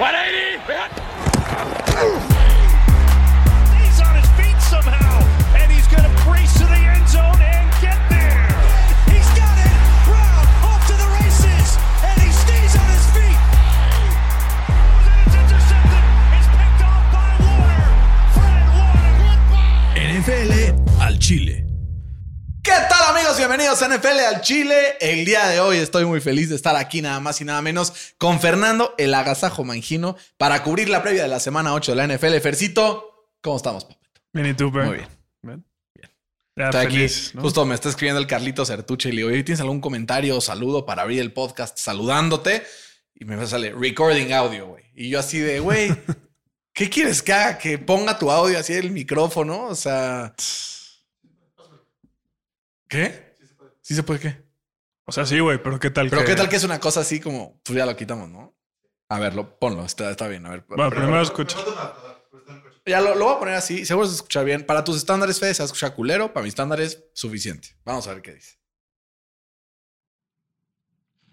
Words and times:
180! 0.00 2.29
Bienvenidos 23.40 23.80
a 23.80 23.88
NFL 23.88 24.18
al 24.28 24.42
Chile. 24.42 24.98
El 25.00 25.24
día 25.24 25.46
de 25.46 25.60
hoy 25.60 25.78
estoy 25.78 26.04
muy 26.04 26.20
feliz 26.20 26.50
de 26.50 26.56
estar 26.56 26.76
aquí 26.76 27.00
nada 27.00 27.20
más 27.20 27.40
y 27.40 27.46
nada 27.46 27.62
menos 27.62 28.12
con 28.18 28.38
Fernando 28.38 28.94
el 28.98 29.14
Agasajo 29.14 29.64
Mangino 29.64 30.14
para 30.36 30.62
cubrir 30.62 30.90
la 30.90 31.02
previa 31.02 31.22
de 31.22 31.28
la 31.28 31.40
semana 31.40 31.72
8 31.72 31.92
de 31.92 31.96
la 31.96 32.06
NFL. 32.06 32.36
Fercito, 32.40 33.30
¿cómo 33.40 33.56
estamos, 33.56 33.86
papito? 33.86 34.20
Bien, 34.34 34.48
¿y 34.48 34.52
tú? 34.52 34.70
Muy 34.70 34.96
bien. 34.96 35.08
Bien. 35.40 35.64
Ya 36.54 36.66
Está 36.66 36.80
aquí, 36.82 37.06
justo 37.40 37.64
me 37.64 37.74
está 37.74 37.88
escribiendo 37.88 38.20
el 38.20 38.26
Carlito 38.26 38.66
Certuche 38.66 39.08
y 39.08 39.12
le 39.12 39.16
digo, 39.22 39.28
"Oye, 39.30 39.42
¿tienes 39.42 39.62
algún 39.62 39.80
comentario 39.80 40.36
o 40.36 40.42
saludo 40.42 40.84
para 40.84 41.00
abrir 41.00 41.20
el 41.20 41.32
podcast 41.32 41.78
saludándote? 41.78 42.62
Y 43.14 43.24
me 43.24 43.46
sale 43.46 43.72
recording 43.72 44.34
audio, 44.34 44.66
güey. 44.66 44.84
Y 44.94 45.08
yo 45.08 45.18
así 45.18 45.38
de, 45.38 45.60
güey, 45.60 45.88
¿qué 46.74 46.90
quieres 46.90 47.22
que 47.22 47.32
haga? 47.32 47.56
Que 47.56 47.78
ponga 47.78 48.18
tu 48.18 48.30
audio 48.30 48.58
así 48.58 48.74
el 48.74 48.90
micrófono, 48.90 49.68
o 49.68 49.74
sea... 49.74 50.34
¿Qué? 52.86 53.29
Sí 53.90 53.96
se 53.96 54.04
puede, 54.04 54.20
¿qué? 54.20 54.44
O 55.04 55.10
sea, 55.10 55.26
sí, 55.26 55.40
güey, 55.40 55.60
pero 55.60 55.80
¿qué 55.80 55.90
tal 55.90 56.08
Pero 56.08 56.22
que- 56.22 56.28
qué 56.28 56.36
tal 56.36 56.48
que 56.48 56.54
es 56.54 56.62
una 56.62 56.78
cosa 56.78 57.00
así 57.00 57.18
como, 57.18 57.60
pues 57.64 57.76
ya 57.76 57.84
lo 57.86 57.96
quitamos, 57.96 58.28
¿no? 58.28 58.56
A 59.08 59.18
ver, 59.18 59.34
lo, 59.34 59.58
ponlo, 59.58 59.84
está, 59.84 60.08
está 60.12 60.28
bien. 60.28 60.46
A 60.46 60.50
ver, 60.50 60.64
Bueno, 60.68 60.90
primero 60.90 61.20
escucha. 61.20 61.58
ya 62.86 63.00
lo, 63.00 63.16
lo 63.16 63.24
voy 63.24 63.34
a 63.34 63.38
poner 63.40 63.54
así, 63.56 63.84
seguro 63.84 64.06
se 64.06 64.14
escucha 64.14 64.44
bien. 64.44 64.64
Para 64.64 64.84
tus 64.84 64.96
estándares, 64.96 65.40
Fede, 65.40 65.54
se 65.54 65.64
escucha 65.64 65.92
culero. 65.92 66.32
Para 66.32 66.44
mis 66.44 66.52
estándares, 66.52 67.02
suficiente. 67.14 67.76
Vamos 67.84 68.06
a 68.06 68.12
ver 68.14 68.22
qué 68.22 68.34
dice. 68.34 68.60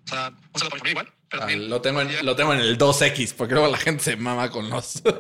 O 0.05 0.09
sea, 0.09 0.29
un 0.29 0.59
saludo 0.59 0.69
para 0.71 0.73
mi 0.73 0.79
familia 0.79 0.91
igual, 0.93 1.13
pero 1.29 1.43
Ah, 1.43 1.45
también, 1.45 1.69
lo, 1.69 1.81
tengo 1.81 2.01
en, 2.01 2.25
lo 2.25 2.35
tengo 2.35 2.53
en 2.55 2.59
el 2.61 2.77
2X, 2.79 3.35
porque 3.35 3.53
luego 3.53 3.69
la 3.69 3.77
gente 3.77 4.03
se 4.03 4.15
mama 4.15 4.49
con 4.49 4.67
los. 4.71 4.95
o 5.05 5.19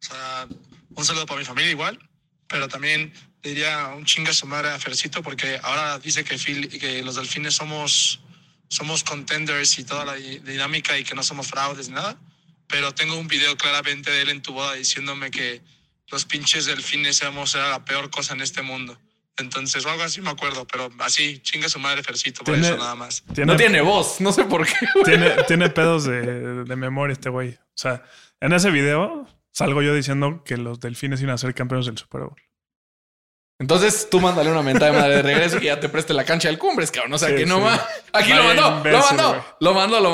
sea, 0.00 0.48
un 0.90 1.04
saludo 1.04 1.26
para 1.26 1.38
mi 1.38 1.44
familia 1.46 1.70
igual, 1.70 1.98
pero 2.48 2.66
también 2.66 3.12
diría 3.44 3.88
un 3.96 4.04
chinga 4.04 4.30
a 4.30 4.34
su 4.34 4.46
madre 4.46 4.70
a 4.70 4.78
Fercito 4.78 5.22
porque 5.22 5.60
ahora 5.62 5.98
dice 5.98 6.24
que, 6.24 6.36
Phil, 6.38 6.68
que 6.68 7.02
los 7.02 7.14
delfines 7.16 7.54
somos, 7.54 8.20
somos 8.68 9.04
contenders 9.04 9.78
y 9.78 9.84
toda 9.84 10.04
la 10.04 10.14
di- 10.14 10.38
dinámica 10.40 10.98
y 10.98 11.04
que 11.04 11.14
no 11.14 11.22
somos 11.22 11.46
fraudes 11.48 11.88
ni 11.88 11.94
nada, 11.94 12.16
pero 12.66 12.92
tengo 12.92 13.16
un 13.16 13.28
video 13.28 13.56
claramente 13.56 14.10
de 14.10 14.22
él 14.22 14.30
en 14.30 14.42
tu 14.42 14.52
boda 14.54 14.74
diciéndome 14.74 15.30
que 15.30 15.60
los 16.10 16.24
pinches 16.24 16.66
delfines 16.66 17.20
éramos 17.22 17.54
era 17.54 17.70
la 17.70 17.84
peor 17.84 18.10
cosa 18.10 18.34
en 18.34 18.40
este 18.40 18.62
mundo. 18.62 18.98
Entonces, 19.36 19.84
o 19.84 19.90
algo 19.90 20.04
así 20.04 20.20
me 20.20 20.30
acuerdo, 20.30 20.64
pero 20.66 20.90
así, 21.00 21.40
chinga 21.40 21.68
su 21.68 21.80
madre 21.80 22.02
Fercito, 22.04 22.44
por 22.44 22.54
Tiene- 22.54 22.68
eso 22.68 22.76
nada 22.78 22.94
más. 22.94 23.24
Tiene, 23.34 23.52
no 23.52 23.56
tiene 23.58 23.80
voz, 23.80 24.20
no 24.20 24.32
sé 24.32 24.44
por 24.44 24.64
qué. 24.66 24.74
güey. 24.94 25.04
tiene, 25.04 25.30
tiene 25.48 25.70
pedos 25.70 26.04
de, 26.04 26.64
de 26.64 26.76
memoria 26.76 27.12
este 27.14 27.30
güey. 27.30 27.50
O 27.50 27.58
sea, 27.76 28.04
en 28.40 28.52
ese 28.52 28.70
video 28.70 29.26
salgo 29.50 29.82
yo 29.82 29.92
diciendo 29.94 30.42
que 30.44 30.56
los 30.56 30.78
delfines 30.80 31.20
iban 31.20 31.34
a 31.34 31.38
ser 31.38 31.52
campeones 31.54 31.86
del 31.86 31.98
Super 31.98 32.22
Bowl. 32.22 32.36
Entonces 33.60 34.08
tú 34.10 34.20
mándale 34.20 34.50
una 34.50 34.62
mentada 34.62 34.90
de 34.90 34.98
madre 34.98 35.16
de 35.16 35.22
regreso 35.22 35.58
y 35.58 35.66
ya 35.66 35.78
te 35.78 35.88
preste 35.88 36.12
la 36.12 36.24
cancha 36.24 36.48
del 36.48 36.58
Cumbres, 36.58 36.90
cabrón. 36.90 37.14
O 37.14 37.18
sea, 37.18 37.28
Sí, 37.28 37.36
que 37.36 37.46
no 37.46 37.58
sí. 37.58 37.62
va. 37.62 37.74
Aquí 38.12 38.30
Vaya 38.32 38.36
lo 38.36 38.42
mandó, 38.70 38.84
lo 38.90 39.00
mandó, 39.00 39.46
lo 39.60 39.74
mandó, 39.74 40.00
lo 40.00 40.10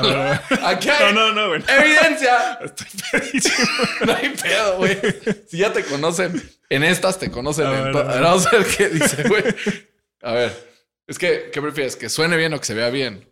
mandó. 0.00 0.40
Aquí 0.64 0.88
hay 0.88 1.12
No, 1.12 1.12
no, 1.12 1.32
no, 1.32 1.48
güey. 1.48 1.62
evidencia. 1.68 2.58
Estoy. 2.62 2.86
No 4.06 4.14
hay 4.14 4.28
pedo, 4.30 4.76
güey. 4.78 4.98
Si 5.48 5.58
ya 5.58 5.72
te 5.72 5.84
conocen 5.84 6.40
en 6.70 6.84
estas, 6.84 7.18
te 7.18 7.30
conocen 7.30 7.66
A 7.66 7.76
en 7.78 7.84
ver, 7.84 7.92
todas. 7.92 8.08
a 8.08 8.12
ver. 8.12 8.22
Vamos 8.22 8.46
a 8.46 8.50
ver 8.52 8.66
qué 8.76 8.88
dice, 8.88 9.22
güey. 9.28 9.44
A 10.22 10.32
ver. 10.32 10.74
Es 11.06 11.18
que, 11.18 11.50
¿qué 11.52 11.60
prefieres? 11.60 11.96
¿Que 11.96 12.08
suene 12.08 12.36
bien 12.36 12.54
o 12.54 12.58
que 12.60 12.64
se 12.66 12.74
vea 12.74 12.90
bien? 12.90 13.28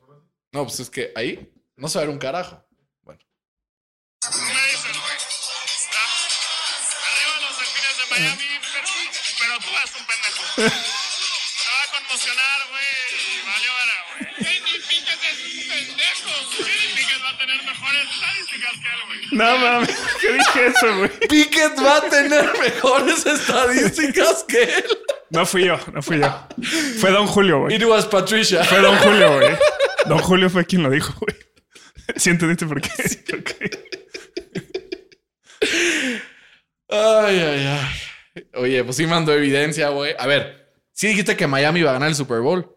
No, 0.51 0.65
pues 0.65 0.81
es 0.81 0.91
que 0.91 1.13
ahí 1.15 1.53
no 1.77 1.89
se 1.89 1.99
va 1.99 2.03
a 2.03 2.07
ver 2.07 2.13
un 2.13 2.19
carajo. 2.19 2.63
Bueno. 3.03 3.21
¿Qué 4.21 4.29
me 4.29 4.43
dicen, 4.45 4.93
güey? 4.93 5.17
Arriba 6.99 7.49
los 7.49 7.59
delfines 7.59 7.97
de 7.97 8.05
Miami, 8.11 8.52
va 10.59 10.67
a 10.67 11.99
conmocionar, 11.99 12.59
güey, 12.71 12.93
y 13.17 13.43
valió 13.47 13.71
vera, 13.79 13.97
güey. 14.09 14.23
Kenny 14.37 14.79
Pickett 14.89 15.23
es 15.31 15.39
un 15.45 15.69
pendejo. 15.69 16.33
Kenny 16.59 16.89
Pickett 16.95 17.23
va 17.25 17.31
a 17.31 17.39
tener 17.39 17.63
mejores 17.63 18.07
estadísticas 18.13 18.73
que 18.73 18.89
él, 18.89 19.01
güey. 19.07 19.21
No 19.33 19.59
mames, 19.59 19.97
¿qué 20.21 20.33
dije 20.33 20.67
eso, 20.67 20.97
güey? 20.97 21.11
Pickett 21.29 21.79
va 21.83 21.97
a 21.97 22.09
tener 22.09 22.59
mejores 22.59 23.27
estadísticas 23.27 24.45
que 24.49 24.63
él. 24.63 24.99
No 25.31 25.47
fui 25.47 25.65
yo, 25.65 25.79
no 25.93 26.03
fui 26.03 26.19
yo. 26.21 26.47
Fue 27.01 27.11
Don 27.11 27.27
Julio, 27.27 27.61
güey. 27.61 27.77
It 27.77 27.85
was 27.85 28.05
Patricia. 28.07 28.63
Fue 28.65 28.81
Don 28.81 28.97
Julio, 28.99 29.33
güey. 29.39 29.57
Don 30.07 30.19
Julio 30.19 30.51
fue 30.51 30.67
quien 30.67 30.83
lo 30.83 30.91
dijo, 30.91 31.15
güey. 31.21 31.37
¿Sí 32.17 32.31
entendiste 32.31 32.67
por 32.67 32.81
qué? 32.81 32.91
Ok. 33.39 33.51
Ay, 36.91 37.39
ay, 37.39 37.67
ay. 37.67 38.12
Oye, 38.55 38.83
pues 38.85 38.97
sí 38.97 39.07
mandó 39.07 39.33
evidencia, 39.33 39.89
güey. 39.91 40.15
A 40.19 40.27
ver, 40.27 40.75
sí 40.93 41.09
dijiste 41.09 41.37
que 41.37 41.47
Miami 41.47 41.81
iba 41.81 41.91
a 41.91 41.95
ganar 41.95 42.09
el 42.09 42.15
Super 42.15 42.41
Bowl. 42.41 42.77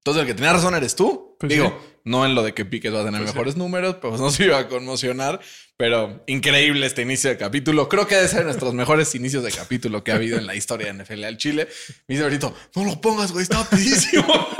Entonces 0.00 0.22
el 0.22 0.26
que 0.26 0.34
tenía 0.34 0.52
razón 0.52 0.74
eres 0.74 0.94
tú. 0.94 1.36
Pues 1.38 1.52
Digo, 1.52 1.68
sí. 1.68 1.98
no 2.04 2.24
en 2.24 2.34
lo 2.34 2.42
de 2.42 2.54
que 2.54 2.64
Piquet 2.64 2.94
va 2.94 3.00
a 3.00 3.04
tener 3.04 3.20
Pues 3.20 3.34
mejores 3.34 3.56
números, 3.56 3.96
pues 3.96 4.20
no 4.20 4.30
se 4.30 4.44
iba 4.44 4.58
a 4.58 4.68
conmocionar. 4.68 5.40
Pero 5.76 6.22
increíble 6.26 6.86
este 6.86 7.02
inicio 7.02 7.28
de 7.28 7.36
capítulo. 7.36 7.88
Creo 7.88 8.06
que 8.06 8.14
debe 8.14 8.28
ser 8.28 8.44
nuestros 8.44 8.72
mejores 8.72 9.14
inicios 9.14 9.42
de 9.42 9.52
capítulo 9.52 10.02
que 10.02 10.12
ha 10.12 10.14
habido 10.14 10.38
en 10.38 10.46
la 10.46 10.54
historia 10.54 10.92
de 10.92 11.04
NFL 11.04 11.24
al 11.24 11.36
Chile. 11.36 11.68
Me 12.06 12.14
dice 12.14 12.22
ahorita, 12.22 12.52
no 12.74 12.84
lo 12.84 13.00
pongas, 13.00 13.32
güey, 13.32 13.42
está 13.42 13.68
pedísimo. 13.68 14.26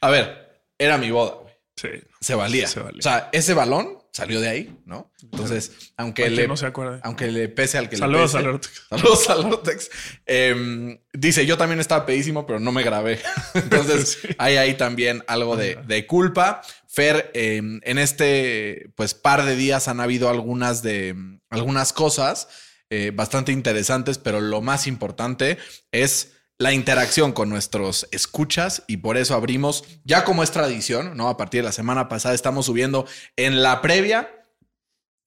a 0.00 0.10
ver, 0.10 0.62
era 0.76 0.98
mi 0.98 1.10
boda, 1.10 1.36
güey. 1.36 1.54
Sí. 1.76 1.88
Se 2.20 2.34
valía. 2.34 2.66
Se 2.66 2.80
valía. 2.80 2.98
O 2.98 3.02
sea, 3.02 3.30
ese 3.32 3.54
balón 3.54 3.97
salió 4.12 4.40
de 4.40 4.48
ahí, 4.48 4.78
¿no? 4.84 5.12
Entonces, 5.22 5.92
aunque 5.96 6.28
le, 6.30 6.48
no 6.48 6.56
se 6.56 6.66
acuerde. 6.66 7.00
aunque 7.02 7.30
le 7.30 7.48
pese 7.48 7.78
al 7.78 7.88
que 7.88 7.96
Saludos 7.96 8.34
le 8.34 8.40
pese. 8.40 8.48
Ortex. 8.50 8.86
Saludos 8.90 9.30
al 9.30 9.44
Ortex. 9.44 9.90
Em, 10.26 10.98
dice, 11.12 11.46
yo 11.46 11.56
también 11.56 11.80
estaba 11.80 12.06
pedísimo, 12.06 12.46
pero 12.46 12.60
no 12.60 12.72
me 12.72 12.82
grabé. 12.82 13.20
Entonces, 13.54 14.18
hay 14.38 14.56
ahí 14.56 14.74
también 14.74 15.22
algo 15.26 15.56
de, 15.56 15.76
de 15.86 16.06
culpa. 16.06 16.62
Fer, 16.86 17.30
em, 17.34 17.80
en 17.84 17.98
este 17.98 18.90
pues 18.96 19.14
par 19.14 19.44
de 19.44 19.56
días 19.56 19.88
han 19.88 20.00
habido 20.00 20.28
algunas 20.28 20.82
de 20.82 21.14
algunas 21.50 21.92
cosas 21.92 22.48
eh, 22.90 23.12
bastante 23.14 23.52
interesantes, 23.52 24.16
pero 24.16 24.40
lo 24.40 24.62
más 24.62 24.86
importante 24.86 25.58
es 25.92 26.37
la 26.58 26.72
interacción 26.72 27.32
con 27.32 27.48
nuestros 27.48 28.08
escuchas 28.10 28.82
y 28.88 28.96
por 28.98 29.16
eso 29.16 29.34
abrimos, 29.34 29.84
ya 30.04 30.24
como 30.24 30.42
es 30.42 30.50
tradición, 30.50 31.16
¿no? 31.16 31.28
A 31.28 31.36
partir 31.36 31.60
de 31.60 31.66
la 31.66 31.72
semana 31.72 32.08
pasada 32.08 32.34
estamos 32.34 32.66
subiendo 32.66 33.06
en 33.36 33.62
la 33.62 33.80
previa 33.80 34.28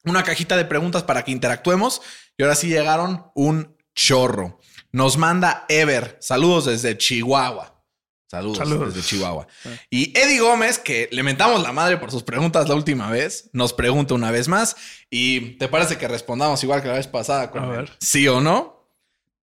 una 0.03 0.23
cajita 0.23 0.57
de 0.57 0.65
preguntas 0.65 1.03
para 1.03 1.23
que 1.23 1.31
interactuemos 1.31 2.01
y 2.37 2.43
ahora 2.43 2.55
sí 2.55 2.67
llegaron 2.67 3.27
un 3.33 3.77
chorro. 3.95 4.59
Nos 4.91 5.17
manda 5.17 5.65
Ever, 5.69 6.17
saludos 6.19 6.65
desde 6.65 6.97
Chihuahua. 6.97 7.81
Saludos, 8.29 8.57
Saludos. 8.57 8.93
desde 8.93 9.07
Chihuahua. 9.07 9.45
Y 9.89 10.17
Eddie 10.17 10.39
Gómez, 10.39 10.79
que 10.79 11.07
le 11.11 11.21
mentamos 11.23 11.61
la 11.61 11.71
madre 11.73 11.97
por 11.97 12.11
sus 12.11 12.23
preguntas 12.23 12.67
la 12.67 12.75
última 12.75 13.09
vez, 13.09 13.49
nos 13.53 13.73
pregunta 13.73 14.13
una 14.13 14.31
vez 14.31 14.47
más. 14.47 14.75
¿Y 15.09 15.57
te 15.57 15.67
parece 15.67 15.97
que 15.97 16.07
respondamos 16.07 16.61
igual 16.63 16.81
que 16.81 16.87
la 16.87 16.93
vez 16.95 17.07
pasada 17.07 17.51
con 17.51 17.63
A 17.63 17.67
ver. 17.67 17.91
sí 17.99 18.27
o 18.29 18.39
no? 18.41 18.89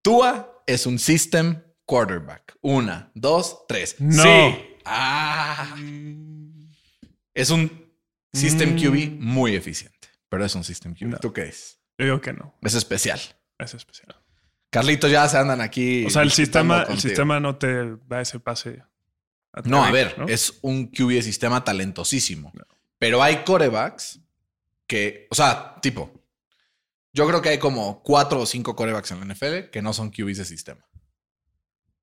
Tua 0.02 0.62
es 0.66 0.86
un 0.86 0.98
system 0.98 1.62
quarterback. 1.88 2.54
Una, 2.60 3.10
dos, 3.14 3.64
tres. 3.66 3.96
No. 3.98 4.22
Sí. 4.22 4.76
Ah. 4.84 5.74
Es 7.34 7.48
un 7.50 7.90
system 8.32 8.74
Mm. 8.74 8.78
QB 8.78 9.20
muy 9.20 9.56
eficiente, 9.56 10.08
pero 10.28 10.44
es 10.44 10.54
un 10.54 10.64
system 10.64 10.94
QB. 10.94 11.04
No. 11.06 11.18
¿Tú 11.18 11.32
qué 11.32 11.42
es? 11.48 11.80
Yo 11.96 12.04
digo 12.04 12.20
que 12.20 12.34
no. 12.34 12.54
Es 12.62 12.74
especial. 12.74 13.18
Es 13.58 13.72
especial. 13.74 14.14
Carlitos 14.70 15.10
ya 15.10 15.26
se 15.28 15.38
andan 15.38 15.62
aquí. 15.62 16.04
O 16.04 16.10
sea, 16.10 16.22
el 16.22 16.30
sistema, 16.30 16.82
el 16.82 17.00
sistema 17.00 17.40
no 17.40 17.56
te 17.56 17.96
da 18.06 18.20
ese 18.20 18.38
pase. 18.38 18.82
No, 19.64 19.82
a 19.82 19.90
ver, 19.90 20.16
¿no? 20.18 20.28
es 20.28 20.58
un 20.60 20.88
QB 20.88 21.08
de 21.14 21.22
sistema 21.22 21.64
talentosísimo. 21.64 22.52
Pero 22.98 23.22
hay 23.22 23.44
corebacks 23.44 24.20
que, 24.86 25.26
o 25.30 25.34
sea, 25.34 25.76
tipo, 25.80 26.12
yo 27.14 27.26
creo 27.26 27.40
que 27.40 27.48
hay 27.48 27.58
como 27.58 28.02
cuatro 28.02 28.40
o 28.40 28.46
cinco 28.46 28.76
corebacks 28.76 29.10
en 29.10 29.20
la 29.20 29.34
NFL 29.34 29.70
que 29.72 29.80
no 29.80 29.92
son 29.94 30.10
QBs 30.10 30.36
de 30.38 30.44
sistema. 30.44 30.86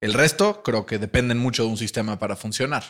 El 0.02 0.14
resto 0.14 0.62
creo 0.64 0.86
que 0.86 0.98
dependen 1.00 1.38
mucho 1.38 1.64
de 1.64 1.70
un 1.70 1.78
sistema 1.78 2.20
para 2.20 2.36
funcionar. 2.36 2.84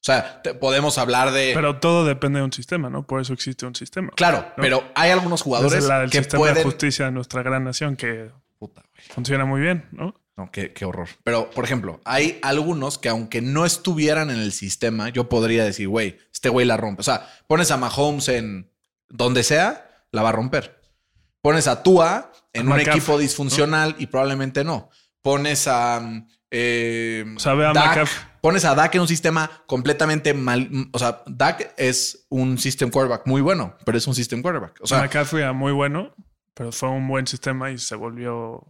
sea, 0.04 0.42
te- 0.42 0.54
podemos 0.54 0.96
hablar 0.98 1.32
de... 1.32 1.52
Pero 1.54 1.80
todo 1.80 2.04
depende 2.04 2.38
de 2.38 2.44
un 2.44 2.52
sistema, 2.52 2.88
¿no? 2.88 3.04
Por 3.06 3.20
eso 3.20 3.32
existe 3.32 3.66
un 3.66 3.74
sistema. 3.74 4.10
claro, 4.14 4.38
¿no? 4.56 4.62
pero 4.62 4.84
hay 4.94 5.10
algunos 5.10 5.42
jugadores 5.42 5.72
Desde 5.72 5.88
la 5.88 6.00
del 6.00 6.10
que 6.10 6.18
sistema 6.18 6.46
de 6.46 6.52
pueden... 6.52 6.64
justicia 6.64 7.04
de 7.06 7.10
nuestra 7.12 7.42
gran 7.42 7.64
nación 7.64 7.96
que 7.96 8.30
Puta, 8.58 8.82
güey. 8.82 9.04
funciona 9.14 9.44
muy 9.44 9.60
bien, 9.60 9.88
¿no? 9.92 10.14
No, 10.36 10.52
qué, 10.52 10.72
qué 10.72 10.84
horror. 10.84 11.08
Pero, 11.24 11.50
por 11.50 11.64
ejemplo, 11.64 12.00
hay 12.04 12.38
algunos 12.42 12.96
que 12.98 13.08
aunque 13.08 13.40
no 13.42 13.66
estuvieran 13.66 14.30
en 14.30 14.38
el 14.38 14.52
sistema, 14.52 15.08
yo 15.08 15.28
podría 15.28 15.64
decir, 15.64 15.88
güey, 15.88 16.16
este 16.32 16.48
güey 16.48 16.64
la 16.64 16.76
rompe. 16.76 17.00
O 17.00 17.04
sea, 17.04 17.28
pones 17.48 17.72
a 17.72 17.76
Mahomes 17.76 18.28
en 18.28 18.70
donde 19.08 19.42
sea, 19.42 20.04
la 20.12 20.22
va 20.22 20.28
a 20.28 20.32
romper. 20.32 20.80
Pones 21.40 21.66
a 21.66 21.82
Tua 21.82 22.30
en 22.52 22.70
A 22.70 22.74
un 22.74 22.80
equipo 22.80 23.18
disfuncional 23.18 23.96
y 23.98 24.06
probablemente 24.06 24.62
no. 24.62 24.90
Pones 25.22 25.66
a... 25.66 26.00
eh, 26.50 27.24
O 27.36 27.40
sea, 27.40 27.54
ve 27.54 27.66
a 27.66 27.72
Dak, 27.72 27.86
McCaffrey. 27.86 28.24
pones 28.40 28.64
a 28.64 28.74
Dak 28.74 28.94
en 28.94 29.02
un 29.02 29.08
sistema 29.08 29.50
completamente 29.66 30.34
mal. 30.34 30.68
O 30.92 30.98
sea, 30.98 31.22
Dak 31.26 31.74
es 31.76 32.26
un 32.28 32.58
system 32.58 32.90
quarterback 32.90 33.26
muy 33.26 33.40
bueno, 33.40 33.76
pero 33.84 33.98
es 33.98 34.06
un 34.06 34.14
system 34.14 34.42
quarterback. 34.42 34.78
O 34.80 34.86
sea, 34.86 34.98
McCaffrey 35.00 35.42
era 35.42 35.52
muy 35.52 35.72
bueno, 35.72 36.14
pero 36.54 36.72
fue 36.72 36.88
un 36.88 37.06
buen 37.06 37.26
sistema 37.26 37.70
y 37.70 37.78
se 37.78 37.94
volvió. 37.94 38.66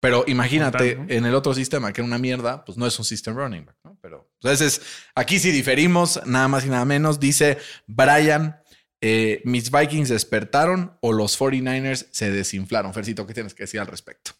Pero 0.00 0.24
imagínate, 0.28 0.92
en 1.08 1.26
el 1.26 1.34
otro 1.34 1.54
sistema, 1.54 1.92
que 1.92 2.00
era 2.00 2.06
una 2.06 2.18
mierda, 2.18 2.64
pues 2.64 2.78
no 2.78 2.86
es 2.86 2.96
un 2.98 3.04
system 3.04 3.34
running 3.34 3.66
back, 3.66 3.76
¿no? 3.82 3.98
Pero 4.00 4.30
entonces, 4.40 4.80
aquí 5.16 5.40
sí 5.40 5.50
diferimos, 5.50 6.20
nada 6.24 6.46
más 6.46 6.64
y 6.64 6.68
nada 6.68 6.84
menos. 6.84 7.18
Dice 7.18 7.58
Brian, 7.88 8.60
eh, 9.00 9.42
mis 9.44 9.72
Vikings 9.72 10.08
despertaron 10.08 10.96
o 11.00 11.12
los 11.12 11.38
49ers 11.38 12.06
se 12.12 12.30
desinflaron. 12.30 12.94
Fercito, 12.94 13.26
¿qué 13.26 13.34
tienes 13.34 13.54
que 13.54 13.64
decir 13.64 13.80
al 13.80 13.88
respecto? 13.88 14.32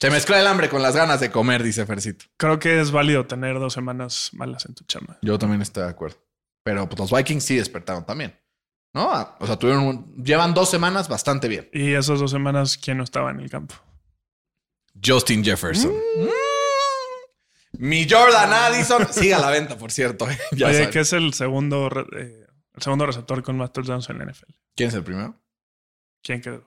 Se 0.00 0.10
mezcla 0.10 0.38
el 0.40 0.46
hambre 0.46 0.68
con 0.68 0.80
las 0.82 0.94
ganas 0.94 1.18
de 1.20 1.30
comer, 1.30 1.62
dice 1.62 1.84
Fercito. 1.84 2.26
Creo 2.36 2.58
que 2.58 2.80
es 2.80 2.90
válido 2.92 3.26
tener 3.26 3.58
dos 3.58 3.72
semanas 3.72 4.30
malas 4.32 4.64
en 4.66 4.74
tu 4.74 4.84
chamba. 4.84 5.18
Yo 5.22 5.38
también 5.38 5.60
estoy 5.62 5.82
de 5.84 5.90
acuerdo. 5.90 6.18
Pero 6.62 6.88
pues, 6.88 6.98
los 6.98 7.10
Vikings 7.10 7.42
sí 7.44 7.56
despertaron 7.56 8.04
también. 8.06 8.38
¿No? 8.94 9.10
Ah, 9.12 9.36
O 9.40 9.46
sea, 9.46 9.56
tuvieron 9.56 9.84
un- 9.84 10.24
llevan 10.24 10.54
dos 10.54 10.70
semanas 10.70 11.08
bastante 11.08 11.48
bien. 11.48 11.68
Y 11.72 11.94
esas 11.94 12.20
dos 12.20 12.30
semanas, 12.30 12.78
¿quién 12.78 12.98
no 12.98 13.04
estaba 13.04 13.30
en 13.30 13.40
el 13.40 13.50
campo? 13.50 13.74
Justin 15.04 15.44
Jefferson. 15.44 15.92
Mm. 15.92 16.28
Mi 17.78 18.08
Jordan 18.08 18.52
Addison. 18.52 19.06
Sigue 19.12 19.34
a 19.34 19.38
la 19.38 19.50
venta, 19.50 19.76
por 19.76 19.90
cierto. 19.92 20.28
eh. 20.30 20.38
Ya 20.52 20.68
Oye, 20.68 20.90
que 20.90 21.00
es 21.00 21.12
el 21.12 21.34
segundo, 21.34 21.88
eh, 22.16 22.46
el 22.74 22.82
segundo 22.82 23.04
receptor 23.06 23.42
con 23.42 23.56
más 23.56 23.72
touchdowns 23.72 24.08
en 24.10 24.18
la 24.18 24.24
NFL. 24.24 24.52
¿Quién 24.74 24.88
es 24.88 24.94
el 24.94 25.04
primero? 25.04 25.34
¿Quién 26.22 26.40
güey? 26.42 26.60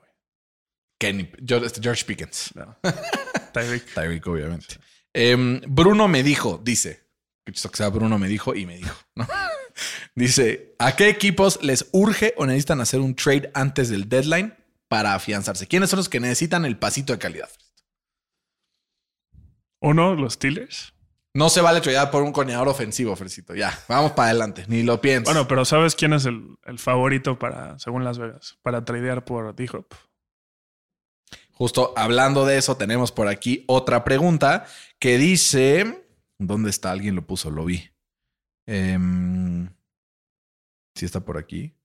Kenny, 1.01 1.27
este, 1.63 1.81
George 1.81 2.05
Pickens. 2.05 2.51
No. 2.53 2.77
Tyreek. 3.53 3.91
Tyreek, 3.95 4.27
obviamente. 4.27 4.77
Em, 5.13 5.59
Bruno 5.67 6.07
me 6.07 6.21
dijo, 6.21 6.61
dice, 6.63 7.07
que 7.43 7.53
sea 7.55 7.89
Bruno 7.89 8.19
me 8.19 8.27
dijo 8.27 8.53
y 8.53 8.67
me 8.67 8.77
dijo, 8.77 8.95
¿no? 9.15 9.27
dice, 10.15 10.75
¿a 10.77 10.95
qué 10.95 11.09
equipos 11.09 11.57
les 11.63 11.89
urge 11.91 12.35
o 12.37 12.45
necesitan 12.45 12.81
hacer 12.81 12.99
un 12.99 13.15
trade 13.15 13.49
antes 13.55 13.89
del 13.89 14.09
deadline 14.09 14.53
para 14.87 15.15
afianzarse? 15.15 15.65
¿Quiénes 15.65 15.89
son 15.89 15.97
los 15.97 16.07
que 16.07 16.19
necesitan 16.19 16.65
el 16.65 16.77
pasito 16.77 17.13
de 17.13 17.19
calidad? 17.19 17.49
Uno, 19.81 20.13
los 20.13 20.33
Steelers. 20.33 20.93
No 21.33 21.49
se 21.49 21.61
vale 21.61 21.81
tradear 21.81 22.11
por 22.11 22.21
un 22.21 22.31
coordinador 22.31 22.67
ofensivo, 22.67 23.15
Fercito. 23.15 23.55
Ya, 23.55 23.75
vamos 23.87 24.11
para 24.11 24.29
adelante. 24.29 24.65
Ni 24.67 24.83
lo 24.83 25.01
pienses. 25.01 25.33
Bueno, 25.33 25.47
pero 25.47 25.65
¿sabes 25.65 25.95
quién 25.95 26.13
es 26.13 26.25
el, 26.25 26.57
el 26.65 26.77
favorito 26.77 27.39
para, 27.39 27.79
según 27.79 28.03
Las 28.03 28.19
Vegas, 28.19 28.59
para 28.61 28.85
tradear 28.85 29.25
por 29.25 29.55
D-Hop? 29.55 29.87
Justo 31.53 31.93
hablando 31.95 32.45
de 32.45 32.57
eso, 32.57 32.77
tenemos 32.77 33.11
por 33.11 33.27
aquí 33.27 33.63
otra 33.67 34.03
pregunta 34.03 34.65
que 34.99 35.17
dice: 35.17 36.05
¿Dónde 36.39 36.69
está? 36.69 36.91
Alguien 36.91 37.15
lo 37.15 37.25
puso, 37.25 37.51
lo 37.51 37.65
vi. 37.65 37.89
Em, 38.67 39.69
sí 40.95 41.05
está 41.05 41.19
por 41.19 41.37
aquí. 41.37 41.75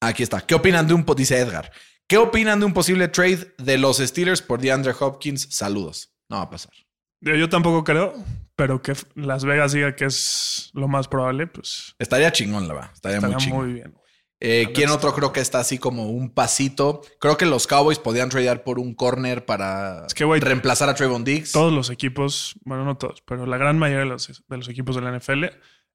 Aquí 0.00 0.22
está. 0.22 0.40
¿Qué 0.40 0.54
opinan 0.54 0.86
de 0.86 0.94
un 0.94 1.04
dice 1.16 1.38
Edgar? 1.38 1.72
¿Qué 2.08 2.16
opinan 2.16 2.60
de 2.60 2.66
un 2.66 2.72
posible 2.72 3.08
trade 3.08 3.54
de 3.58 3.78
los 3.78 3.98
Steelers 3.98 4.40
por 4.40 4.60
DeAndre 4.60 4.94
Hopkins? 4.98 5.48
Saludos. 5.50 6.14
No 6.30 6.36
va 6.36 6.42
a 6.44 6.50
pasar. 6.50 6.72
Yo, 7.20 7.48
tampoco 7.48 7.82
creo, 7.82 8.14
pero 8.54 8.80
que 8.80 8.94
Las 9.14 9.44
Vegas 9.44 9.72
diga 9.72 9.96
que 9.96 10.04
es 10.04 10.70
lo 10.72 10.86
más 10.86 11.08
probable, 11.08 11.48
pues 11.48 11.96
Estaría 11.98 12.30
chingón, 12.30 12.68
la 12.68 12.74
verdad. 12.74 12.90
Estaría, 12.94 13.16
estaría 13.16 13.36
muy 13.36 13.44
chingón. 13.44 13.64
muy 13.64 13.74
bien. 13.74 13.94
Eh, 14.40 14.68
¿Quién 14.72 14.90
otro 14.90 15.12
creo 15.14 15.32
que 15.32 15.40
está 15.40 15.58
así 15.58 15.78
como 15.78 16.10
un 16.10 16.30
pasito? 16.30 17.02
Creo 17.18 17.36
que 17.36 17.46
los 17.46 17.66
Cowboys 17.66 17.98
podían 17.98 18.28
tradear 18.28 18.62
por 18.62 18.78
un 18.78 18.94
corner 18.94 19.44
para 19.44 20.06
Es 20.06 20.14
que, 20.14 20.24
reemplazar 20.24 20.88
a 20.88 20.94
Trayvon 20.94 21.24
Diggs. 21.24 21.52
Todos 21.52 21.72
los 21.72 21.90
equipos, 21.90 22.54
bueno, 22.64 22.84
no 22.84 22.96
todos, 22.96 23.20
pero 23.22 23.46
la 23.46 23.56
gran 23.56 23.78
mayoría 23.78 24.04
de 24.04 24.10
los, 24.10 24.44
de 24.48 24.56
los 24.56 24.68
equipos 24.68 24.94
de 24.94 25.02
la 25.02 25.16
NFL 25.16 25.44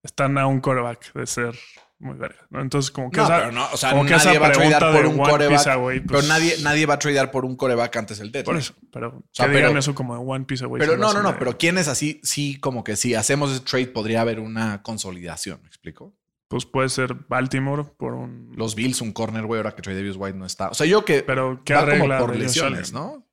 están 0.03 0.37
a 0.37 0.47
un 0.47 0.59
quarterback 0.59 1.13
de 1.13 1.25
ser 1.25 1.55
muy 1.99 2.17
verga. 2.17 2.45
¿no? 2.49 2.61
Entonces, 2.61 2.91
como 2.91 3.09
que 3.09 3.17
No, 3.17 3.23
esa, 3.23 3.37
pero 3.37 3.51
no, 3.53 3.65
o 3.71 3.77
sea, 3.77 3.91
como 3.91 4.03
que 4.03 4.11
nadie 4.11 4.31
esa 4.31 4.39
va 4.39 4.47
a 4.47 4.51
tradear 4.51 4.91
por 4.91 5.05
un 5.05 5.17
coreback. 5.17 5.49
Piece 5.49 5.69
Away, 5.69 5.99
pero 6.01 6.19
pues, 6.19 6.27
nadie, 6.27 6.55
nadie 6.61 6.85
va 6.85 6.95
a 6.95 6.99
tradear 6.99 7.31
por 7.31 7.45
un 7.45 7.55
coreback 7.55 7.95
antes 7.95 8.19
del 8.19 8.31
deadline. 8.31 8.45
Por 8.45 8.57
eso, 8.57 8.73
pero 8.91 9.23
sea, 9.31 9.49
que 9.49 9.55
digan 9.55 9.77
eso 9.77 9.95
como 9.95 10.15
de 10.15 10.21
One 10.21 10.43
Piece 10.43 10.65
Away. 10.65 10.79
Pero 10.79 10.97
no, 10.97 11.13
no, 11.13 11.23
no, 11.23 11.39
pero 11.39 11.57
¿quién 11.57 11.77
es 11.77 11.87
así? 11.87 12.19
Sí, 12.23 12.59
como 12.59 12.83
que 12.83 12.97
si 12.97 13.15
hacemos 13.15 13.51
ese 13.51 13.61
trade 13.61 13.87
podría 13.87 14.19
haber 14.19 14.41
una 14.41 14.83
consolidación, 14.83 15.61
¿me 15.61 15.67
explico? 15.69 16.13
Pues 16.53 16.67
puede 16.67 16.87
ser 16.89 17.15
Baltimore 17.15 17.83
por 17.97 18.13
un. 18.13 18.51
Los 18.55 18.75
Bills, 18.75 19.01
un 19.01 19.11
corner, 19.11 19.43
güey, 19.43 19.57
ahora 19.57 19.73
que 19.75 19.81
Trey 19.81 19.95
Davis 19.95 20.15
White 20.15 20.37
no 20.37 20.45
está. 20.45 20.69
O 20.69 20.75
sea, 20.75 20.85
yo 20.85 21.03
que 21.03 21.23
pero 21.23 21.63
¿qué 21.65 21.73
va 21.73 21.79
como 21.79 21.91
arregla 21.93 22.19
por 22.19 22.35
lesiones? 22.35 22.93
¿no? 22.93 23.27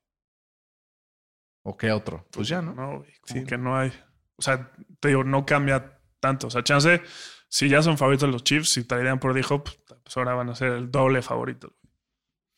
¿O 1.63 1.77
qué 1.77 1.93
otro? 1.93 2.27
Pues 2.31 2.49
ya, 2.49 2.63
¿no? 2.63 2.75
No, 2.75 3.01
güey, 3.01 3.13
como 3.21 3.41
Sí. 3.43 3.47
que 3.47 3.59
no 3.59 3.77
hay. 3.77 3.93
O 4.37 4.43
sea, 4.43 4.73
te 5.01 5.09
digo, 5.09 5.23
no 5.23 5.45
cambia 5.45 6.01
tanto. 6.19 6.47
O 6.47 6.51
sea, 6.51 6.65
chance, 6.65 7.03
si 7.51 7.69
ya 7.69 7.83
son 7.83 7.99
favoritos 7.99 8.31
los 8.31 8.43
Chiefs, 8.43 8.71
si 8.71 8.85
traerían 8.85 9.21
por 9.21 9.35
D-Hop, 9.35 9.65
pues 10.03 10.17
ahora 10.17 10.33
van 10.33 10.49
a 10.49 10.55
ser 10.55 10.73
el 10.73 10.91
doble 10.91 11.21
favorito. 11.21 11.77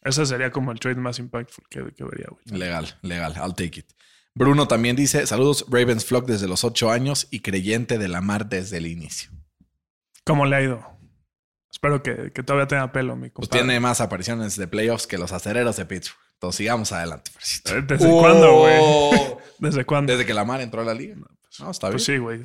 Ese 0.00 0.25
sería 0.26 0.53
como 0.53 0.70
el 0.70 0.79
trade 0.79 1.00
más 1.00 1.19
impactful 1.19 1.65
que, 1.69 1.93
que 1.93 2.05
vería, 2.05 2.29
güey. 2.31 2.44
Legal, 2.56 2.87
legal. 3.03 3.35
I'll 3.37 3.56
take 3.56 3.81
it. 3.81 3.93
Bruno 4.32 4.69
también 4.69 4.94
dice: 4.94 5.26
Saludos, 5.26 5.67
Ravens 5.69 6.05
Flock 6.05 6.26
desde 6.26 6.47
los 6.47 6.62
ocho 6.62 6.93
años 6.93 7.26
y 7.32 7.41
creyente 7.41 7.99
de 7.99 8.06
la 8.06 8.20
mar 8.20 8.49
desde 8.49 8.76
el 8.76 8.87
inicio. 8.87 9.32
¿Cómo 10.25 10.47
le 10.47 10.57
ha 10.57 10.63
ido? 10.63 10.87
Espero 11.71 12.03
que, 12.03 12.31
que 12.33 12.43
todavía 12.43 12.67
tenga 12.69 12.93
pelo, 12.93 13.17
mi 13.17 13.31
Pues 13.31 13.49
compadre. 13.49 13.65
tiene 13.65 13.81
más 13.81 14.01
apariciones 14.01 14.57
de 14.57 14.69
playoffs 14.69 15.07
que 15.07 15.19
los 15.19 15.33
acereros 15.33 15.77
de 15.77 15.87
Pittsburgh. 15.87 16.19
Entonces 16.35 16.57
sigamos 16.59 16.93
adelante, 16.93 17.31
Fercito. 17.33 17.77
Eh, 17.77 17.83
¿Desde 17.83 18.09
cuándo, 18.11 18.59
güey? 18.61 18.77
Oh. 18.81 19.39
¿Desde 19.59 19.85
cuándo? 19.85 20.13
Desde 20.13 20.27
que 20.27 20.35
la 20.35 20.45
mar 20.45 20.61
entró 20.61 20.83
a 20.83 20.85
la 20.85 20.95
liga. 20.95 21.17
No, 21.61 21.71
está 21.71 21.89
bien. 21.89 21.95
Pues 21.95 22.05
sí, 22.05 22.19
güey. 22.19 22.43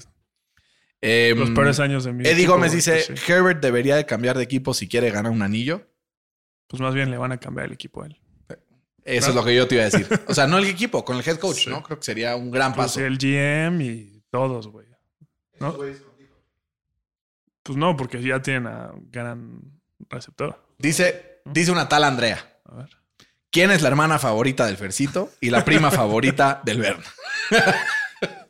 Em, 1.01 1.37
Los 1.37 1.49
peores 1.51 1.79
años 1.79 2.03
de 2.05 2.13
mi 2.13 2.23
Eddie 2.23 2.33
equipo, 2.33 2.53
Gómez 2.53 2.71
dice: 2.71 3.03
pues 3.07 3.19
sí. 3.19 3.31
Herbert 3.31 3.61
debería 3.61 3.95
de 3.95 4.05
cambiar 4.05 4.37
de 4.37 4.43
equipo 4.43 4.73
si 4.73 4.87
quiere 4.87 5.09
ganar 5.11 5.31
un 5.31 5.41
anillo. 5.41 5.87
Pues 6.67 6.81
más 6.81 6.93
bien 6.93 7.11
le 7.11 7.17
van 7.17 7.31
a 7.31 7.37
cambiar 7.39 7.67
el 7.67 7.73
equipo 7.73 8.03
a 8.03 8.07
él. 8.07 8.19
Eso 9.03 9.29
es 9.29 9.35
lo 9.35 9.43
que 9.45 9.55
yo 9.55 9.67
te 9.67 9.75
iba 9.75 9.83
a 9.83 9.89
decir. 9.89 10.07
O 10.27 10.33
sea, 10.33 10.47
no 10.47 10.57
el 10.57 10.65
equipo, 10.69 11.05
con 11.05 11.17
el 11.17 11.27
head 11.27 11.37
coach, 11.37 11.63
Sí. 11.65 11.69
¿no? 11.69 11.81
Creo 11.83 11.97
que 11.99 12.03
sería 12.05 12.35
un 12.35 12.51
gran 12.51 12.73
Pues 12.73 12.87
paso. 12.87 13.01
el 13.01 13.17
GM 13.17 13.81
y 13.83 14.23
todos, 14.29 14.67
güey. 14.67 14.87
¿No? 15.59 15.75
Pues 17.67 17.77
no, 17.77 17.97
porque 17.97 18.21
ya 18.23 18.41
tienen 18.41 18.67
a 18.67 18.93
gran 19.11 19.59
receptor. 20.09 20.57
Dice, 20.77 21.41
dice 21.43 21.69
una 21.69 21.89
tal 21.89 22.05
Andrea. 22.05 22.59
A 22.63 22.75
ver. 22.75 22.89
¿Quién 23.51 23.71
es 23.71 23.81
la 23.81 23.89
hermana 23.89 24.19
favorita 24.19 24.65
del 24.65 24.77
Fercito 24.77 25.31
y 25.41 25.49
la 25.49 25.65
prima 25.65 25.91
favorita 25.91 26.61
del 26.63 26.79
Berna? 26.79 27.05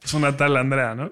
Es 0.01 0.13
una 0.13 0.38
tal 0.38 0.56
Andrea, 0.56 0.96
¿no? 0.96 1.12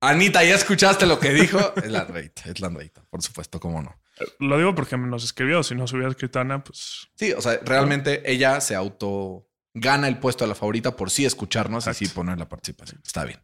Anita, 0.00 0.44
¿ya 0.44 0.54
escuchaste 0.54 1.06
lo 1.06 1.18
que 1.18 1.32
dijo? 1.32 1.72
Es 1.76 1.90
la 1.90 2.00
Andreita, 2.00 2.42
es 2.44 2.60
la 2.60 2.66
Andreita, 2.66 3.02
por 3.08 3.22
supuesto, 3.22 3.58
cómo 3.58 3.80
no. 3.80 3.96
Lo 4.38 4.58
digo 4.58 4.74
porque 4.74 4.98
me 4.98 5.08
nos 5.08 5.24
escribió. 5.24 5.62
Si 5.62 5.74
no 5.74 5.86
se 5.86 5.94
hubiera 5.94 6.10
escrito 6.10 6.40
Ana, 6.40 6.62
pues 6.62 7.08
Sí, 7.14 7.32
o 7.32 7.40
sea, 7.40 7.58
realmente 7.64 8.30
ella 8.30 8.60
se 8.60 8.74
auto 8.74 9.48
gana 9.74 10.08
el 10.08 10.18
puesto 10.18 10.44
de 10.44 10.48
la 10.48 10.54
favorita 10.54 10.96
por 10.96 11.10
sí 11.10 11.24
escucharnos 11.24 11.86
y 11.88 11.94
sí 11.94 12.06
poner 12.08 12.38
la 12.38 12.48
participación. 12.48 13.00
Está 13.04 13.24
bien. 13.24 13.40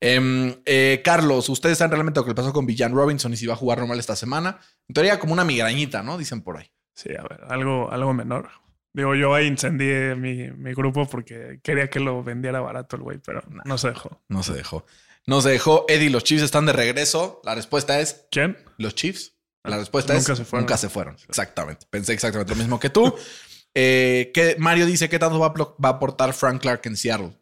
Em, 0.00 0.54
eh, 0.64 1.00
Carlos, 1.04 1.48
¿ustedes 1.48 1.78
saben 1.78 1.92
realmente 1.92 2.20
lo 2.20 2.24
que 2.24 2.30
le 2.30 2.34
pasó 2.34 2.52
con 2.52 2.66
Villan 2.66 2.92
Robinson 2.94 3.32
y 3.32 3.36
si 3.36 3.46
va 3.46 3.54
a 3.54 3.56
jugar 3.56 3.78
normal 3.78 3.98
esta 3.98 4.16
semana? 4.16 4.58
En 4.88 4.94
teoría, 4.94 5.18
como 5.18 5.32
una 5.32 5.44
migrañita, 5.44 6.02
¿no? 6.02 6.16
Dicen 6.18 6.42
por 6.42 6.58
ahí. 6.58 6.70
sí, 6.94 7.10
a 7.18 7.22
ver, 7.22 7.40
algo, 7.48 7.90
algo 7.90 8.14
menor. 8.14 8.48
Digo, 8.92 9.14
yo 9.14 9.34
ahí 9.34 9.46
incendié 9.46 10.16
mi, 10.16 10.50
mi 10.50 10.74
grupo 10.74 11.06
porque 11.08 11.60
quería 11.62 11.88
que 11.88 12.00
lo 12.00 12.24
vendiera 12.24 12.60
barato 12.60 12.96
el 12.96 13.02
güey, 13.02 13.18
pero 13.18 13.42
no 13.64 13.78
se 13.78 13.88
dejó. 13.90 14.20
No 14.28 14.42
se 14.42 14.52
dejó. 14.54 14.84
No 15.26 15.40
se 15.42 15.50
dejó. 15.50 15.84
Eddie, 15.88 16.10
los 16.10 16.24
Chiefs 16.24 16.42
están 16.42 16.66
de 16.66 16.72
regreso. 16.72 17.40
La 17.44 17.54
respuesta 17.54 18.00
es 18.00 18.26
¿Quién? 18.30 18.56
los 18.78 18.94
Chiefs. 18.94 19.34
La 19.62 19.76
respuesta 19.76 20.14
Nunca 20.14 20.32
es 20.32 20.38
se 20.38 20.44
fueron. 20.44 20.64
nunca 20.64 20.76
se 20.78 20.88
fueron. 20.88 21.16
Exactamente. 21.28 21.86
Pensé 21.90 22.14
exactamente 22.14 22.52
lo 22.54 22.58
mismo 22.58 22.80
que 22.80 22.88
tú. 22.90 23.14
Eh, 23.74 24.30
que 24.34 24.56
Mario 24.58 24.86
dice 24.86 25.08
qué 25.08 25.18
tanto 25.18 25.38
va 25.38 25.48
a, 25.48 25.54
plo- 25.54 25.74
va 25.82 25.90
a 25.90 25.92
aportar 25.92 26.32
Frank 26.32 26.60
Clark 26.60 26.80
en 26.84 26.96
Seattle. 26.96 27.36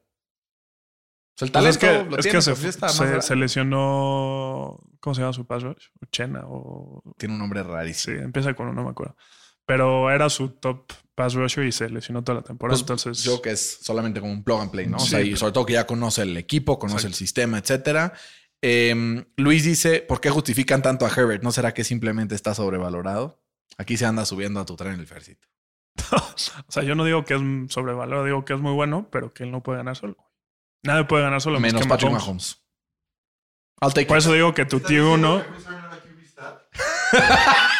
Pues 1.37 1.49
el 1.49 1.53
Pues 1.53 1.53
talento 1.53 1.69
es 1.71 1.79
que, 1.79 2.11
lo 2.11 2.17
es 2.17 2.23
tiene, 2.25 2.39
que 2.39 2.43
se, 2.43 2.57
sí 2.73 2.79
más 2.81 3.25
se- 3.27 3.37
lesionó. 3.37 4.81
¿Cómo 5.01 5.15
se 5.15 5.21
llama 5.21 5.33
su 5.33 5.47
pass 5.47 5.63
rush? 5.63 5.87
Uchena 6.03 6.43
o. 6.47 7.03
Tiene 7.17 7.35
un 7.35 7.41
nombre 7.41 7.63
Sí, 7.63 7.69
rarísimo. 7.69 8.21
empieza 8.23 8.55
con 8.55 8.67
uno, 8.67 8.75
no 8.77 8.85
me 8.85 8.91
acuerdo. 8.91 9.17
Pero 9.65 10.11
era 10.11 10.29
su 10.31 10.49
top 10.51 10.91
pass 11.15 11.35
rusher 11.35 11.65
y 11.67 11.73
se 11.73 11.89
lesionó 11.91 12.25
toda 12.25 12.37
la 12.41 12.43
temporada. 12.45 12.73
Pues, 12.75 12.81
entonces, 12.81 13.23
yo 13.23 13.41
que 13.41 13.51
es 13.51 13.79
solamente 13.83 14.19
como 14.21 14.33
un 14.33 14.43
plug 14.43 14.61
and 14.63 14.71
play, 14.71 14.87
¿no? 14.87 14.97
O 14.97 15.01
Sí, 15.01 15.11
sea, 15.11 15.21
y 15.21 15.37
sobre 15.37 15.53
todo 15.53 15.67
que 15.67 15.75
ya 15.75 15.87
conoce 15.87 16.23
el 16.23 16.37
equipo, 16.37 16.79
conoce 16.79 16.97
Exacto. 17.07 17.09
el 17.13 17.15
sistema, 17.15 17.59
etcétera. 17.59 18.13
Eh, 18.61 19.25
Luis 19.37 19.65
dice, 19.65 20.01
¿por 20.01 20.21
qué 20.21 20.31
justifican 20.31 20.83
tanto 20.83 21.07
a 21.07 21.11
Herbert? 21.11 21.43
¿No 21.45 21.53
será 21.53 21.73
que 21.75 21.85
simplemente 21.85 22.35
está 22.35 22.55
sobrevalorado? 22.55 23.45
Aquí 23.77 23.97
se 23.97 24.07
anda 24.07 24.25
subiendo 24.25 24.59
a 24.59 24.67
tu 24.67 24.75
tren 24.75 24.99
el 24.99 25.07
Fercito. 25.07 25.47
o 26.13 26.71
sea, 26.73 26.83
yo 26.83 26.95
no 26.95 27.05
digo 27.05 27.25
que 27.25 27.35
es 27.35 27.41
sobrevalorado, 27.73 28.25
digo 28.25 28.45
que 28.45 28.55
es 28.55 28.61
muy 28.61 28.73
bueno, 28.73 29.09
pero 29.11 29.33
que 29.33 29.45
él 29.45 29.51
no 29.51 29.63
puede 29.63 29.79
ganar 29.79 29.97
solo. 29.97 30.17
Nadie 30.83 31.05
puede 31.05 31.25
ganar 31.25 31.41
solo. 31.41 31.59
Menos 31.61 31.83
que 31.83 31.89
Patrick 31.89 32.13
Mahomes. 32.13 32.27
Mahomes. 32.27 32.65
I'll 33.81 33.93
take 33.93 34.07
Por 34.07 34.17
it. 34.17 34.23
eso 34.25 34.33
digo 34.33 34.55
que 34.55 34.65
tu 34.65 34.81
tier 34.81 35.03
1. 35.03 35.45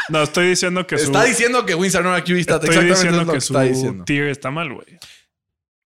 No, 0.09 0.23
estoy 0.23 0.49
diciendo 0.49 0.87
que 0.87 0.97
su. 0.97 1.05
Está 1.05 1.25
diciendo 1.25 1.67
que 1.67 1.75
Winston 1.75 2.03
no 2.03 2.15
era 2.17 2.25
QB 2.25 2.39
stat. 2.41 2.65
Estoy 2.65 2.89
Exactamente 2.89 2.95
diciendo 2.95 3.21
es 3.21 3.27
lo 3.27 3.33
que 3.33 3.37
que 3.37 3.41
su 3.43 3.53
está 3.53 3.63
diciendo. 3.63 4.05
tier 4.05 4.29
está 4.29 4.51
mal, 4.51 4.73
güey. 4.73 4.99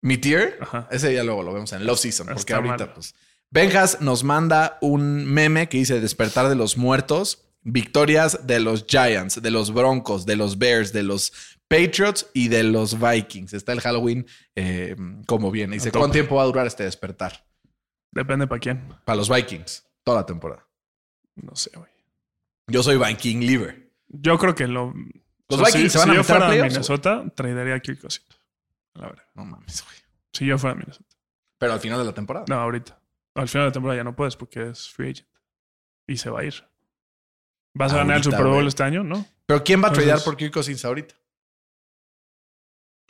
Mi 0.00 0.16
tier, 0.16 0.58
Ajá. 0.60 0.88
ese 0.92 1.12
ya 1.12 1.24
luego 1.24 1.42
lo 1.42 1.52
vemos 1.52 1.72
en 1.72 1.84
Love 1.86 1.98
Season, 1.98 2.26
porque 2.28 2.40
Está 2.40 2.56
ahorita, 2.56 2.76
mal. 2.76 2.92
pues. 2.94 3.14
Benjas 3.50 4.00
nos 4.00 4.22
manda 4.24 4.78
un 4.80 5.24
meme 5.26 5.68
que 5.68 5.78
dice 5.78 6.00
despertar 6.00 6.48
de 6.48 6.54
los 6.54 6.76
muertos, 6.76 7.50
victorias 7.62 8.46
de 8.46 8.60
los 8.60 8.86
Giants, 8.86 9.42
de 9.42 9.50
los 9.50 9.72
Broncos, 9.74 10.24
de 10.24 10.36
los 10.36 10.58
Bears, 10.58 10.92
de 10.92 11.02
los 11.02 11.32
Patriots 11.72 12.30
y 12.34 12.48
de 12.48 12.62
los 12.62 12.98
Vikings. 13.00 13.54
Está 13.54 13.72
el 13.72 13.80
Halloween 13.80 14.26
eh, 14.54 14.94
como 15.26 15.50
viene. 15.50 15.74
Dice, 15.74 15.88
A. 15.88 15.92
¿cuánto 15.92 16.12
tiempo 16.12 16.36
va 16.36 16.42
a 16.42 16.46
durar 16.46 16.66
este 16.66 16.84
despertar? 16.84 17.46
Depende 18.10 18.46
para 18.46 18.60
quién. 18.60 18.88
Para 19.04 19.16
los 19.16 19.28
Vikings, 19.28 19.84
toda 20.04 20.18
la 20.20 20.26
temporada. 20.26 20.68
No 21.34 21.56
sé, 21.56 21.70
güey. 21.74 21.90
Yo 22.66 22.82
soy 22.82 22.98
Viking 22.98 23.40
Liver. 23.40 23.90
Yo 24.08 24.38
creo 24.38 24.54
que 24.54 24.66
lo. 24.68 24.92
Los 25.48 25.60
o 25.60 25.64
sea, 25.64 25.66
Vikings 25.66 25.92
si, 25.92 25.98
se 25.98 25.98
van 25.98 26.08
si 26.08 26.10
a 26.10 26.14
yo 26.14 26.20
meter 26.20 26.20
a 26.20 26.24
fuera 26.24 26.44
de 26.46 26.52
playoffs, 26.52 26.72
Minnesota, 26.74 27.24
tradería 27.34 27.74
a 27.74 27.80
Kirk 27.80 28.00
Cousins. 28.00 28.26
La 28.94 29.08
verdad. 29.08 29.24
No 29.34 29.44
mames, 29.44 29.82
güey. 29.84 29.96
Si 30.32 30.46
yo 30.46 30.58
fuera 30.58 30.74
de 30.74 30.80
Minnesota. 30.80 31.16
Pero 31.58 31.72
al 31.72 31.80
final 31.80 31.98
de 31.98 32.04
la 32.04 32.12
temporada. 32.12 32.44
No, 32.48 32.56
ahorita. 32.56 32.98
Al 33.34 33.48
final 33.48 33.64
de 33.64 33.68
la 33.68 33.72
temporada 33.72 34.00
ya 34.00 34.04
no 34.04 34.14
puedes 34.14 34.36
porque 34.36 34.68
es 34.68 34.88
free 34.90 35.10
agent. 35.10 35.28
Y 36.06 36.16
se 36.18 36.28
va 36.28 36.40
a 36.40 36.44
ir. 36.44 36.54
¿Vas 37.74 37.92
a 37.92 37.98
ganar 37.98 38.18
el 38.18 38.24
Super 38.24 38.44
Bowl 38.44 38.66
este 38.66 38.82
año? 38.82 39.02
No. 39.02 39.24
Pero 39.46 39.64
¿quién 39.64 39.80
va 39.80 39.86
a 39.86 39.88
Entonces- 39.88 40.04
tradear 40.04 40.24
por 40.24 40.36
Kirk 40.36 40.52
Cousins 40.52 40.84
ahorita? 40.84 41.14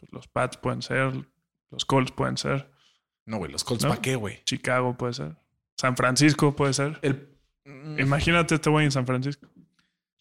Pues 0.03 0.13
los 0.13 0.27
Pats 0.27 0.57
pueden 0.57 0.83
ser. 0.83 1.13
Los 1.71 1.85
Colts 1.85 2.11
pueden 2.11 2.37
ser. 2.37 2.69
No, 3.25 3.37
güey, 3.39 3.53
los 3.53 3.63
Colts, 3.63 3.85
¿No? 3.85 3.91
¿para 3.91 4.03
qué, 4.03 4.17
güey? 4.17 4.43
Chicago 4.45 4.97
puede 4.97 5.13
ser. 5.13 5.37
San 5.77 5.97
Francisco 5.97 6.57
puede 6.57 6.73
ser. 6.73 6.99
El... 7.03 7.29
Mm, 7.65 8.01
Imagínate 8.01 8.57
este 8.57 8.69
güey 8.69 8.85
en 8.87 8.91
San 8.91 9.07
Francisco. 9.07 9.47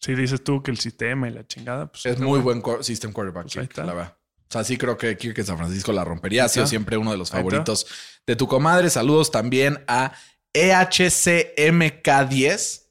Si 0.00 0.14
dices 0.14 0.44
tú 0.44 0.62
que 0.62 0.70
el 0.70 0.78
sistema 0.78 1.28
y 1.28 1.32
la 1.32 1.44
chingada, 1.44 1.90
pues. 1.90 2.06
Es 2.06 2.12
este 2.12 2.24
muy 2.24 2.38
güey- 2.38 2.62
buen 2.62 2.84
system 2.84 3.12
quarterback, 3.12 3.52
Pues 3.52 3.54
Kirk, 3.68 3.76
la 3.78 3.92
verdad. 3.92 4.16
O 4.48 4.52
sea, 4.52 4.62
sí 4.62 4.78
creo 4.78 4.96
que 4.96 5.16
Kirk 5.16 5.36
en 5.38 5.46
San 5.46 5.58
Francisco 5.58 5.90
la 5.92 6.04
rompería. 6.04 6.44
Ha 6.44 6.48
sido 6.48 6.68
siempre 6.68 6.96
uno 6.96 7.10
de 7.10 7.18
los 7.18 7.30
favoritos 7.30 7.86
de 8.24 8.36
tu 8.36 8.46
comadre. 8.46 8.88
Saludos 8.88 9.32
también 9.32 9.82
a 9.88 10.12
E 10.52 10.70
EHCMK10, 10.72 12.82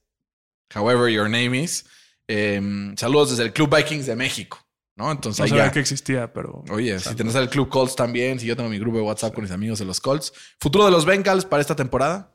however 0.76 1.10
your 1.10 1.30
name 1.30 1.58
is. 1.58 1.86
Em, 2.28 2.96
saludos 2.98 3.32
desde 3.32 3.44
el 3.44 3.54
Club 3.54 3.76
Vikings 3.76 4.06
de 4.06 4.16
México, 4.16 4.60
¿no? 5.02 5.12
Entonces 5.12 5.40
No 5.40 5.44
ahí 5.46 5.50
sabía 5.50 5.66
ya. 5.66 5.72
que 5.72 5.80
existía, 5.80 6.32
pero. 6.32 6.64
Oye, 6.70 7.00
si 7.00 7.16
tenés 7.16 7.34
el 7.36 7.50
Club 7.50 7.70
Colts 7.70 7.96
también, 7.96 8.40
si 8.40 8.46
yo 8.46 8.56
tengo 8.56 8.70
mi 8.70 8.78
grupo 8.78 8.98
de 8.98 9.04
WhatsApp 9.04 9.34
con 9.34 9.44
mis 9.44 9.52
amigos 9.52 9.80
de 9.80 9.86
los 9.86 10.00
Colts. 10.00 10.32
¿Futuro 10.60 10.86
de 10.86 10.92
los 10.92 11.06
Bengals 11.06 11.46
para 11.46 11.62
esta 11.62 11.76
temporada? 11.76 12.32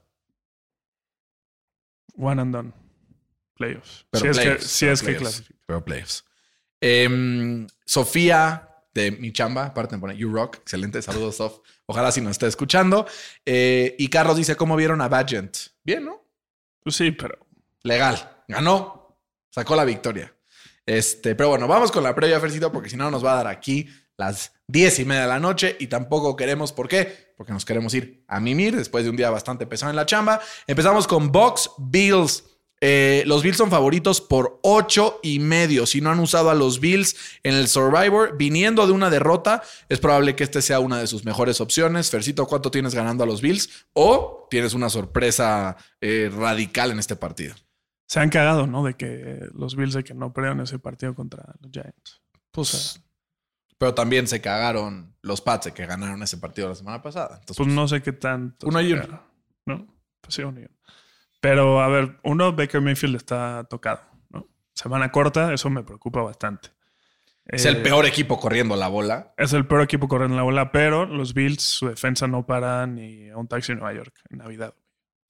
One 2.17 2.41
and 2.43 2.53
done. 2.55 2.73
Playoffs. 3.55 4.07
Pero 4.11 4.25
si 4.25 4.29
es 4.31 4.37
que, 4.39 4.43
playoffs, 4.45 4.67
si 4.67 4.85
pero 4.85 4.93
es 4.95 5.01
que 5.01 5.05
playoffs, 5.07 5.23
clasifica. 5.23 5.61
Pero 5.67 5.85
playoffs. 5.85 6.25
Em, 6.81 7.67
Sofía 7.85 8.69
de 8.95 9.11
mi 9.13 9.33
chamba, 9.33 9.67
aparte 9.67 9.95
me 9.95 10.01
pone 10.01 10.17
You 10.17 10.31
Rock. 10.31 10.57
Excelente, 10.57 11.01
saludos, 11.03 11.37
Sof. 11.37 11.59
Ojalá 11.87 12.11
si 12.11 12.21
nos 12.21 12.33
esté 12.33 12.47
escuchando. 12.49 13.07
Eh, 13.45 13.95
y 13.99 14.09
Carlos 14.09 14.37
dice: 14.37 14.57
¿Cómo 14.57 14.75
vieron 14.77 15.01
a 15.01 15.09
Badgent? 15.09 15.57
Bien, 15.85 16.05
¿no? 16.05 16.23
Pues 16.83 16.97
sí, 16.97 17.13
pero. 17.13 17.39
Legal. 17.83 18.43
Ganó. 18.49 19.19
Sacó 19.51 19.77
la 19.77 19.85
victoria. 19.85 20.36
Este, 20.87 21.35
pero 21.35 21.49
bueno, 21.49 21.67
vamos 21.67 21.91
con 21.91 22.05
la 22.05 22.15
previa, 22.15 22.39
Fercito, 22.41 22.71
porque 22.71 22.89
si 22.89 22.97
no 22.97 23.11
nos 23.11 23.25
va 23.25 23.33
a 23.33 23.37
dar 23.37 23.47
aquí 23.49 23.89
las 24.17 24.53
diez 24.67 24.99
y 24.99 25.05
media 25.05 25.23
de 25.23 25.29
la 25.29 25.41
noche 25.41 25.77
y 25.79 25.89
tampoco 25.89 26.37
queremos, 26.37 26.73
¿por 26.73 26.89
qué? 26.89 27.35
Porque 27.37 27.53
nos 27.53 27.65
queremos 27.65 27.93
ir 27.95 28.25
a 28.29 28.41
mimir 28.41 28.77
después 28.77 29.05
de 29.05 29.11
un 29.11 29.17
día 29.17 29.31
bastante 29.31 29.67
pesado 29.67 29.91
en 29.91 29.97
la 29.97 30.07
chamba. 30.07 30.41
Empezamos 30.67 31.07
con 31.07 31.31
Box 31.31 31.71
Bills. 31.79 32.45
Eh, 32.81 33.23
los 33.27 33.43
Bills 33.43 33.57
son 33.57 33.71
favoritos 33.71 34.21
por 34.21 34.61
ocho 34.63 35.19
y 35.23 35.39
medio. 35.39 35.87
Si 35.87 36.01
no 36.01 36.11
han 36.11 36.21
usado 36.21 36.51
a 36.51 36.55
los 36.55 36.79
Bills 36.79 37.17
en 37.43 37.55
el 37.55 37.69
Survivor, 37.69 38.37
viniendo 38.37 38.87
de 38.87 38.93
una 38.93 39.11
derrota, 39.11 39.63
es 39.89 39.99
probable 39.99 40.37
que 40.37 40.45
este 40.45 40.63
sea 40.63 40.81
una 40.81 40.99
de 40.99 41.07
sus 41.07 41.25
mejores 41.25 41.61
opciones. 41.61 42.11
Fercito, 42.11 42.47
¿cuánto 42.47 42.71
tienes 42.71 42.95
ganando 42.95 43.25
a 43.25 43.27
los 43.27 43.41
Bills? 43.41 43.87
O 43.93 44.47
tienes 44.51 44.73
una 44.75 44.89
sorpresa 44.89 45.77
eh, 46.01 46.31
radical 46.33 46.91
en 46.91 46.99
este 46.99 47.17
partido. 47.17 47.55
Se 48.07 48.21
han 48.21 48.31
cagado, 48.31 48.67
¿no? 48.67 48.85
De 48.85 48.95
que 48.95 49.49
los 49.53 49.77
Bills 49.77 49.95
de 49.95 50.05
que 50.05 50.15
no 50.15 50.33
perdieron 50.33 50.61
ese 50.61 50.79
partido 50.79 51.15
contra 51.15 51.55
los 51.61 51.71
Giants. 51.73 52.23
Pues, 52.53 53.03
pero 53.79 53.95
también 53.95 54.27
se 54.27 54.41
cagaron 54.41 55.15
los 55.23 55.41
Pats 55.41 55.67
de 55.67 55.73
que 55.73 55.87
ganaron 55.87 56.23
ese 56.23 56.39
partido 56.39 56.69
la 56.69 56.75
semana 56.75 57.03
pasada. 57.03 57.39
Entonces, 57.41 57.57
Pues 57.57 57.69
no 57.69 57.87
sé 57.89 58.03
qué 58.03 58.13
tanto. 58.13 58.67
Uno 58.67 58.81
y 58.81 58.93
uno. 58.93 59.23
¿No? 59.67 59.87
Pues 60.21 60.35
sí, 60.35 60.43
uno 60.43 60.61
y 60.61 60.65
uno. 60.65 60.75
Pero 61.41 61.81
a 61.81 61.89
ver, 61.89 62.19
uno, 62.25 62.53
Baker 62.55 62.81
Mayfield 62.81 63.17
está 63.17 63.65
tocado, 63.69 64.03
¿no? 64.31 64.49
Semana 64.73 65.13
corta, 65.13 65.53
eso 65.53 65.69
me 65.69 65.83
preocupa 65.83 66.23
bastante. 66.23 66.71
es 67.45 67.67
Eh, 67.67 67.69
el 67.69 67.83
peor 67.83 68.07
equipo 68.07 68.41
corriendo 68.41 68.75
la 68.77 68.89
bola. 68.89 69.35
Es 69.37 69.53
el 69.53 69.67
peor 69.67 69.83
equipo 69.83 70.09
corriendo 70.09 70.37
la 70.37 70.43
bola, 70.43 70.73
pero 70.73 71.05
los 71.05 71.35
Bills, 71.35 71.63
su 71.63 71.89
defensa 71.89 72.27
no 72.27 72.47
para 72.47 72.87
ni 72.87 73.29
a 73.29 73.37
un 73.37 73.47
taxi 73.47 73.73
en 73.73 73.79
Nueva 73.79 73.95
York 73.95 74.15
en 74.31 74.39
Navidad. 74.39 74.75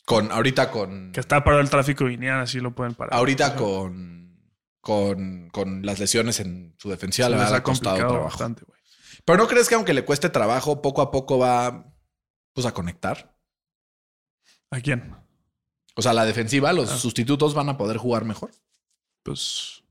Con, 0.06 0.30
ahorita 0.32 0.70
con. 0.70 1.12
Que 1.12 1.20
está 1.20 1.44
parado 1.44 1.60
el 1.60 1.68
tráfico 1.68 2.08
y 2.08 2.16
ni 2.16 2.28
así 2.28 2.60
lo 2.60 2.74
pueden 2.74 2.94
parar. 2.94 3.12
Ahorita 3.12 3.54
con, 3.56 4.40
con. 4.80 5.50
con 5.50 5.84
las 5.84 5.98
lesiones 5.98 6.40
en 6.40 6.74
su 6.78 6.88
defensiva 6.88 7.28
les 7.28 7.40
ha 7.52 7.62
costado 7.62 7.96
trabajo. 7.96 8.24
bastante, 8.24 8.64
güey. 8.64 8.80
Pero 9.24 9.36
no 9.38 9.48
crees 9.48 9.68
que 9.68 9.74
aunque 9.74 9.92
le 9.92 10.04
cueste 10.04 10.30
trabajo, 10.30 10.80
poco 10.80 11.02
a 11.02 11.10
poco 11.10 11.38
va 11.38 11.92
pues 12.54 12.66
a 12.66 12.72
conectar. 12.72 13.36
¿A 14.70 14.80
quién? 14.80 15.14
O 15.96 16.02
sea, 16.02 16.12
la 16.12 16.24
defensiva, 16.24 16.72
los 16.72 16.90
Ah. 16.90 16.96
sustitutos 16.96 17.52
van 17.54 17.68
a 17.68 17.76
poder 17.76 17.96
jugar 17.96 18.24
mejor. 18.24 18.50
Pues 19.24 19.82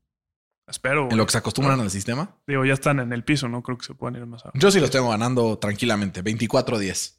espero. 0.66 1.08
En 1.10 1.18
lo 1.18 1.26
que 1.26 1.32
se 1.32 1.38
acostumbran 1.38 1.78
al 1.80 1.90
sistema. 1.90 2.38
Digo, 2.46 2.64
ya 2.64 2.72
están 2.72 3.00
en 3.00 3.12
el 3.12 3.22
piso, 3.22 3.48
no 3.48 3.62
creo 3.62 3.76
que 3.76 3.84
se 3.86 3.94
puedan 3.94 4.16
ir 4.16 4.24
más 4.26 4.42
abajo. 4.42 4.58
Yo 4.58 4.70
sí 4.70 4.80
los 4.80 4.90
tengo 4.90 5.10
ganando 5.10 5.58
tranquilamente. 5.58 6.22
24-10. 6.24 7.15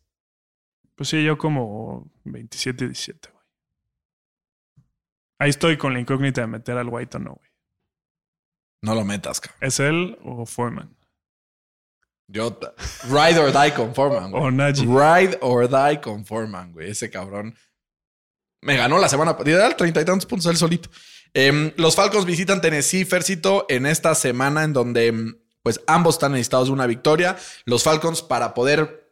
Pues 0.97 1.09
sí, 1.09 1.23
yo 1.23 1.37
como 1.37 2.11
27-17, 2.25 3.31
güey. 3.31 3.45
Ahí 5.39 5.51
estoy 5.51 5.77
con 5.77 5.93
la 5.93 5.99
incógnita 5.99 6.41
de 6.41 6.47
meter 6.47 6.75
al 6.75 6.89
White 6.89 7.17
o 7.17 7.19
no, 7.19 7.35
güey. 7.35 7.51
No 8.81 8.95
lo 8.95 9.05
metas, 9.05 9.39
cabrón. 9.39 9.59
¿Es 9.61 9.79
él 9.79 10.17
o 10.23 10.45
Foreman? 10.47 10.97
Yo. 12.27 12.59
Ride 13.03 13.39
or 13.39 13.51
die 13.53 13.73
con 13.75 13.93
Foreman, 13.93 14.31
güey. 14.31 14.43
O 14.43 14.51
Najee. 14.51 14.85
Ride 14.85 15.37
or 15.41 15.69
die 15.69 16.01
con 16.01 16.25
Foreman, 16.25 16.73
güey. 16.73 16.89
Ese 16.89 17.11
cabrón. 17.11 17.55
Me 18.61 18.75
ganó 18.75 18.97
la 18.97 19.07
semana 19.07 19.37
pasada. 19.37 19.77
Treinta 19.77 20.01
y 20.01 20.05
tantos 20.05 20.25
puntos 20.25 20.47
él 20.47 20.57
solito. 20.57 20.89
Em, 21.33 21.71
los 21.77 21.95
Falcons 21.95 22.25
visitan 22.25 22.59
Tennessee, 22.59 23.05
Fercito, 23.05 23.67
en 23.69 23.85
esta 23.85 24.15
semana 24.15 24.63
en 24.63 24.73
donde 24.73 25.35
pues 25.61 25.79
ambos 25.85 26.15
están 26.15 26.31
necesitados 26.31 26.69
de 26.69 26.73
una 26.73 26.87
victoria. 26.87 27.37
Los 27.65 27.83
Falcons 27.83 28.23
para 28.23 28.55
poder 28.55 29.06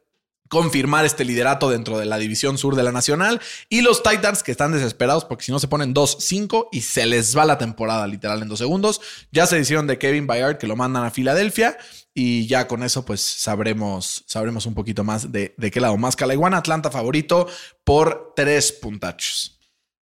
confirmar 0.47 1.05
este 1.05 1.25
liderato 1.25 1.69
dentro 1.69 1.97
de 1.97 2.05
la 2.05 2.17
división 2.17 2.57
sur 2.57 2.75
de 2.75 2.83
la 2.83 2.91
nacional. 2.91 3.41
Y 3.69 3.81
los 3.81 4.03
Titans 4.03 4.43
que 4.43 4.51
están 4.51 4.71
desesperados 4.71 5.25
porque 5.25 5.45
si 5.45 5.51
no 5.51 5.59
se 5.59 5.67
ponen 5.67 5.93
2-5 5.93 6.69
y 6.71 6.81
se 6.81 7.05
les 7.05 7.37
va 7.37 7.45
la 7.45 7.57
temporada 7.57 8.07
literal 8.07 8.41
en 8.41 8.47
dos 8.47 8.59
segundos. 8.59 9.01
Ya 9.31 9.47
se 9.47 9.59
hicieron 9.59 9.87
de 9.87 9.97
Kevin 9.97 10.27
Bayard 10.27 10.57
que 10.57 10.67
lo 10.67 10.75
mandan 10.75 11.03
a 11.03 11.11
Filadelfia. 11.11 11.77
Y 12.13 12.47
ya 12.47 12.67
con 12.67 12.83
eso, 12.83 13.03
pues 13.03 13.21
sabremos, 13.21 14.23
sabremos 14.25 14.65
un 14.65 14.73
poquito 14.73 15.03
más 15.03 15.31
de, 15.31 15.53
de 15.57 15.71
qué 15.71 15.81
lado 15.81 15.97
más. 15.97 16.15
Calaiguana, 16.15 16.57
Atlanta 16.57 16.89
favorito 16.89 17.47
por 17.83 18.33
tres 18.35 18.71
puntachos. 18.71 19.59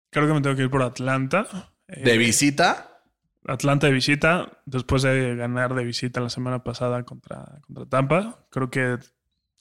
Creo 0.09 0.27
que 0.27 0.33
me 0.33 0.41
tengo 0.41 0.55
que 0.55 0.63
ir 0.63 0.71
por 0.71 0.81
Atlanta. 0.81 1.71
De 1.87 2.13
Eh, 2.13 2.17
visita, 2.17 3.03
Atlanta 3.47 3.87
de 3.87 3.93
visita, 3.93 4.61
después 4.65 5.01
de 5.01 5.35
ganar 5.35 5.73
de 5.73 5.83
visita 5.83 6.21
la 6.21 6.29
semana 6.29 6.63
pasada 6.63 7.03
contra, 7.03 7.59
contra 7.61 7.85
Tampa. 7.85 8.45
Creo 8.49 8.69
que 8.69 8.97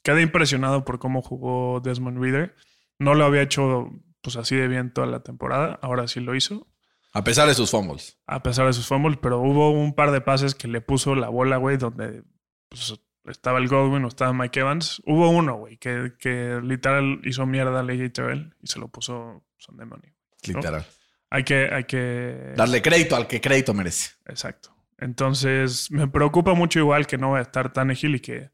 quedé 0.03 0.21
impresionado 0.21 0.85
por 0.85 0.99
cómo 0.99 1.21
jugó 1.21 1.79
Desmond 1.81 2.21
Reader. 2.21 2.55
No 2.99 3.15
lo 3.15 3.25
había 3.25 3.41
hecho 3.41 3.89
pues 4.21 4.35
así 4.35 4.55
de 4.55 4.67
bien 4.67 4.93
toda 4.93 5.07
la 5.07 5.21
temporada. 5.21 5.79
Ahora 5.81 6.07
sí 6.07 6.19
lo 6.19 6.35
hizo. 6.35 6.67
a 7.13 7.23
pesar 7.23 7.47
de 7.47 7.55
sus 7.55 7.71
fumbles. 7.71 8.19
a 8.27 8.43
pesar 8.43 8.67
de 8.67 8.73
sus 8.73 8.87
fumbles, 8.87 9.17
pero 9.21 9.39
hubo 9.39 9.71
un 9.71 9.93
par 9.93 10.11
de 10.11 10.21
pases 10.21 10.55
que 10.55 10.67
le 10.67 10.81
puso 10.81 11.15
la 11.15 11.29
bola, 11.29 11.57
güey, 11.57 11.77
donde 11.77 12.23
pues, 12.69 12.99
estaba 13.25 13.59
el 13.59 13.67
Godwin 13.67 14.05
o 14.05 14.07
estaba 14.07 14.33
Mike 14.33 14.59
Evans. 14.59 15.01
Hubo 15.05 15.29
uno, 15.29 15.55
güey, 15.55 15.77
que, 15.77 16.13
que 16.19 16.59
literal 16.63 17.21
hizo 17.23 17.45
mierda 17.45 17.79
a 17.79 17.83
AJ 17.83 18.13
Terrell 18.13 18.55
y 18.61 18.67
se 18.67 18.79
lo 18.79 18.87
puso 18.87 19.43
son 19.57 19.77
demonio. 19.77 20.13
Literal. 20.43 20.85
Hay 21.29 21.43
que, 21.43 21.69
hay 21.71 21.85
que. 21.85 22.53
Darle 22.57 22.81
crédito 22.81 23.15
al 23.15 23.27
que 23.27 23.39
crédito 23.39 23.73
merece. 23.73 24.11
Exacto. 24.25 24.75
Entonces, 24.97 25.89
me 25.89 26.07
preocupa 26.07 26.53
mucho 26.53 26.79
igual 26.79 27.07
que 27.07 27.17
no 27.17 27.31
va 27.31 27.39
a 27.39 27.41
estar 27.41 27.71
tan 27.71 27.91
ágil 27.91 28.15
y 28.15 28.19
que. 28.19 28.51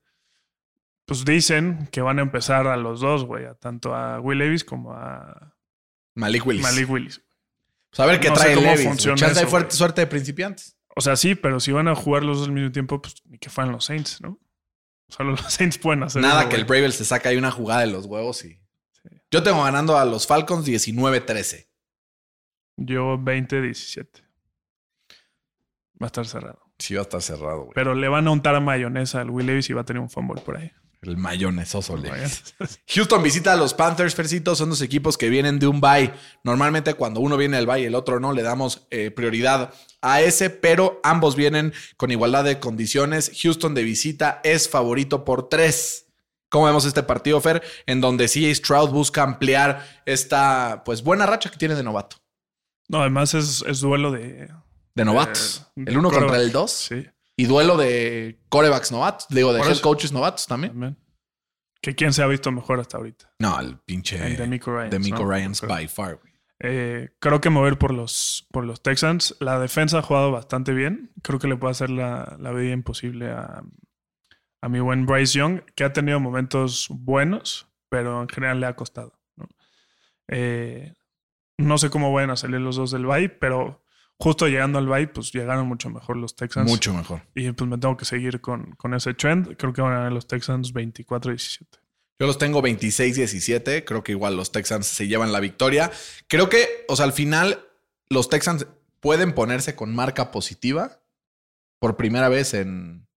Pues 1.08 1.24
dicen 1.24 1.88
que 1.90 2.02
van 2.02 2.20
a 2.20 2.22
empezar 2.22 2.68
a 2.68 2.76
los 2.76 3.00
dos, 3.00 3.24
güey, 3.24 3.46
a 3.46 3.54
tanto 3.56 3.96
a 3.96 4.20
Will 4.20 4.40
Levis 4.40 4.66
como 4.66 4.92
a 4.94 5.56
Malik 6.16 6.46
Willis. 6.46 6.64
Malik 6.64 6.90
Willis. 6.90 7.22
Pues 7.90 8.00
a 8.02 8.06
ver 8.06 8.20
qué 8.20 8.28
No 8.28 8.36
sé 8.36 8.42
trae 8.44 8.56
cómo 8.56 8.68
Levis. 8.68 8.86
funciona 8.86 9.16
Chance 9.16 9.40
eso, 9.40 9.50
fuerte 9.50 9.74
suerte 9.74 10.02
de 10.02 10.08
principiantes. 10.08 10.78
O 10.98 11.02
sea, 11.02 11.16
sí, 11.16 11.36
pero 11.36 11.62
si 11.62 11.72
van 11.72 11.88
a 11.88 11.96
jugar 11.96 12.24
los 12.24 12.40
dos 12.40 12.48
al 12.50 12.54
mismo 12.54 12.72
tiempo, 12.74 13.02
pues 13.02 13.16
ni 13.24 13.38
que 13.38 13.50
fueran 13.50 13.72
los 13.72 13.86
Saints, 13.86 14.20
¿no? 14.20 14.38
Solo 15.08 15.32
los 15.38 15.42
Saints 15.54 15.78
pueden 15.78 16.04
hacer 16.04 16.22
Nada 16.22 16.42
eso, 16.42 16.50
que 16.50 16.56
el 16.58 16.66
güey. 16.66 16.82
Bravel 16.82 16.92
se 16.92 17.06
saca 17.06 17.30
ahí 17.30 17.38
una 17.38 17.52
jugada 17.52 17.82
de 17.82 17.88
los 17.88 18.06
huevos 18.06 18.44
y. 18.44 18.60
Yo 19.32 19.42
tengo 19.44 19.64
ganando 19.64 19.98
a 19.98 20.04
los 20.04 20.28
Falcons 20.28 20.68
19-13. 20.68 21.70
Yo 22.76 23.18
20-17. 23.18 24.08
Va 26.02 26.06
a 26.06 26.06
estar 26.08 26.28
cerrado. 26.28 26.62
Sí, 26.78 26.96
va 26.96 27.02
a 27.02 27.04
estar 27.04 27.22
cerrado, 27.22 27.60
güey. 27.62 27.72
Pero 27.76 27.96
le 27.96 28.08
van 28.10 28.28
a 28.28 28.32
untar 28.32 28.56
a 28.56 28.60
mayonesa 28.60 29.22
al 29.22 29.30
Will 29.30 29.48
Levis 29.48 29.70
y 29.70 29.74
va 29.74 29.82
a 29.82 29.86
tener 29.86 30.02
un 30.02 30.10
fumble 30.10 30.42
por 30.42 30.58
ahí. 30.58 30.72
El 31.02 31.18
mayonesoso 31.18 31.96
Levis. 31.96 32.56
Houston 32.88 33.22
visita 33.22 33.54
a 33.54 33.56
los 33.56 33.74
Panthers, 33.74 34.16
Fercito. 34.16 34.56
Son 34.56 34.70
dos 34.70 34.82
equipos 34.82 35.18
que 35.18 35.30
vienen 35.30 35.60
de 35.60 35.68
un 35.68 35.80
bye. 35.80 36.14
Normalmente, 36.44 36.96
cuando 36.96 37.20
uno 37.20 37.38
viene 37.38 37.58
del 37.58 37.68
bye 37.68 37.82
y 37.82 37.86
el 37.86 37.96
otro 37.96 38.20
no, 38.20 38.34
le 38.34 38.42
damos 38.42 38.88
eh, 38.90 39.12
prioridad 39.12 39.74
a 40.02 40.22
ese, 40.22 40.50
pero 40.50 41.00
ambos 41.04 41.36
vienen 41.36 41.74
con 41.98 42.12
igualdad 42.12 42.44
de 42.44 42.60
condiciones. 42.60 43.32
Houston 43.42 43.76
de 43.76 43.84
visita 43.84 44.42
es 44.44 44.70
favorito 44.70 45.24
por 45.24 45.50
tres. 45.50 46.08
¿Cómo 46.50 46.66
vemos 46.66 46.86
este 46.86 47.04
partido, 47.04 47.42
Fer? 47.42 47.62
En 47.86 48.02
donde 48.02 48.28
CJ 48.28 48.56
Stroud 48.56 48.90
busca 48.90 49.22
ampliar 49.22 49.86
esta 50.06 50.84
pues 50.86 51.04
buena 51.04 51.26
racha 51.26 51.52
que 51.52 51.58
tiene 51.58 51.76
de 51.76 51.84
novato. 51.84 52.18
No, 52.88 53.02
además 53.02 53.34
es, 53.34 53.64
es 53.68 53.82
duelo 53.82 54.12
de. 54.12 54.50
De 54.96 55.06
novatos. 55.06 55.68
De 55.76 55.92
el 55.92 55.98
uno 55.98 56.10
contra 56.10 56.38
el 56.38 56.52
dos. 56.52 56.72
Sí, 56.72 57.06
Y 57.38 57.46
duelo 57.46 57.78
de 57.78 58.40
corebacks 58.50 58.92
novatos. 58.92 59.28
Digo, 59.30 59.54
de 59.54 59.60
Por 59.60 59.68
head 59.68 59.74
eso. 59.74 59.82
coaches 59.84 60.12
novatos 60.12 60.48
también. 60.48 60.74
también. 60.74 60.98
Que 61.82 61.94
quién 61.96 62.12
se 62.12 62.24
ha 62.24 62.28
visto 62.28 62.52
mejor 62.52 62.80
hasta 62.80 62.98
ahorita. 62.98 63.32
No, 63.40 63.60
el 63.60 63.78
pinche 63.78 64.18
El 64.26 64.36
D'Amico 64.38 64.76
Ryans, 64.76 64.92
D'Amico 64.92 65.20
¿no? 65.24 65.30
Creo. 65.30 65.68
by 65.68 65.88
far. 65.88 66.20
Eh, 66.60 67.10
creo 67.20 67.40
que 67.40 67.52
mover 67.52 67.78
por 67.78 67.94
los, 67.94 68.48
por 68.52 68.66
los 68.66 68.82
Texans. 68.82 69.36
La 69.40 69.60
defensa 69.60 70.00
ha 70.00 70.02
jugado 70.02 70.32
bastante 70.32 70.74
bien. 70.74 71.12
Creo 71.22 71.38
que 71.38 71.48
le 71.48 71.56
puede 71.56 71.72
hacer 71.72 71.92
la, 71.92 72.36
la 72.40 72.52
vida 72.52 72.74
imposible 72.74 73.30
a, 73.30 73.62
a 74.62 74.70
mi 74.70 74.80
buen 74.80 75.06
Bryce 75.06 75.38
Young, 75.38 75.62
que 75.76 75.84
ha 75.84 75.94
tenido 75.94 76.20
momentos 76.20 76.88
buenos, 76.90 77.68
pero 77.90 78.24
en 78.24 78.30
general 78.30 78.60
le 78.60 78.66
ha 78.66 78.76
costado. 78.76 79.20
¿no? 79.36 79.48
Eh, 80.30 80.94
no 81.60 81.78
sé 81.78 81.92
cómo 81.92 82.12
vayan 82.12 82.32
a 82.32 82.36
salir 82.36 82.60
los 82.60 82.76
dos 82.76 82.90
del 82.90 83.06
bye, 83.06 83.30
pero 83.30 83.84
justo 84.20 84.48
llegando 84.48 84.80
al 84.80 84.88
bye, 84.88 85.08
pues 85.08 85.32
llegaron 85.32 85.68
mucho 85.68 85.90
mejor 85.90 86.18
los 86.18 86.36
Texans. 86.36 86.70
Mucho 86.70 86.94
mejor. 86.94 87.22
Y 87.36 87.52
pues 87.52 87.70
me 87.70 87.78
tengo 87.78 87.98
que 87.98 88.06
seguir 88.06 88.42
con, 88.42 88.72
con 88.76 88.94
ese 88.94 89.14
trend. 89.14 89.56
Creo 89.58 89.74
que 89.74 89.82
van 89.82 89.94
a 89.94 89.98
ganar 89.98 90.12
los 90.12 90.28
Texans 90.28 90.74
24-17. 90.74 91.66
Yo 92.20 92.26
los 92.26 92.38
tengo 92.38 92.62
26-17. 92.64 93.84
Creo 93.86 94.04
que 94.04 94.12
igual 94.14 94.36
los 94.36 94.52
Texans 94.52 94.88
se 94.88 95.08
llevan 95.08 95.32
la 95.32 95.40
victoria. 95.40 95.92
Creo 96.28 96.50
que, 96.50 96.86
o 96.88 96.96
sea, 96.96 97.06
al 97.06 97.14
final, 97.14 97.68
los 98.10 98.30
Texans 98.30 98.66
pueden 99.00 99.34
ponerse 99.34 99.76
con 99.76 99.94
marca 99.94 100.32
positiva 100.32 101.00
por 101.80 101.96
primera 101.96 102.30
vez 102.30 102.54
en. 102.54 103.08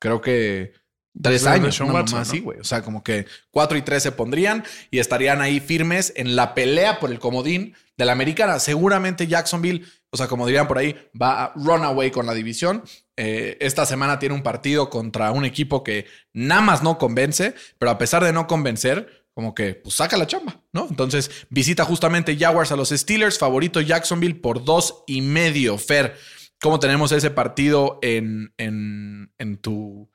Creo 0.00 0.20
que. 0.20 0.72
Tres 1.20 1.42
Desde 1.42 1.50
años, 1.50 1.78
una 1.80 1.92
Watson, 1.92 2.18
mamá 2.18 2.24
¿no? 2.26 2.30
así, 2.30 2.40
güey. 2.40 2.58
O 2.58 2.64
sea, 2.64 2.82
como 2.82 3.04
que 3.04 3.26
4 3.52 3.78
y 3.78 3.82
3 3.82 4.02
se 4.02 4.12
pondrían 4.12 4.64
y 4.90 4.98
estarían 4.98 5.40
ahí 5.40 5.60
firmes 5.60 6.12
en 6.16 6.34
la 6.34 6.54
pelea 6.54 6.98
por 6.98 7.10
el 7.12 7.20
comodín 7.20 7.76
de 7.96 8.04
la 8.04 8.12
americana. 8.12 8.58
Seguramente 8.58 9.28
Jacksonville, 9.28 9.86
o 10.10 10.16
sea, 10.16 10.26
como 10.26 10.44
dirían 10.46 10.66
por 10.66 10.78
ahí, 10.78 10.96
va 11.20 11.44
a 11.44 11.52
run 11.54 11.84
away 11.84 12.10
con 12.10 12.26
la 12.26 12.34
división. 12.34 12.82
Eh, 13.16 13.56
esta 13.60 13.86
semana 13.86 14.18
tiene 14.18 14.34
un 14.34 14.42
partido 14.42 14.90
contra 14.90 15.30
un 15.30 15.44
equipo 15.44 15.84
que 15.84 16.06
nada 16.32 16.62
más 16.62 16.82
no 16.82 16.98
convence, 16.98 17.54
pero 17.78 17.92
a 17.92 17.98
pesar 17.98 18.24
de 18.24 18.32
no 18.32 18.48
convencer, 18.48 19.24
como 19.34 19.54
que 19.54 19.74
pues 19.74 19.94
saca 19.94 20.16
la 20.16 20.26
chamba, 20.26 20.62
¿no? 20.72 20.86
Entonces 20.90 21.30
visita 21.48 21.84
justamente 21.84 22.36
Jaguars 22.36 22.72
a 22.72 22.76
los 22.76 22.88
Steelers, 22.90 23.38
favorito 23.38 23.80
Jacksonville 23.80 24.34
por 24.34 24.64
dos 24.64 25.04
y 25.06 25.22
medio. 25.22 25.78
Fer, 25.78 26.16
¿cómo 26.60 26.80
tenemos 26.80 27.12
ese 27.12 27.30
partido 27.30 28.00
en, 28.02 28.52
en, 28.58 29.32
en 29.38 29.58
tu 29.58 30.10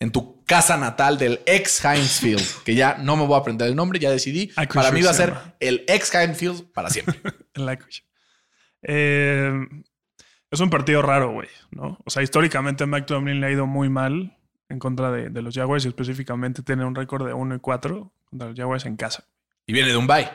en 0.00 0.10
tu 0.10 0.42
casa 0.44 0.76
natal 0.76 1.16
del 1.18 1.40
ex 1.46 1.84
Heinz 1.84 2.18
Field, 2.20 2.42
que 2.64 2.74
ya 2.74 2.96
no 2.98 3.16
me 3.16 3.24
voy 3.26 3.36
a 3.36 3.38
aprender 3.38 3.68
el 3.68 3.76
nombre, 3.76 3.98
ya 4.00 4.10
decidí. 4.10 4.48
Para 4.48 4.90
mí 4.90 5.02
va 5.02 5.10
a 5.10 5.14
se 5.14 5.24
ser 5.26 5.34
el 5.60 5.84
ex 5.86 6.12
Heinz 6.14 6.36
Field 6.36 6.72
para 6.72 6.90
siempre. 6.90 7.20
Eh, 8.82 9.52
es 10.50 10.60
un 10.60 10.70
partido 10.70 11.02
raro, 11.02 11.32
güey, 11.32 11.48
¿no? 11.70 11.98
O 12.04 12.10
sea, 12.10 12.22
históricamente 12.22 12.86
Mike 12.86 13.06
Tomlin 13.06 13.40
le 13.40 13.46
ha 13.46 13.50
ido 13.50 13.66
muy 13.66 13.88
mal 13.88 14.36
en 14.68 14.78
contra 14.78 15.10
de, 15.12 15.28
de 15.30 15.42
los 15.42 15.54
Jaguars 15.54 15.84
y 15.84 15.88
específicamente 15.88 16.62
tiene 16.62 16.84
un 16.84 16.94
récord 16.94 17.26
de 17.26 17.34
1 17.34 17.56
y 17.56 17.58
4 17.60 18.12
contra 18.24 18.48
los 18.48 18.56
Jaguars 18.58 18.86
en 18.86 18.96
casa. 18.96 19.24
y 19.66 19.72
viene 19.72 19.90
de 19.90 19.96
un 19.96 20.06
bye. 20.06 20.28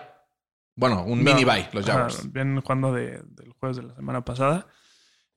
Bueno, 0.75 1.04
un 1.06 1.23
No, 1.23 1.32
mini 1.34 1.43
bye, 1.45 1.67
los 1.71 1.86
ajá, 1.86 1.93
Jaguars. 1.93 2.32
Vienen 2.32 2.62
jugando 2.62 2.93
de- 2.93 3.21
del 3.30 3.51
jueves 3.60 3.78
de 3.78 3.84
la 3.84 3.95
semana 3.95 4.23
pasada. 4.23 4.67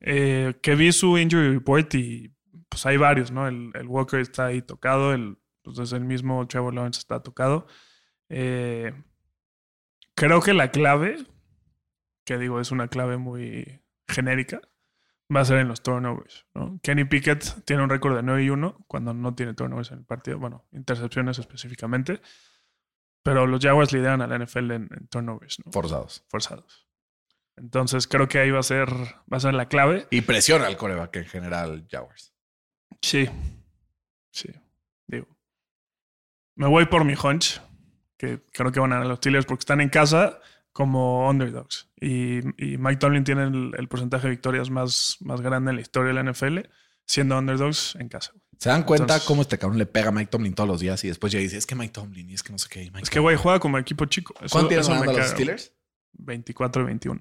Eh, 0.01 0.55
que 0.63 0.75
vi 0.75 0.93
su 0.93 1.17
injury 1.17 1.53
report 1.55 1.95
y 1.95 2.33
pues 2.69 2.87
hay 2.87 2.97
varios, 2.97 3.31
¿no? 3.31 3.49
El, 3.49 3.71
el 3.75 3.87
Walker 3.87 4.21
está 4.21 4.47
ahí 4.47 4.63
tocado, 4.63 5.13
el, 5.13 5.39
pues 5.63 5.79
es 5.79 5.93
el 5.93 6.05
mismo 6.05 6.47
Trevor 6.47 6.75
Lawrence 6.75 7.01
está 7.01 7.23
tocado. 7.23 7.67
Eh, 8.29 8.93
creo 10.15 10.41
que 10.41 10.55
la 10.55 10.71
clave, 10.71 11.17
que 12.25 12.39
digo 12.39 12.61
es 12.61 12.71
una 12.71 12.89
clave 12.89 13.17
muy 13.17 13.81
genérica, 14.07 14.61
va 15.35 15.41
a 15.41 15.45
ser 15.45 15.59
en 15.59 15.69
los 15.69 15.83
turnovers, 15.83 16.47
¿no? 16.55 16.79
Kenny 16.83 17.05
Pickett 17.05 17.65
tiene 17.65 17.83
un 17.83 17.91
récord 17.91 18.17
de 18.17 18.23
9 18.23 18.45
y 18.45 18.51
1 18.51 18.85
cuando 18.87 19.13
no 19.13 19.35
tiene 19.35 19.55
turnovers 19.55 19.93
en 19.93 19.99
el 19.99 20.05
partido, 20.05 20.39
bueno, 20.39 20.67
intercepciones 20.73 21.39
específicamente, 21.39 22.21
pero 23.23 23.47
los 23.47 23.63
Jaguars 23.63 23.93
lideran 23.93 24.23
a 24.23 24.27
la 24.27 24.39
NFL 24.39 24.71
en, 24.71 24.89
en 24.91 25.09
turnovers, 25.09 25.59
¿no? 25.65 25.73
Forzados. 25.73 26.25
forzados. 26.29 26.89
Entonces 27.57 28.07
creo 28.07 28.29
que 28.29 28.39
ahí 28.39 28.51
va 28.51 28.61
a 28.61 28.63
ser, 28.63 28.89
va 28.91 29.37
a 29.37 29.41
ser 29.41 29.53
la 29.53 29.69
clave. 29.69 30.07
Y 30.11 30.23
presiona 30.23 30.67
al 30.67 30.77
coreback 30.77 31.17
en 31.17 31.27
general, 31.27 31.87
Jaguars. 31.91 32.33
Sí. 33.03 33.29
Sí. 34.33 34.49
Digo. 35.07 35.27
Me 36.57 36.67
voy 36.67 36.87
por 36.87 37.05
mi 37.05 37.15
hunch, 37.15 37.61
que 38.17 38.41
creo 38.53 38.73
que 38.73 38.81
van 38.81 38.93
a 38.93 38.97
ganar 38.97 39.09
los 39.09 39.19
Steelers 39.19 39.47
porque 39.47 39.61
están 39.63 39.81
en 39.81 39.89
casa 39.89 40.41
como 40.73 41.29
underdogs. 41.29 41.89
Y, 42.01 42.39
y 42.63 42.79
Mike 42.79 42.97
Tomlin 42.97 43.25
tiene 43.25 43.45
el, 43.45 43.73
el 43.77 43.89
porcentaje 43.89 44.25
de 44.27 44.31
victorias 44.31 44.71
más, 44.71 45.17
más 45.21 45.41
grande 45.41 45.71
en 45.71 45.77
la 45.77 45.83
historia 45.83 46.13
de 46.13 46.23
la 46.23 46.33
NFL, 46.33 46.59
siendo 47.05 47.39
underdogs 47.39 47.97
en 47.97 48.09
casa. 48.09 48.33
¿Se 48.59 48.69
dan 48.71 48.83
cuenta 48.83 49.05
Entonces- 49.05 49.27
cómo 49.27 49.43
este 49.43 49.57
cabrón 49.59 49.79
le 49.79 49.87
pega 49.87 50.09
a 50.09 50.13
Mike 50.13 50.31
Tomlin 50.31 50.55
todos 50.55 50.69
los 50.69 50.81
días 50.81 51.03
y 51.05 51.09
después 51.09 51.33
ya 51.33 51.39
dice, 51.39 51.57
es 51.57 51.67
que 51.67 51.77
Mike 51.77 51.93
Tomlin 51.93 52.29
y 52.31 52.35
es 52.35 52.43
que 52.43 52.53
no 52.53 52.59
sé 52.59 52.69
qué. 52.69 52.81
Mike 52.91 53.03
Es 53.03 53.11
que, 53.11 53.21
güey, 53.21 53.37
juega 53.37 53.61
como 53.61 53.79
equipo 53.79 54.05
chico. 54.07 54.35
Eso, 54.41 54.49
¿Cuánto 54.51 54.69
tienes 54.69 54.89
ganando 54.89 55.13
a 55.13 55.15
los. 55.15 55.27
Steelers? 55.29 55.73
24 56.15 56.83
y 56.83 56.87
21. 56.87 57.21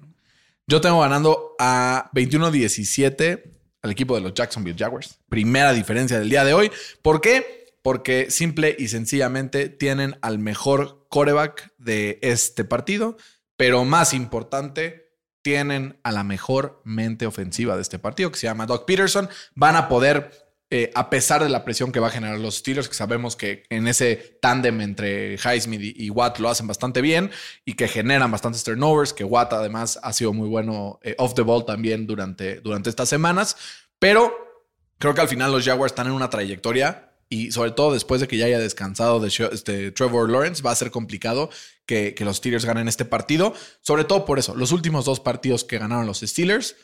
Yo 0.66 0.80
tengo 0.80 1.00
ganando 1.00 1.54
a 1.60 2.10
21-17 2.12 3.57
al 3.82 3.90
equipo 3.90 4.14
de 4.14 4.20
los 4.20 4.34
Jacksonville 4.34 4.78
Jaguars. 4.78 5.18
Primera 5.28 5.72
diferencia 5.72 6.18
del 6.18 6.30
día 6.30 6.44
de 6.44 6.54
hoy. 6.54 6.70
¿Por 7.02 7.20
qué? 7.20 7.74
Porque 7.82 8.30
simple 8.30 8.74
y 8.78 8.88
sencillamente 8.88 9.68
tienen 9.68 10.16
al 10.20 10.38
mejor 10.38 11.06
coreback 11.08 11.72
de 11.78 12.18
este 12.22 12.64
partido, 12.64 13.16
pero 13.56 13.84
más 13.84 14.14
importante, 14.14 15.08
tienen 15.42 15.98
a 16.02 16.12
la 16.12 16.24
mejor 16.24 16.82
mente 16.84 17.26
ofensiva 17.26 17.76
de 17.76 17.82
este 17.82 17.98
partido, 17.98 18.30
que 18.30 18.38
se 18.38 18.46
llama 18.46 18.66
Doug 18.66 18.84
Peterson. 18.84 19.28
Van 19.54 19.76
a 19.76 19.88
poder 19.88 20.47
eh, 20.70 20.90
a 20.94 21.08
pesar 21.08 21.42
de 21.42 21.48
la 21.48 21.64
presión 21.64 21.92
que 21.92 22.00
va 22.00 22.08
a 22.08 22.10
generar 22.10 22.38
los 22.38 22.56
Steelers, 22.56 22.90
que 22.90 22.94
sabemos 22.94 23.36
que 23.36 23.64
en 23.70 23.88
ese 23.88 24.38
tándem 24.42 24.82
entre 24.82 25.36
Highsmith 25.36 25.80
y, 25.80 26.10
Watt 26.10 26.40
lo 26.40 26.50
hacen 26.50 26.66
bastante 26.66 27.00
bien 27.00 27.30
y 27.64 27.72
que 27.72 27.88
generan 27.88 28.30
bastantes 28.30 28.64
turnovers, 28.64 29.14
que 29.14 29.24
Watt 29.24 29.54
además 29.54 29.98
ha 30.02 30.12
sido 30.12 30.34
muy 30.34 30.46
bueno 30.46 31.00
eh, 31.02 31.14
off 31.16 31.32
the 31.32 31.40
ball 31.40 31.64
también 31.64 32.06
durante, 32.06 32.60
durante 32.60 32.90
estas 32.90 33.08
semanas, 33.08 33.56
pero 33.98 34.34
creo 34.98 35.14
que 35.14 35.22
al 35.22 35.28
final 35.28 35.52
los 35.52 35.64
Jaguars 35.64 35.92
están 35.92 36.08
en 36.08 36.12
una 36.12 36.28
trayectoria 36.28 37.14
y 37.30 37.50
sobre 37.50 37.70
todo 37.70 37.94
después 37.94 38.20
de 38.20 38.28
que 38.28 38.36
ya 38.36 38.44
haya 38.44 38.58
descansado 38.58 39.20
de 39.20 39.28
este, 39.28 39.90
Trevor 39.92 40.28
Lawrence, 40.28 40.62
va 40.62 40.72
a 40.72 40.76
ser 40.76 40.90
complicado 40.90 41.48
que, 41.86 42.14
que 42.14 42.26
los 42.26 42.38
Steelers 42.38 42.66
ganen 42.66 42.88
este 42.88 43.06
partido, 43.06 43.54
sobre 43.80 44.04
todo 44.04 44.26
por 44.26 44.38
eso, 44.38 44.54
los 44.54 44.72
últimos 44.72 45.06
dos 45.06 45.20
partidos 45.20 45.64
que 45.64 45.78
ganaron 45.78 46.06
los 46.06 46.20
Steelers, 46.20 46.76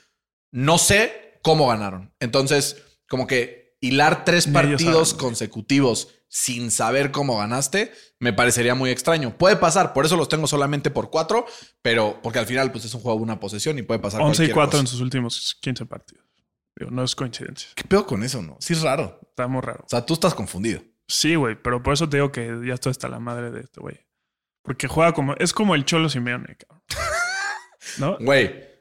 no 0.53 0.79
sé 0.79 1.39
cómo 1.43 1.69
ganaron. 1.69 2.15
Entonces, 2.19 2.83
como 3.09 3.27
que 3.27 3.64
hilar 3.87 4.25
tres 4.25 4.47
partidos 4.47 5.15
consecutivos 5.15 6.09
sin 6.29 6.71
saber 6.71 7.13
cómo 7.13 7.39
ganaste, 7.39 7.93
me 8.19 8.33
parecería 8.33 8.75
muy 8.75 8.91
extraño. 8.91 9.37
Puede 9.39 9.57
pasar, 9.57 9.93
por 9.93 10.05
eso 10.05 10.17
los 10.17 10.29
tengo 10.29 10.47
solamente 10.47 10.91
por 10.91 11.11
cuatro, 11.11 11.47
pero 11.81 12.19
porque 12.23 12.41
al 12.41 12.47
final 12.47 12.73
pues 12.73 12.85
es 12.85 12.95
un 12.95 13.01
juego 13.01 13.19
de 13.19 13.23
una 13.23 13.39
posesión 13.39 13.79
y 13.79 13.83
puede 13.83 14.01
pasar 14.01 14.21
11 14.21 14.33
y 14.33 14.51
cualquier 14.51 14.55
4 14.55 14.81
en 14.81 14.87
sus 14.87 15.01
últimos 15.01 15.57
15 15.61 15.87
partidos. 15.87 16.25
Digo, 16.77 16.91
no 16.91 17.05
es 17.05 17.15
coincidencia. 17.15 17.71
¿Qué 17.77 17.85
pedo 17.85 18.05
con 18.05 18.25
eso, 18.25 18.43
no? 18.43 18.57
Sí 18.59 18.73
es 18.73 18.83
raro. 18.83 19.21
Está 19.29 19.47
muy 19.47 19.61
raro. 19.61 19.85
O 19.85 19.89
sea, 19.89 20.05
tú 20.05 20.15
estás 20.15 20.35
confundido. 20.35 20.83
Sí, 21.07 21.37
güey, 21.37 21.55
pero 21.61 21.83
por 21.83 21.95
eso 21.95 22.09
te 22.09 22.17
digo 22.17 22.33
que 22.33 22.59
ya 22.67 22.75
estoy 22.75 22.91
hasta 22.91 23.09
la 23.09 23.21
madre 23.21 23.53
de 23.53 23.61
este 23.61 23.81
güey. 23.81 24.01
Porque 24.63 24.89
juega 24.89 25.13
como. 25.13 25.35
Es 25.35 25.53
como 25.53 25.75
el 25.75 25.85
Cholo 25.85 26.09
Simeone, 26.09 26.57
cabrón. 26.57 26.83
¿No? 27.99 28.17
Güey. 28.19 28.74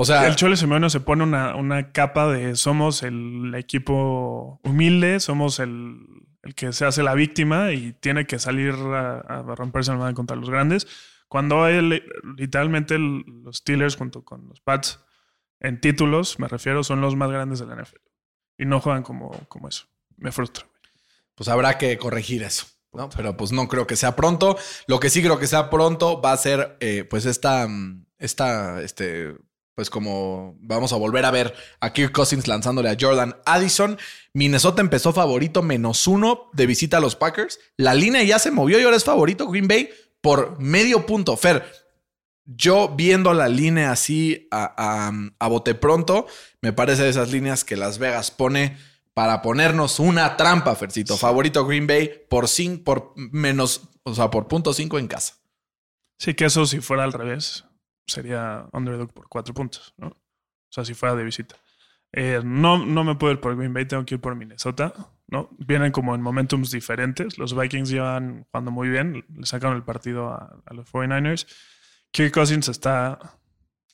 O 0.00 0.04
sea, 0.06 0.26
El 0.26 0.34
Cholo 0.34 0.56
Simeone 0.56 0.88
se 0.88 1.00
pone 1.00 1.24
una, 1.24 1.54
una 1.56 1.92
capa 1.92 2.26
de 2.26 2.56
somos 2.56 3.02
el 3.02 3.54
equipo 3.54 4.58
humilde, 4.64 5.20
somos 5.20 5.58
el, 5.58 5.98
el 6.42 6.54
que 6.54 6.72
se 6.72 6.86
hace 6.86 7.02
la 7.02 7.12
víctima 7.12 7.72
y 7.72 7.92
tiene 7.92 8.26
que 8.26 8.38
salir 8.38 8.72
a, 8.72 9.18
a 9.18 9.42
romperse 9.54 9.90
la 9.90 9.98
madre 9.98 10.14
contra 10.14 10.36
los 10.36 10.48
grandes. 10.48 10.86
Cuando 11.28 11.66
él, 11.66 12.02
literalmente 12.38 12.98
los 12.98 13.58
Steelers 13.58 13.96
junto 13.96 14.24
con 14.24 14.48
los 14.48 14.62
Pats 14.62 15.00
en 15.60 15.82
títulos, 15.82 16.38
me 16.38 16.48
refiero, 16.48 16.82
son 16.82 17.02
los 17.02 17.14
más 17.14 17.30
grandes 17.30 17.58
de 17.58 17.66
la 17.66 17.76
NFL. 17.76 18.00
Y 18.56 18.64
no 18.64 18.80
juegan 18.80 19.02
como, 19.02 19.30
como 19.48 19.68
eso. 19.68 19.84
Me 20.16 20.32
frustra. 20.32 20.66
Pues 21.34 21.48
habrá 21.48 21.76
que 21.76 21.98
corregir 21.98 22.42
eso. 22.42 22.66
¿no? 22.94 23.10
Pero 23.10 23.36
pues 23.36 23.52
no 23.52 23.68
creo 23.68 23.86
que 23.86 23.96
sea 23.96 24.16
pronto. 24.16 24.56
Lo 24.86 24.98
que 24.98 25.10
sí 25.10 25.22
creo 25.22 25.38
que 25.38 25.46
sea 25.46 25.68
pronto 25.68 26.22
va 26.22 26.32
a 26.32 26.38
ser 26.38 26.78
eh, 26.80 27.04
pues 27.04 27.26
esta, 27.26 27.68
esta, 28.18 28.80
este, 28.80 29.36
pues 29.80 29.88
como 29.88 30.58
vamos 30.60 30.92
a 30.92 30.96
volver 30.96 31.24
a 31.24 31.30
ver 31.30 31.54
a 31.80 31.94
Kirk 31.94 32.12
Cousins 32.12 32.46
lanzándole 32.46 32.90
a 32.90 32.98
Jordan 33.00 33.34
Addison. 33.46 33.96
Minnesota 34.34 34.82
empezó 34.82 35.14
favorito 35.14 35.62
menos 35.62 36.06
uno 36.06 36.50
de 36.52 36.66
visita 36.66 36.98
a 36.98 37.00
los 37.00 37.16
Packers. 37.16 37.58
La 37.78 37.94
línea 37.94 38.22
ya 38.22 38.38
se 38.38 38.50
movió 38.50 38.78
y 38.78 38.82
ahora 38.82 38.98
es 38.98 39.04
favorito 39.04 39.48
Green 39.48 39.68
Bay 39.68 39.88
por 40.20 40.60
medio 40.60 41.06
punto. 41.06 41.34
Fer, 41.34 41.64
yo 42.44 42.90
viendo 42.94 43.32
la 43.32 43.48
línea 43.48 43.90
así 43.90 44.48
a, 44.50 44.74
a, 44.76 45.12
a 45.38 45.48
bote 45.48 45.74
pronto, 45.74 46.26
me 46.60 46.74
parece 46.74 47.04
de 47.04 47.08
esas 47.08 47.32
líneas 47.32 47.64
que 47.64 47.78
Las 47.78 47.96
Vegas 47.96 48.30
pone 48.30 48.76
para 49.14 49.40
ponernos 49.40 49.98
una 49.98 50.36
trampa, 50.36 50.74
Fercito. 50.74 51.16
Favorito 51.16 51.64
Green 51.64 51.86
Bay 51.86 52.26
por, 52.28 52.48
cinco, 52.48 52.84
por 52.84 53.14
menos, 53.16 53.88
o 54.02 54.14
sea, 54.14 54.30
por 54.30 54.46
punto 54.46 54.74
cinco 54.74 54.98
en 54.98 55.08
casa. 55.08 55.38
Sí, 56.18 56.34
que 56.34 56.44
eso 56.44 56.66
si 56.66 56.80
fuera 56.80 57.04
al 57.04 57.14
revés, 57.14 57.64
sería 58.10 58.66
underdog 58.72 59.12
por 59.12 59.28
cuatro 59.28 59.54
puntos, 59.54 59.94
¿no? 59.96 60.08
O 60.08 60.72
sea, 60.72 60.84
si 60.84 60.94
fuera 60.94 61.14
de 61.14 61.24
visita. 61.24 61.56
Eh, 62.12 62.40
no, 62.44 62.84
no 62.84 63.04
me 63.04 63.14
puedo 63.14 63.32
ir 63.32 63.40
por 63.40 63.56
Green 63.56 63.72
Bay, 63.72 63.86
tengo 63.86 64.04
que 64.04 64.16
ir 64.16 64.20
por 64.20 64.34
Minnesota, 64.34 64.92
¿no? 65.28 65.48
Vienen 65.58 65.92
como 65.92 66.14
en 66.14 66.22
momentums 66.22 66.70
diferentes. 66.70 67.38
Los 67.38 67.56
Vikings 67.56 67.88
llevan 67.88 68.44
jugando 68.50 68.70
muy 68.70 68.88
bien, 68.88 69.24
le 69.34 69.46
sacaron 69.46 69.76
el 69.76 69.84
partido 69.84 70.28
a, 70.28 70.60
a 70.64 70.74
los 70.74 70.90
49ers. 70.92 71.46
Kirk 72.10 72.32
Cousins 72.34 72.68
está 72.68 73.18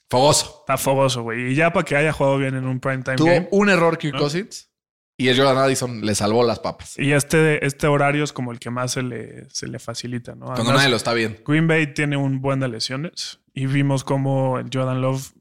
Fogoso. 0.08 0.58
Está 0.60 0.76
fogoso, 0.78 1.22
güey. 1.22 1.52
Y 1.52 1.54
ya 1.54 1.72
para 1.72 1.84
que 1.84 1.96
haya 1.96 2.12
jugado 2.12 2.38
bien 2.38 2.54
en 2.54 2.66
un 2.66 2.78
primetime 2.80 3.16
Tuvo 3.16 3.26
game. 3.28 3.48
un 3.50 3.68
error 3.68 3.98
Kirk 3.98 4.14
¿No? 4.14 4.20
Cousins 4.20 4.70
y 5.16 5.28
el 5.28 5.36
Jordan 5.36 5.58
Addison 5.58 6.04
le 6.04 6.14
salvó 6.14 6.44
las 6.44 6.58
papas. 6.58 6.98
Y 6.98 7.12
este, 7.12 7.64
este 7.64 7.86
horario 7.86 8.24
es 8.24 8.32
como 8.32 8.52
el 8.52 8.58
que 8.58 8.70
más 8.70 8.92
se 8.92 9.02
le, 9.02 9.48
se 9.50 9.66
le 9.66 9.78
facilita, 9.78 10.34
¿no? 10.34 10.46
Cuando 10.46 10.62
Además, 10.62 10.76
nadie 10.76 10.90
lo 10.90 10.96
está 10.96 11.14
viendo. 11.14 11.38
Green 11.46 11.66
Bay 11.66 11.94
tiene 11.94 12.16
un 12.16 12.40
buen 12.40 12.60
de 12.60 12.68
lesiones 12.68 13.40
y 13.54 13.66
vimos 13.66 14.04
como 14.04 14.58
el 14.58 14.68
Jordan 14.72 15.00
Love 15.00 15.32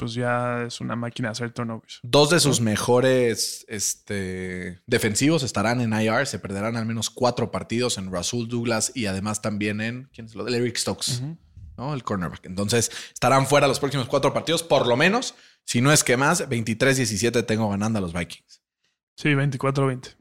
pues 0.00 0.14
ya 0.14 0.62
es 0.62 0.80
una 0.80 0.96
máquina 0.96 1.28
de 1.28 1.32
hacer 1.32 1.52
turnovers. 1.52 2.00
Dos 2.02 2.30
de 2.30 2.40
sus 2.40 2.62
mejores 2.62 3.66
este, 3.68 4.80
defensivos 4.86 5.42
estarán 5.42 5.82
en 5.82 5.92
IR. 5.92 6.26
Se 6.26 6.38
perderán 6.38 6.78
al 6.78 6.86
menos 6.86 7.10
cuatro 7.10 7.50
partidos 7.50 7.98
en 7.98 8.10
Rasul 8.10 8.48
Douglas 8.48 8.92
y 8.94 9.04
además 9.04 9.42
también 9.42 9.82
en 9.82 10.08
¿quién 10.14 10.24
es 10.24 10.34
lo 10.34 10.44
del 10.44 10.54
Eric 10.54 10.78
Stokes, 10.78 11.20
¿no? 11.76 11.92
El 11.92 12.02
cornerback. 12.02 12.46
Entonces 12.46 12.90
estarán 13.12 13.46
fuera 13.46 13.68
los 13.68 13.78
próximos 13.78 14.06
cuatro 14.06 14.32
partidos, 14.32 14.62
por 14.62 14.86
lo 14.86 14.96
menos. 14.96 15.34
Si 15.66 15.82
no 15.82 15.92
es 15.92 16.02
que 16.02 16.16
más, 16.16 16.48
23-17 16.48 17.44
tengo 17.44 17.68
ganando 17.68 17.98
a 17.98 18.02
los 18.02 18.14
Vikings. 18.14 18.59
Sí, 19.20 19.34
24-20. 19.34 20.16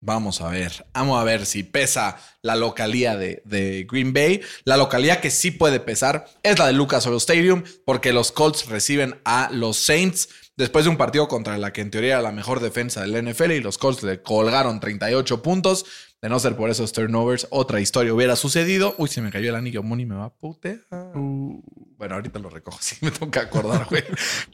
Vamos 0.00 0.40
a 0.40 0.48
ver, 0.48 0.86
vamos 0.94 1.20
a 1.20 1.24
ver 1.24 1.44
si 1.44 1.62
pesa 1.62 2.16
la 2.40 2.56
localía 2.56 3.18
de, 3.18 3.42
de, 3.44 3.86
Green 3.86 4.14
Bay. 4.14 4.40
La 4.64 4.78
localía 4.78 5.20
que 5.20 5.30
sí 5.30 5.50
puede 5.50 5.78
pesar 5.78 6.24
es 6.42 6.58
la 6.58 6.68
de 6.68 6.72
Lucas 6.72 7.06
Oil 7.06 7.18
Stadium, 7.18 7.64
porque 7.84 8.14
los 8.14 8.32
Colts 8.32 8.66
reciben 8.70 9.20
a 9.26 9.50
los 9.52 9.76
Saints 9.76 10.30
después 10.56 10.86
de 10.86 10.90
un 10.90 10.96
partido 10.96 11.28
contra 11.28 11.58
la 11.58 11.70
que 11.72 11.82
en 11.82 11.90
teoría 11.90 12.14
era 12.14 12.22
la 12.22 12.32
mejor 12.32 12.60
defensa 12.60 13.02
del 13.02 13.30
NFL 13.30 13.50
y 13.52 13.60
los 13.60 13.76
Colts 13.76 14.02
le 14.04 14.22
colgaron 14.22 14.80
38 14.80 15.42
puntos. 15.42 15.84
De 16.20 16.28
no 16.28 16.40
ser 16.40 16.56
por 16.56 16.68
esos 16.68 16.92
turnovers, 16.92 17.46
otra 17.50 17.80
historia 17.80 18.12
hubiera 18.12 18.34
sucedido. 18.34 18.94
Uy, 18.98 19.08
se 19.08 19.20
me 19.20 19.30
cayó 19.30 19.50
el 19.50 19.54
anillo, 19.54 19.84
Moni 19.84 20.04
me 20.04 20.16
va 20.16 20.24
a 20.24 20.30
putear. 20.34 20.80
Uh, 21.14 21.62
Bueno, 21.96 22.16
ahorita 22.16 22.38
lo 22.40 22.50
recojo, 22.50 22.78
sí 22.82 22.96
me 23.02 23.10
tengo 23.12 23.30
que 23.30 23.38
acordar, 23.38 23.86
güey. 23.88 24.02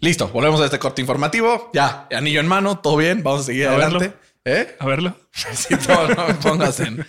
Listo, 0.00 0.28
volvemos 0.28 0.60
a 0.60 0.66
este 0.66 0.78
corte 0.78 1.00
informativo. 1.00 1.70
Ya, 1.72 2.06
anillo 2.12 2.40
en 2.40 2.48
mano, 2.48 2.80
todo 2.80 2.96
bien, 2.98 3.22
vamos 3.22 3.42
a 3.42 3.44
seguir 3.44 3.66
A 3.68 3.72
adelante. 3.72 3.98
verlo. 4.08 4.18
¿Eh? 4.44 4.76
a 4.78 4.86
verlo. 4.86 5.16
Sí, 5.32 5.74
no, 5.88 6.08
no 6.08 6.28
me 6.28 6.34
pongas 6.34 6.80
en. 6.80 7.04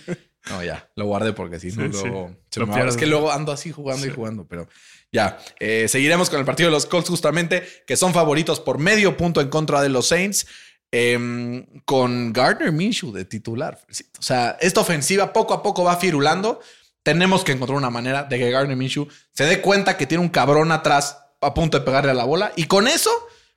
No, 0.48 0.62
ya, 0.62 0.88
lo 0.96 1.06
guardé 1.06 1.32
porque 1.32 1.58
si 1.60 1.68
no, 1.72 1.82
Sí, 1.92 2.02
luego. 2.02 2.30
sí. 2.50 2.60
Lo. 2.60 2.88
Es 2.88 2.96
que 2.96 3.06
luego 3.06 3.32
ando 3.32 3.52
así 3.52 3.72
jugando 3.72 4.06
y 4.06 4.10
Sí. 4.10 4.14
jugando, 4.14 4.46
pero 4.46 4.68
ya. 5.12 5.38
Eh, 5.60 5.86
seguiremos 5.88 6.30
con 6.30 6.38
el 6.38 6.46
partido 6.46 6.68
de 6.68 6.72
los 6.72 6.86
Colts, 6.86 7.10
justamente, 7.10 7.62
que 7.86 7.96
son 7.96 8.14
favoritos 8.14 8.60
por 8.60 8.78
medio 8.78 9.16
punto 9.18 9.40
en 9.42 9.48
contra 9.48 9.82
de 9.82 9.88
los 9.90 10.06
Saints. 10.08 10.46
Em, 10.90 11.66
con 11.84 12.32
Gardner 12.32 12.72
Minshew 12.72 13.12
de 13.12 13.24
titular. 13.24 13.78
O 14.18 14.22
sea, 14.22 14.56
esta 14.60 14.80
ofensiva 14.80 15.32
poco 15.32 15.54
a 15.54 15.62
poco 15.62 15.84
va 15.84 15.96
firulando. 15.96 16.60
Tenemos 17.02 17.44
que 17.44 17.52
encontrar 17.52 17.78
una 17.78 17.90
manera 17.90 18.24
de 18.24 18.38
que 18.38 18.50
Gardner 18.50 18.76
Minshew 18.76 19.08
se 19.32 19.44
dé 19.44 19.60
cuenta 19.60 19.96
que 19.96 20.06
tiene 20.06 20.22
un 20.22 20.30
cabrón 20.30 20.72
atrás 20.72 21.18
a 21.40 21.54
punto 21.54 21.78
de 21.78 21.84
pegarle 21.84 22.10
a 22.10 22.14
la 22.14 22.24
bola. 22.24 22.52
Y 22.56 22.64
con 22.64 22.88
eso, 22.88 23.10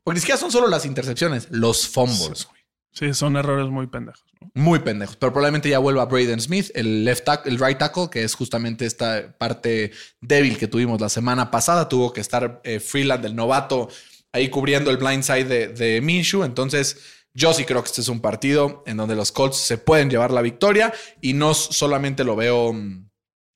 porque 0.04 0.16
ni 0.16 0.22
siquiera 0.22 0.40
son 0.40 0.52
solo 0.52 0.68
las 0.68 0.86
intercepciones, 0.86 1.48
los 1.50 1.88
fumbles. 1.88 2.48
Sí, 2.92 3.14
son 3.14 3.38
errores 3.38 3.70
muy 3.70 3.88
pendejos. 3.88 4.26
¿no? 4.42 4.52
Muy 4.56 4.80
pendejos. 4.80 5.16
Pero 5.16 5.32
probablemente 5.32 5.70
ya 5.70 5.80
vuelva 5.80 6.06
Braden 6.06 6.42
Smith, 6.42 6.72
el 6.74 7.06
left 7.06 7.24
tackle, 7.26 7.52
el 7.52 7.60
right 7.60 7.78
tackle, 7.78 8.10
que 8.10 8.24
es 8.24 8.36
justamente 8.36 8.86
esta 8.86 9.36
parte 9.38 9.92
débil 10.22 10.58
que 10.58 10.68
tuvimos 10.68 11.00
la 11.00 11.10
semana 11.10 11.52
pasada. 11.52 11.88
Tuvo 11.88 12.12
que 12.12 12.22
estar 12.22 12.62
eh, 12.64 12.80
Freeland, 12.80 13.26
el 13.26 13.36
novato, 13.36 13.90
ahí 14.32 14.50
cubriendo 14.50 14.92
el 14.92 14.98
blind 14.98 15.24
side 15.24 15.46
de, 15.46 15.68
de 15.70 16.02
Minshew. 16.02 16.44
Entonces, 16.44 16.98
yo 17.40 17.54
sí 17.54 17.64
creo 17.64 17.82
que 17.82 17.88
este 17.88 18.02
es 18.02 18.10
un 18.10 18.20
partido 18.20 18.84
en 18.86 18.98
donde 18.98 19.16
los 19.16 19.32
Colts 19.32 19.56
se 19.56 19.78
pueden 19.78 20.10
llevar 20.10 20.32
la 20.32 20.42
victoria 20.42 20.94
y 21.22 21.34
no 21.34 21.54
solamente 21.54 22.26
lo 22.26 22.36
veo, 22.36 22.74
mm, 22.74 23.10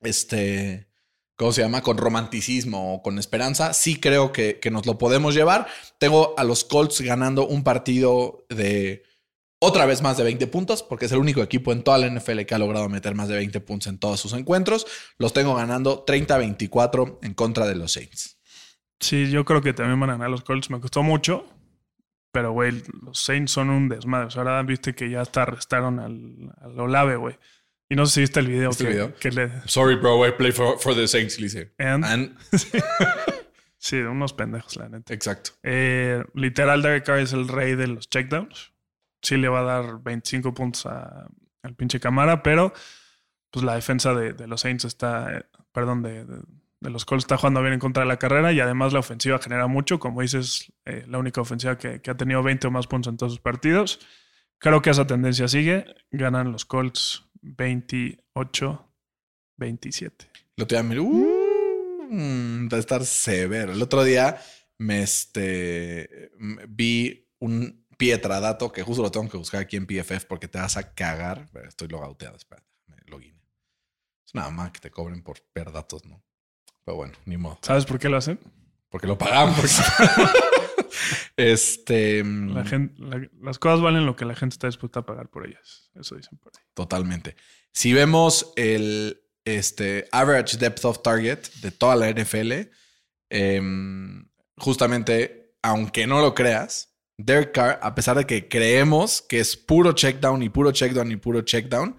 este, 0.04 0.88
¿cómo 1.36 1.52
se 1.52 1.62
llama? 1.62 1.82
Con 1.82 1.98
romanticismo 1.98 2.96
o 2.96 3.02
con 3.02 3.20
esperanza. 3.20 3.74
Sí 3.74 4.00
creo 4.00 4.32
que, 4.32 4.60
que 4.62 4.72
nos 4.72 4.86
lo 4.86 4.98
podemos 4.98 5.36
llevar. 5.36 5.68
Tengo 6.00 6.34
a 6.38 6.46
los 6.46 6.64
Colts 6.64 7.02
ganando 7.02 7.46
un 7.46 7.66
partido 7.66 8.46
de 8.48 9.04
otra 9.60 9.86
vez 9.86 10.02
más 10.02 10.16
de 10.16 10.24
20 10.24 10.48
puntos, 10.48 10.82
porque 10.82 11.06
es 11.06 11.12
el 11.12 11.20
único 11.20 11.44
equipo 11.44 11.74
en 11.74 11.84
toda 11.84 11.98
la 11.98 12.08
NFL 12.08 12.42
que 12.42 12.56
ha 12.56 12.60
logrado 12.60 12.88
meter 12.88 13.16
más 13.16 13.28
de 13.28 13.36
20 13.36 13.60
puntos 13.62 13.88
en 13.88 13.98
todos 13.98 14.18
sus 14.18 14.32
encuentros. 14.32 14.88
Los 15.18 15.34
tengo 15.34 15.56
ganando 15.56 16.06
30-24 16.06 17.20
en 17.22 17.34
contra 17.34 17.66
de 17.66 17.76
los 17.76 17.92
Saints. 17.92 18.38
Sí, 19.02 19.30
yo 19.30 19.44
creo 19.44 19.62
que 19.62 19.74
también 19.74 20.00
van 20.00 20.12
a 20.12 20.14
ganar 20.14 20.30
los 20.30 20.44
Colts. 20.44 20.70
Me 20.70 20.80
costó 20.80 21.04
mucho. 21.04 21.46
Pero, 22.34 22.52
güey, 22.52 22.84
los 23.06 23.20
Saints 23.24 23.52
son 23.52 23.70
un 23.70 23.88
desmadre. 23.88 24.26
O 24.28 24.30
sea, 24.32 24.42
ahora 24.42 24.62
viste 24.64 24.94
que 24.96 25.10
ya 25.10 25.22
hasta 25.22 25.44
arrestaron 25.44 26.00
al, 26.00 26.52
al 26.60 26.80
Olave, 26.80 27.16
güey. 27.16 27.38
Y 27.90 27.96
no 27.96 28.06
sé 28.08 28.14
si 28.16 28.20
viste 28.22 28.40
el 28.40 28.48
video. 28.48 28.70
¿Viste 28.70 28.84
que, 28.86 28.90
el 28.90 28.96
video? 28.96 29.16
que 29.20 29.32
le... 29.32 29.52
Sorry, 29.68 29.96
bro, 29.96 30.28
I 30.28 30.32
play 30.32 30.52
for, 30.52 30.80
for 30.80 30.96
the 30.96 31.08
Saints, 31.08 31.38
dice. 31.38 31.74
And- 31.78 32.04
And- 32.04 32.36
Sí, 33.78 33.98
unos 33.98 34.32
pendejos, 34.34 34.78
la 34.78 34.88
neta. 34.88 35.14
exacto. 35.14 35.52
Eh, 35.62 36.24
literal, 36.36 36.82
Derek 36.82 37.04
Carr 37.06 37.20
es 37.20 37.34
el 37.34 37.50
rey 37.50 37.76
de 37.76 37.88
los 37.88 38.10
checkdowns. 38.10 38.72
Sí 39.22 39.36
le 39.36 39.50
va 39.50 39.60
a 39.60 39.64
dar 39.64 40.02
25 40.02 40.54
puntos 40.54 40.86
a- 40.86 41.28
al 41.64 41.76
pinche 41.76 42.00
Camara, 42.00 42.42
pero 42.44 42.74
pues 43.52 43.64
la 43.66 43.76
defensa 43.76 44.14
de, 44.16 44.32
de 44.34 44.48
los 44.48 44.62
Saints 44.62 44.86
está, 44.86 45.38
eh, 45.38 45.46
perdón, 45.74 46.02
de, 46.02 46.24
de- 46.26 46.42
de 46.84 46.90
los 46.90 47.06
Colts 47.06 47.24
está 47.24 47.38
jugando 47.38 47.62
bien 47.62 47.74
en 47.74 47.80
contra 47.80 48.04
de 48.04 48.10
la 48.10 48.20
carrera 48.20 48.52
y 48.52 48.60
además 48.60 48.92
la 48.92 49.00
ofensiva 49.00 49.40
genera 49.40 49.68
mucho. 49.68 50.00
Como 50.00 50.22
dices, 50.22 50.70
eh, 50.86 51.06
la 51.08 51.18
única 51.18 51.40
ofensiva 51.40 51.78
que, 51.78 52.02
ha 52.06 52.18
tenido 52.18 52.44
20 52.44 52.68
o 52.68 52.72
más 52.72 52.88
puntos 52.88 53.10
en 53.10 53.16
todos 53.18 53.32
sus 53.32 53.40
partidos. 53.40 54.02
Creo 54.58 54.82
que 54.82 54.90
esa 54.90 55.08
tendencia 55.08 55.48
sigue. 55.48 55.86
Ganan 56.12 56.52
los 56.52 56.66
Colts 56.66 57.24
28-27. 57.42 60.12
Lo 60.58 60.68
te 60.68 60.84
me 60.84 61.00
uh, 61.00 62.68
va 62.70 62.78
a 62.78 62.80
estar 62.80 63.06
severo. 63.06 63.72
El 63.72 63.82
otro 63.82 64.04
día 64.04 64.42
me 64.78 65.04
este, 65.04 66.32
vi 66.68 67.30
un 67.40 67.82
Pietradato 67.98 68.74
que 68.74 68.84
justo 68.84 69.04
lo 69.04 69.12
tengo 69.12 69.30
que 69.30 69.38
buscar 69.38 69.62
aquí 69.62 69.78
en 69.78 69.86
PFF 69.86 70.26
porque 70.26 70.50
te 70.50 70.58
vas 70.58 70.76
a 70.76 70.94
cagar. 70.94 71.50
Estoy 71.66 71.88
logauteado, 71.88 72.36
espera, 72.36 72.66
me 72.88 72.98
login. 73.06 73.42
Es 74.26 74.36
nada 74.36 74.50
más 74.50 74.72
que 74.72 74.82
te 74.82 74.92
cobren 74.92 75.24
por 75.24 75.38
ver 75.56 75.72
datos, 75.72 76.04
¿no? 76.04 76.22
Pero 76.86 76.96
bueno, 76.98 77.14
ni 77.26 77.38
modo. 77.38 77.58
¿Sabes 77.62 77.86
por 77.86 78.00
qué 78.00 78.10
lo 78.10 78.18
hacen? 78.18 78.40
Porque 78.90 79.08
lo 79.08 79.18
pagamos. 79.18 79.58
este. 81.38 82.24
mm, 82.24 82.54
La 82.56 82.66
gente, 82.66 83.02
la- 83.02 83.28
las 83.42 83.60
cosas 83.60 83.82
valen 83.82 84.06
lo 84.06 84.16
que 84.16 84.26
la 84.26 84.36
gente 84.36 84.54
está 84.54 84.68
dispuesta 84.68 85.00
a 85.02 85.06
pagar 85.06 85.30
por 85.30 85.46
ellas. 85.48 85.90
Eso 85.96 86.16
dicen 86.16 86.38
por 86.40 86.52
ahí. 86.56 86.64
Totalmente. 86.74 87.36
Si 87.72 87.94
vemos 87.94 88.54
el 88.56 89.22
este, 89.46 90.08
average 90.12 90.58
depth 90.58 90.86
of 90.86 91.02
target 91.02 91.40
de 91.62 91.72
toda 91.72 91.96
la 91.96 92.10
NFL, 92.10 92.70
em, 93.30 94.28
justamente, 94.58 95.56
aunque 95.62 96.06
no 96.08 96.22
lo 96.22 96.34
creas, 96.36 96.90
Derek 97.18 97.52
Carr, 97.54 97.80
a 97.82 97.94
pesar 97.96 98.18
de 98.18 98.26
que 98.26 98.48
creemos 98.48 99.22
que 99.22 99.40
es 99.40 99.56
puro 99.58 99.94
checkdown 99.94 100.44
y 100.44 100.50
puro 100.50 100.72
checkdown 100.72 101.12
y 101.12 101.16
puro 101.18 101.42
checkdown, 101.42 101.98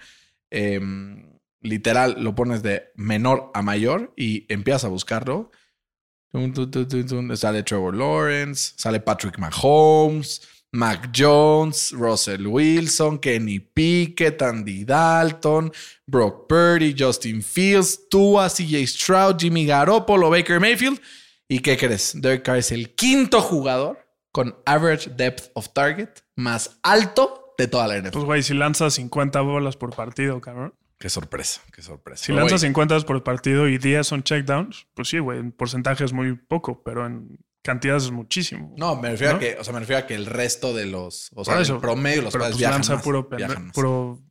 em, 0.50 1.33
literal 1.64 2.16
lo 2.22 2.34
pones 2.34 2.62
de 2.62 2.92
menor 2.94 3.50
a 3.54 3.62
mayor 3.62 4.12
y 4.16 4.46
empiezas 4.52 4.84
a 4.84 4.88
buscarlo. 4.88 5.50
Sale 7.34 7.62
Trevor 7.62 7.96
Lawrence, 7.96 8.74
sale 8.76 9.00
Patrick 9.00 9.38
Mahomes, 9.38 10.42
Mac 10.72 11.10
Jones, 11.16 11.92
Russell 11.92 12.46
Wilson, 12.46 13.18
Kenny 13.18 13.60
Pickett, 13.60 14.42
Andy 14.42 14.84
Dalton, 14.84 15.72
Brock 16.06 16.48
Purdy, 16.48 16.94
Justin 16.98 17.42
Fields, 17.42 18.08
Tua, 18.10 18.48
CJ 18.48 18.86
Stroud, 18.86 19.38
Jimmy 19.38 19.66
Garoppolo, 19.66 20.30
Baker 20.30 20.58
Mayfield. 20.58 21.00
¿Y 21.48 21.60
qué 21.60 21.76
crees? 21.76 22.20
Derek 22.20 22.42
Carr 22.42 22.58
es 22.58 22.72
el 22.72 22.94
quinto 22.94 23.40
jugador 23.40 23.98
con 24.32 24.56
average 24.66 25.10
depth 25.10 25.50
of 25.54 25.68
target 25.72 26.08
más 26.34 26.78
alto 26.82 27.54
de 27.56 27.68
toda 27.68 27.86
la 27.86 27.98
NFL. 27.98 28.10
Pues, 28.10 28.24
güey, 28.24 28.42
si 28.42 28.54
lanza 28.54 28.90
50 28.90 29.40
bolas 29.42 29.76
por 29.76 29.94
partido, 29.94 30.40
cabrón. 30.40 30.74
Qué 31.04 31.10
sorpresa, 31.10 31.60
qué 31.70 31.82
sorpresa. 31.82 32.24
Si 32.24 32.32
Pero, 32.32 32.38
lanza 32.40 32.54
güey, 32.54 32.60
50 32.60 33.00
por 33.00 33.22
partido 33.22 33.68
y 33.68 33.76
10 33.76 34.06
son 34.06 34.22
checkdowns, 34.22 34.86
pues 34.94 35.08
sí, 35.08 35.18
güey, 35.18 35.38
en 35.38 35.52
porcentaje 35.52 36.02
es 36.02 36.14
muy 36.14 36.34
poco, 36.34 36.82
pero 36.82 37.04
en 37.04 37.38
cantidades 37.62 38.04
es 38.04 38.10
muchísimo. 38.10 38.74
No, 38.78 38.96
me 38.96 39.10
refiero 39.10 39.34
¿No? 39.34 39.36
a 39.36 39.40
que, 39.40 39.56
o 39.60 39.64
sea, 39.64 39.74
me 39.74 39.80
refiero 39.80 40.02
a 40.02 40.06
que 40.06 40.14
el 40.14 40.24
resto 40.24 40.72
de 40.72 40.86
los, 40.86 41.30
o 41.34 41.44
sea, 41.44 41.52
Por 41.52 41.58
el 41.58 41.62
eso. 41.64 41.78
promedio 41.78 42.22
los 42.22 42.32
pero 42.32 42.44
pues 42.46 42.56
viajan 42.56 42.76
lanza 42.76 42.94
más, 42.94 43.04
puro, 43.04 43.28
viajan 43.36 43.66
más. 43.66 43.74
puro 43.74 44.22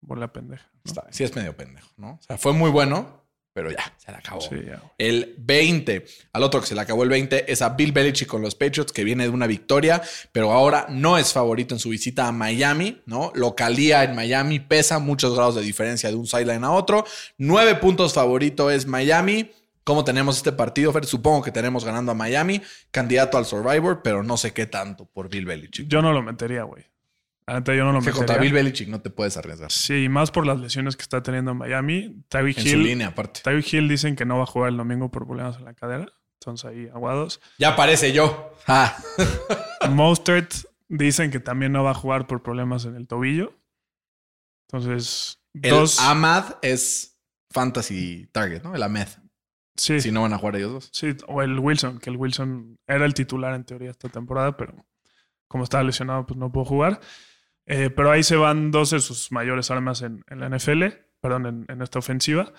bola 0.00 0.32
pendeja. 0.32 0.68
¿no? 0.74 0.80
Está- 0.84 1.06
sí 1.12 1.22
es 1.22 1.36
medio 1.36 1.56
pendejo, 1.56 1.88
¿no? 1.96 2.14
O 2.14 2.22
sea, 2.22 2.36
fue 2.38 2.54
muy 2.54 2.70
bueno, 2.72 3.19
pero 3.52 3.70
ya, 3.70 3.92
se 3.96 4.12
le 4.12 4.18
acabó. 4.18 4.40
Sí, 4.40 4.56
ya, 4.64 4.76
güey. 4.76 4.92
El 4.98 5.34
20. 5.38 6.04
Al 6.32 6.42
otro 6.42 6.60
que 6.60 6.66
se 6.66 6.74
le 6.74 6.80
acabó 6.80 7.02
el 7.02 7.08
20 7.08 7.50
es 7.50 7.62
a 7.62 7.70
Bill 7.70 7.92
Belichick 7.92 8.28
con 8.28 8.42
los 8.42 8.54
Patriots, 8.54 8.92
que 8.92 9.04
viene 9.04 9.24
de 9.24 9.30
una 9.30 9.46
victoria, 9.46 10.02
pero 10.32 10.52
ahora 10.52 10.86
no 10.88 11.18
es 11.18 11.32
favorito 11.32 11.74
en 11.74 11.80
su 11.80 11.88
visita 11.88 12.28
a 12.28 12.32
Miami, 12.32 13.02
¿no? 13.06 13.32
Localía 13.34 14.04
en 14.04 14.14
Miami, 14.14 14.60
pesa 14.60 14.98
muchos 14.98 15.34
grados 15.34 15.56
de 15.56 15.62
diferencia 15.62 16.08
de 16.08 16.16
un 16.16 16.26
sideline 16.26 16.64
a 16.64 16.70
otro. 16.72 17.04
Nueve 17.38 17.74
puntos 17.74 18.14
favorito 18.14 18.70
es 18.70 18.86
Miami. 18.86 19.50
¿Cómo 19.82 20.04
tenemos 20.04 20.36
este 20.36 20.52
partido, 20.52 20.92
Fer? 20.92 21.04
Supongo 21.04 21.42
que 21.42 21.50
tenemos 21.50 21.84
ganando 21.84 22.12
a 22.12 22.14
Miami, 22.14 22.62
candidato 22.90 23.38
al 23.38 23.46
Survivor, 23.46 24.02
pero 24.04 24.22
no 24.22 24.36
sé 24.36 24.52
qué 24.52 24.66
tanto 24.66 25.06
por 25.06 25.28
Bill 25.28 25.46
Belichick. 25.46 25.88
Yo 25.88 26.02
no 26.02 26.12
lo 26.12 26.22
metería, 26.22 26.62
güey. 26.62 26.84
Neta, 27.54 27.74
yo 27.74 27.84
no 27.84 27.92
lo 27.92 28.00
contra. 28.12 28.38
Bill 28.38 28.52
Belichick 28.52 28.88
no 28.88 29.00
te 29.00 29.10
puedes 29.10 29.36
arriesgar. 29.36 29.70
Sí, 29.72 30.08
más 30.08 30.30
por 30.30 30.46
las 30.46 30.60
lesiones 30.60 30.96
que 30.96 31.02
está 31.02 31.22
teniendo 31.22 31.50
en 31.52 31.58
Miami. 31.58 32.22
Tyreek 32.28 32.58
En 32.58 32.62
su 32.64 32.68
Hill, 32.70 32.82
línea, 32.82 33.08
aparte. 33.08 33.40
Hill 33.70 33.88
dicen 33.88 34.16
que 34.16 34.24
no 34.24 34.36
va 34.36 34.44
a 34.44 34.46
jugar 34.46 34.70
el 34.70 34.76
domingo 34.76 35.10
por 35.10 35.26
problemas 35.26 35.56
en 35.56 35.64
la 35.64 35.74
cadera. 35.74 36.06
Entonces 36.40 36.64
ahí 36.70 36.88
aguados. 36.88 37.40
Ya 37.58 37.70
aparece 37.70 38.12
yo. 38.12 38.54
Ah. 38.66 38.96
Mostert 39.90 40.52
dicen 40.88 41.30
que 41.30 41.40
también 41.40 41.72
no 41.72 41.84
va 41.84 41.90
a 41.90 41.94
jugar 41.94 42.26
por 42.26 42.42
problemas 42.42 42.84
en 42.84 42.96
el 42.96 43.06
tobillo. 43.06 43.52
Entonces, 44.68 45.40
El 45.54 45.70
dos. 45.70 46.00
Ahmad 46.00 46.56
es 46.62 47.18
Fantasy 47.50 48.28
Target, 48.32 48.62
¿no? 48.62 48.74
El 48.74 48.82
Ahmed. 48.82 49.08
sí, 49.76 50.00
Si 50.00 50.12
no 50.12 50.22
van 50.22 50.32
a 50.32 50.38
jugar 50.38 50.56
ellos 50.56 50.72
dos. 50.72 50.90
sí, 50.92 51.16
o 51.26 51.42
el 51.42 51.58
Wilson, 51.58 51.98
que 51.98 52.10
el 52.10 52.16
Wilson 52.16 52.78
era 52.86 53.04
el 53.04 53.14
titular 53.14 53.54
en 53.54 53.64
teoría 53.64 53.90
esta 53.90 54.08
temporada, 54.08 54.56
pero 54.56 54.74
como 55.48 55.64
estaba 55.64 55.82
lesionado, 55.82 56.24
pues 56.26 56.38
no 56.38 56.52
pudo 56.52 56.64
jugar. 56.64 57.00
Eh, 57.72 57.88
pero 57.90 58.10
ahí 58.10 58.22
se 58.24 58.34
van 58.36 58.70
dos 58.70 58.90
de 58.90 59.00
sus 59.00 59.30
mayores 59.30 59.70
armas 59.70 60.02
en, 60.02 60.24
en 60.28 60.40
la 60.40 60.48
NFL, 60.48 60.84
perdón, 61.20 61.46
en, 61.46 61.66
en 61.68 61.82
esta 61.82 61.98
ofensiva. 62.00 62.52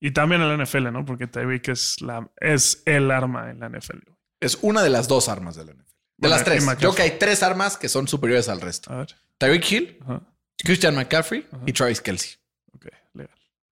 Y 0.00 0.10
también 0.10 0.42
en 0.42 0.48
la 0.58 0.64
NFL, 0.64 0.90
¿no? 0.92 1.04
Porque 1.04 1.26
Tyreek 1.26 1.68
es, 1.68 2.00
la, 2.00 2.30
es 2.40 2.82
el 2.84 3.10
arma 3.10 3.50
en 3.50 3.60
la 3.60 3.68
NFL. 3.68 3.98
Es 4.40 4.58
una 4.62 4.82
de 4.82 4.90
las 4.90 5.08
dos 5.08 5.28
armas 5.28 5.54
de 5.56 5.64
la 5.66 5.72
NFL. 5.72 5.82
De 5.84 5.94
Bueno, 6.18 6.36
las 6.36 6.44
tres. 6.44 6.60
Yo 6.64 6.66
McCaffrey. 6.66 6.94
que 6.94 7.02
hay 7.02 7.18
tres 7.18 7.42
armas 7.42 7.76
que 7.76 7.88
son 7.88 8.08
superiores 8.08 8.48
al 8.48 8.60
resto. 8.60 8.92
A 8.92 8.96
ver. 8.98 9.14
Tyreek 9.38 9.70
Hill, 9.72 9.98
Ajá. 10.02 10.22
Christian 10.58 10.94
McCaffrey 10.96 11.46
Ajá. 11.52 11.62
y 11.66 11.72
Travis 11.72 12.00
Kelsey. 12.00 12.32
Ok, 12.74 12.86
legal. 13.14 13.30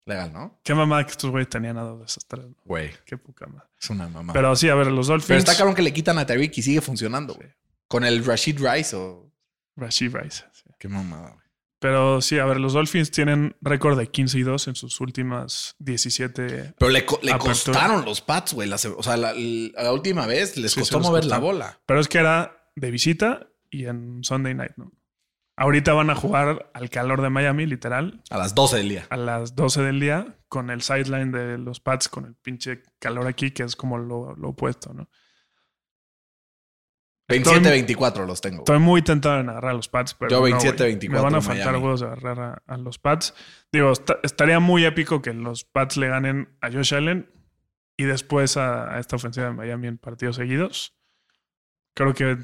Legal, 0.05 0.33
¿no? 0.33 0.59
Qué 0.63 0.73
mamada 0.75 1.05
que 1.05 1.11
estos 1.11 1.29
güeyes 1.31 1.49
tenían 1.49 1.77
a 1.77 1.81
dos 1.83 1.99
de 1.99 2.05
esas 2.05 2.25
tres. 2.25 2.45
¿no? 2.45 2.55
Güey, 2.65 2.91
Qué 3.05 3.17
poca 3.17 3.47
madre. 3.47 3.67
es 3.79 3.89
una 3.89 4.07
mamá. 4.09 4.33
Pero 4.33 4.55
sí, 4.55 4.67
a 4.69 4.75
ver, 4.75 4.87
los 4.87 5.07
Pero 5.07 5.17
Dolphins. 5.19 5.39
está 5.39 5.55
cabrón 5.55 5.73
que 5.75 5.81
le 5.83 5.93
quitan 5.93 6.17
a 6.19 6.25
Tyreek 6.25 6.55
y 6.57 6.61
sigue 6.61 6.81
funcionando, 6.81 7.33
güey. 7.35 7.49
Con 7.87 8.03
el 8.03 8.23
Rashid 8.25 8.59
Rice 8.59 8.95
o... 8.95 9.31
Rashid 9.75 10.15
Rice. 10.15 10.43
Qué 10.81 10.87
mamada, 10.87 11.29
güey. 11.29 11.41
Pero 11.79 12.21
sí, 12.21 12.37
a 12.39 12.45
ver, 12.45 12.59
los 12.59 12.73
Dolphins 12.73 13.11
tienen 13.11 13.55
récord 13.61 13.97
de 13.97 14.07
15 14.07 14.39
y 14.39 14.41
2 14.43 14.67
en 14.67 14.75
sus 14.75 14.99
últimas 14.99 15.75
17. 15.79 16.73
Pero 16.77 16.91
le, 16.91 17.05
co- 17.05 17.19
le 17.23 17.37
costaron 17.37 18.03
los 18.03 18.21
Pats, 18.21 18.53
güey. 18.53 18.71
O 18.71 18.77
sea, 19.03 19.15
la, 19.17 19.33
la 19.33 19.93
última 19.93 20.25
vez 20.27 20.57
les 20.57 20.71
Sí, 20.73 20.79
costó 20.81 20.99
mover 20.99 21.25
la 21.25 21.37
bola. 21.39 21.79
Pero 21.85 21.99
es 21.99 22.07
que 22.07 22.17
era 22.19 22.67
de 22.75 22.89
visita 22.91 23.47
y 23.69 23.85
en 23.85 24.23
Sunday 24.23 24.53
night, 24.55 24.73
¿no? 24.77 24.91
Ahorita 25.57 25.93
van 25.93 26.09
a 26.09 26.15
jugar 26.15 26.71
al 26.73 26.89
calor 26.89 27.21
de 27.21 27.29
Miami, 27.29 27.65
literal, 27.67 28.21
A 28.31 28.37
las 28.37 28.55
12 28.55 28.77
del 28.77 28.89
día. 28.89 29.07
a 29.09 29.17
las 29.17 29.55
12 29.55 29.81
del 29.83 29.99
día, 29.99 30.37
con 30.47 30.69
el 30.71 30.81
sideline 30.81 31.31
de 31.31 31.57
los 31.59 31.79
Pats, 31.79 32.09
con 32.09 32.25
el 32.25 32.35
pinche 32.35 32.81
calor 32.99 33.27
aquí, 33.27 33.51
que 33.51 33.63
es 33.63 33.75
como 33.75 33.97
lo, 33.99 34.35
lo 34.35 34.49
opuesto, 34.49 34.93
¿no? 34.93 35.09
27-24 37.31 38.25
los 38.27 38.41
tengo. 38.41 38.59
Estoy 38.59 38.79
muy 38.79 39.01
tentado 39.01 39.39
en 39.39 39.49
agarrar 39.49 39.71
a 39.71 39.73
los 39.75 39.87
Pats, 39.87 40.13
pero. 40.13 40.29
Yo 40.31 40.35
no, 40.37 40.41
güey. 40.41 40.53
27-24 40.53 41.09
Me 41.09 41.19
van 41.21 41.35
a 41.35 41.41
faltar 41.41 41.75
huevos 41.77 41.99
de 42.01 42.05
agarrar 42.07 42.39
a, 42.39 42.63
a 42.73 42.77
los 42.77 42.97
Pats. 42.99 43.33
Digo, 43.71 43.91
esta- 43.91 44.19
estaría 44.23 44.59
muy 44.59 44.85
épico 44.85 45.21
que 45.21 45.33
los 45.33 45.63
Pats 45.63 45.97
le 45.97 46.07
ganen 46.09 46.55
a 46.61 46.71
Josh 46.71 46.93
Allen 46.93 47.29
y 47.97 48.03
después 48.05 48.57
a, 48.57 48.95
a 48.95 48.99
esta 48.99 49.15
ofensiva 49.15 49.47
de 49.47 49.53
Miami 49.53 49.87
en 49.87 49.97
partidos 49.97 50.35
seguidos. 50.37 50.95
Creo 51.95 52.13
que 52.13 52.37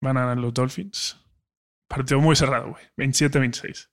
van 0.00 0.16
a 0.16 0.20
ganar 0.20 0.38
los 0.38 0.54
Dolphins. 0.54 1.16
Partido 1.88 2.20
muy 2.20 2.36
cerrado, 2.36 2.70
güey. 2.70 2.84
27-26. 2.96 3.88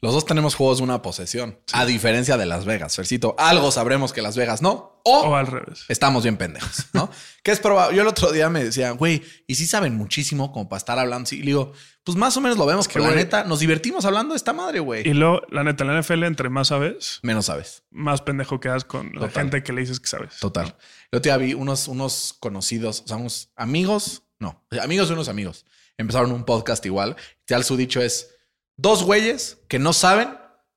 Los 0.00 0.14
dos 0.14 0.24
tenemos 0.24 0.54
juegos 0.54 0.78
de 0.78 0.84
una 0.84 1.02
posesión. 1.02 1.58
A 1.72 1.84
diferencia 1.84 2.36
de 2.36 2.46
Las 2.46 2.64
Vegas, 2.64 2.94
Fercito. 2.94 3.34
Algo 3.38 3.72
sabremos 3.72 4.12
que 4.12 4.22
Las 4.22 4.36
Vegas 4.36 4.62
no. 4.62 5.00
O 5.04 5.20
O 5.30 5.34
al 5.36 5.46
revés. 5.46 5.84
estamos 5.88 6.22
bien 6.22 6.36
pendejos, 6.36 6.86
¿no? 6.92 7.10
que 7.42 7.50
es 7.50 7.58
probable. 7.60 7.96
Yo 7.96 8.02
el 8.02 8.08
otro 8.08 8.30
día 8.30 8.48
me 8.48 8.62
decía, 8.62 8.92
güey, 8.92 9.22
¿y 9.46 9.54
si 9.56 9.66
saben 9.66 9.96
muchísimo 9.96 10.52
como 10.52 10.68
para 10.68 10.78
estar 10.78 10.98
hablando? 10.98 11.28
Sí, 11.28 11.36
y 11.36 11.40
le 11.40 11.46
digo, 11.46 11.72
pues 12.04 12.16
más 12.16 12.36
o 12.36 12.40
menos 12.40 12.58
lo 12.58 12.66
vemos, 12.66 12.86
que, 12.86 12.94
pero 12.94 13.06
la 13.06 13.12
güey- 13.12 13.16
neta, 13.16 13.44
nos 13.44 13.58
divertimos 13.60 14.04
hablando 14.04 14.34
de 14.34 14.36
esta 14.36 14.52
madre, 14.52 14.80
güey. 14.80 15.08
Y 15.08 15.14
luego, 15.14 15.42
la 15.50 15.64
neta, 15.64 15.82
en 15.84 15.92
la 15.94 16.00
NFL, 16.00 16.24
entre 16.24 16.48
más 16.48 16.68
sabes, 16.68 17.18
Menos 17.22 17.46
sabes. 17.46 17.82
más 17.90 18.22
pendejo 18.22 18.60
quedas 18.60 18.84
con 18.84 19.06
la 19.14 19.22
Total. 19.28 19.30
gente 19.44 19.62
que 19.62 19.72
le 19.72 19.80
dices 19.80 19.98
que 19.98 20.06
sabes. 20.08 20.36
Total. 20.38 20.76
El 21.10 21.18
otro 21.18 21.30
día 21.30 21.36
vi 21.38 21.54
unos, 21.54 21.88
unos 21.88 22.36
conocidos, 22.38 23.02
o 23.04 23.08
sea, 23.08 23.16
unos 23.16 23.50
amigos, 23.56 24.22
no, 24.38 24.64
amigos 24.80 25.08
de 25.08 25.14
unos 25.14 25.28
amigos. 25.28 25.64
Empezaron 25.96 26.30
un 26.30 26.44
podcast 26.44 26.84
igual. 26.86 27.16
Tal 27.46 27.64
su 27.64 27.76
dicho 27.76 28.00
es 28.00 28.30
dos 28.78 29.04
güeyes 29.04 29.58
que 29.68 29.78
no 29.78 29.92
saben 29.92 30.30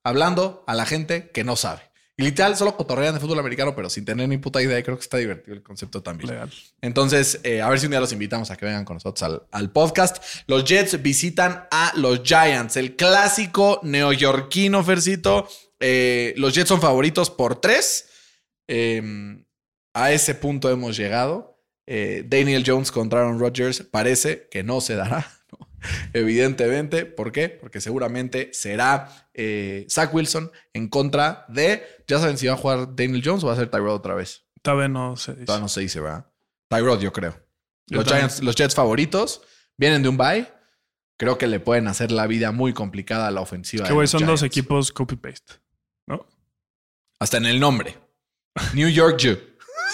hablando 0.04 0.66
a 0.68 0.76
la 0.76 0.86
gente 0.86 1.32
que 1.32 1.46
no 1.46 1.56
sabe. 1.56 1.82
Y 2.18 2.24
literal 2.24 2.58
solo 2.58 2.76
cotorrean 2.76 3.14
de 3.14 3.22
fútbol 3.22 3.40
americano, 3.40 3.74
pero 3.74 3.90
sin 3.90 4.04
tener 4.04 4.28
ni 4.28 4.38
puta 4.38 4.62
idea. 4.62 4.78
Y 4.78 4.84
creo 4.84 4.98
que 4.98 5.04
está 5.04 5.18
divertido 5.18 5.56
el 5.56 5.64
concepto 5.64 6.04
también. 6.04 6.32
Legal. 6.32 6.52
Entonces, 6.82 7.40
eh, 7.44 7.62
a 7.62 7.70
ver 7.70 7.80
si 7.80 7.86
un 7.86 7.92
día 7.92 8.02
los 8.02 8.12
invitamos 8.12 8.52
a 8.52 8.58
que 8.58 8.66
vengan 8.66 8.84
con 8.84 8.96
nosotros 8.98 9.24
al, 9.24 9.44
al 9.52 9.72
podcast. 9.72 10.22
Los 10.46 10.66
Jets 10.66 11.02
visitan 11.02 11.68
a 11.72 11.94
los 11.96 12.22
Giants, 12.24 12.76
el 12.76 12.96
clásico 12.98 13.80
neoyorquino, 13.84 14.84
Fercito. 14.84 15.48
Eh, 15.80 16.34
los 16.38 16.54
Jets 16.54 16.68
son 16.68 16.82
favoritos 16.82 17.30
por 17.30 17.62
tres. 17.62 18.10
Eh, 18.68 19.44
a 19.94 20.12
ese 20.12 20.36
punto 20.36 20.70
hemos 20.70 20.98
llegado. 20.98 21.52
Eh, 21.88 22.24
Daniel 22.26 22.64
Jones 22.66 22.92
contra 22.92 23.22
Aaron 23.22 23.40
Rodgers 23.40 23.82
parece 23.82 24.48
que 24.50 24.64
no 24.64 24.82
se 24.82 24.96
dará. 24.96 25.28
Evidentemente, 26.14 27.06
¿por 27.06 27.32
qué? 27.32 27.50
Porque 27.50 27.82
seguramente 27.82 28.50
será 28.54 29.30
eh, 29.34 29.86
Zach 29.90 30.14
Wilson 30.14 30.52
en 30.74 30.88
contra 30.88 31.46
de. 31.50 31.84
Ya 32.08 32.20
saben 32.20 32.38
si 32.38 32.48
va 32.48 32.54
a 32.54 32.58
jugar 32.58 32.96
Daniel 32.96 33.22
Jones 33.24 33.44
o 33.44 33.48
va 33.48 33.54
a 33.54 33.56
ser 33.56 33.70
Tyrod 33.70 33.96
otra 33.96 34.16
vez. 34.16 34.46
Todavía 34.62 34.88
no 34.88 35.16
se 35.16 35.34
dice. 35.34 35.46
Todavía 35.46 35.64
no 35.64 35.70
se 35.70 35.82
dice, 35.82 36.00
¿verdad? 36.00 36.28
Tyrod, 36.70 37.00
yo 37.00 37.12
creo. 37.12 37.40
Los, 37.88 38.06
también. 38.06 38.30
Giants, 38.30 38.44
los 38.44 38.56
Jets 38.56 38.76
favoritos 38.76 39.42
vienen 39.78 40.04
de 40.04 40.10
un 40.10 40.18
bye. 40.18 40.48
Creo 41.18 41.38
que 41.38 41.48
le 41.48 41.60
pueden 41.60 41.88
hacer 41.88 42.12
la 42.12 42.26
vida 42.26 42.52
muy 42.52 42.74
complicada 42.74 43.28
a 43.28 43.32
la 43.32 43.42
ofensiva. 43.42 43.86
que, 43.86 43.94
güey, 43.94 44.08
son 44.08 44.26
dos 44.26 44.44
equipos 44.44 44.92
copy-paste. 44.92 45.56
¿No? 46.08 46.28
Hasta 47.20 47.38
en 47.38 47.46
el 47.46 47.60
nombre. 47.60 47.98
New 48.74 48.90
York 48.90 49.20
Jew. 49.20 49.38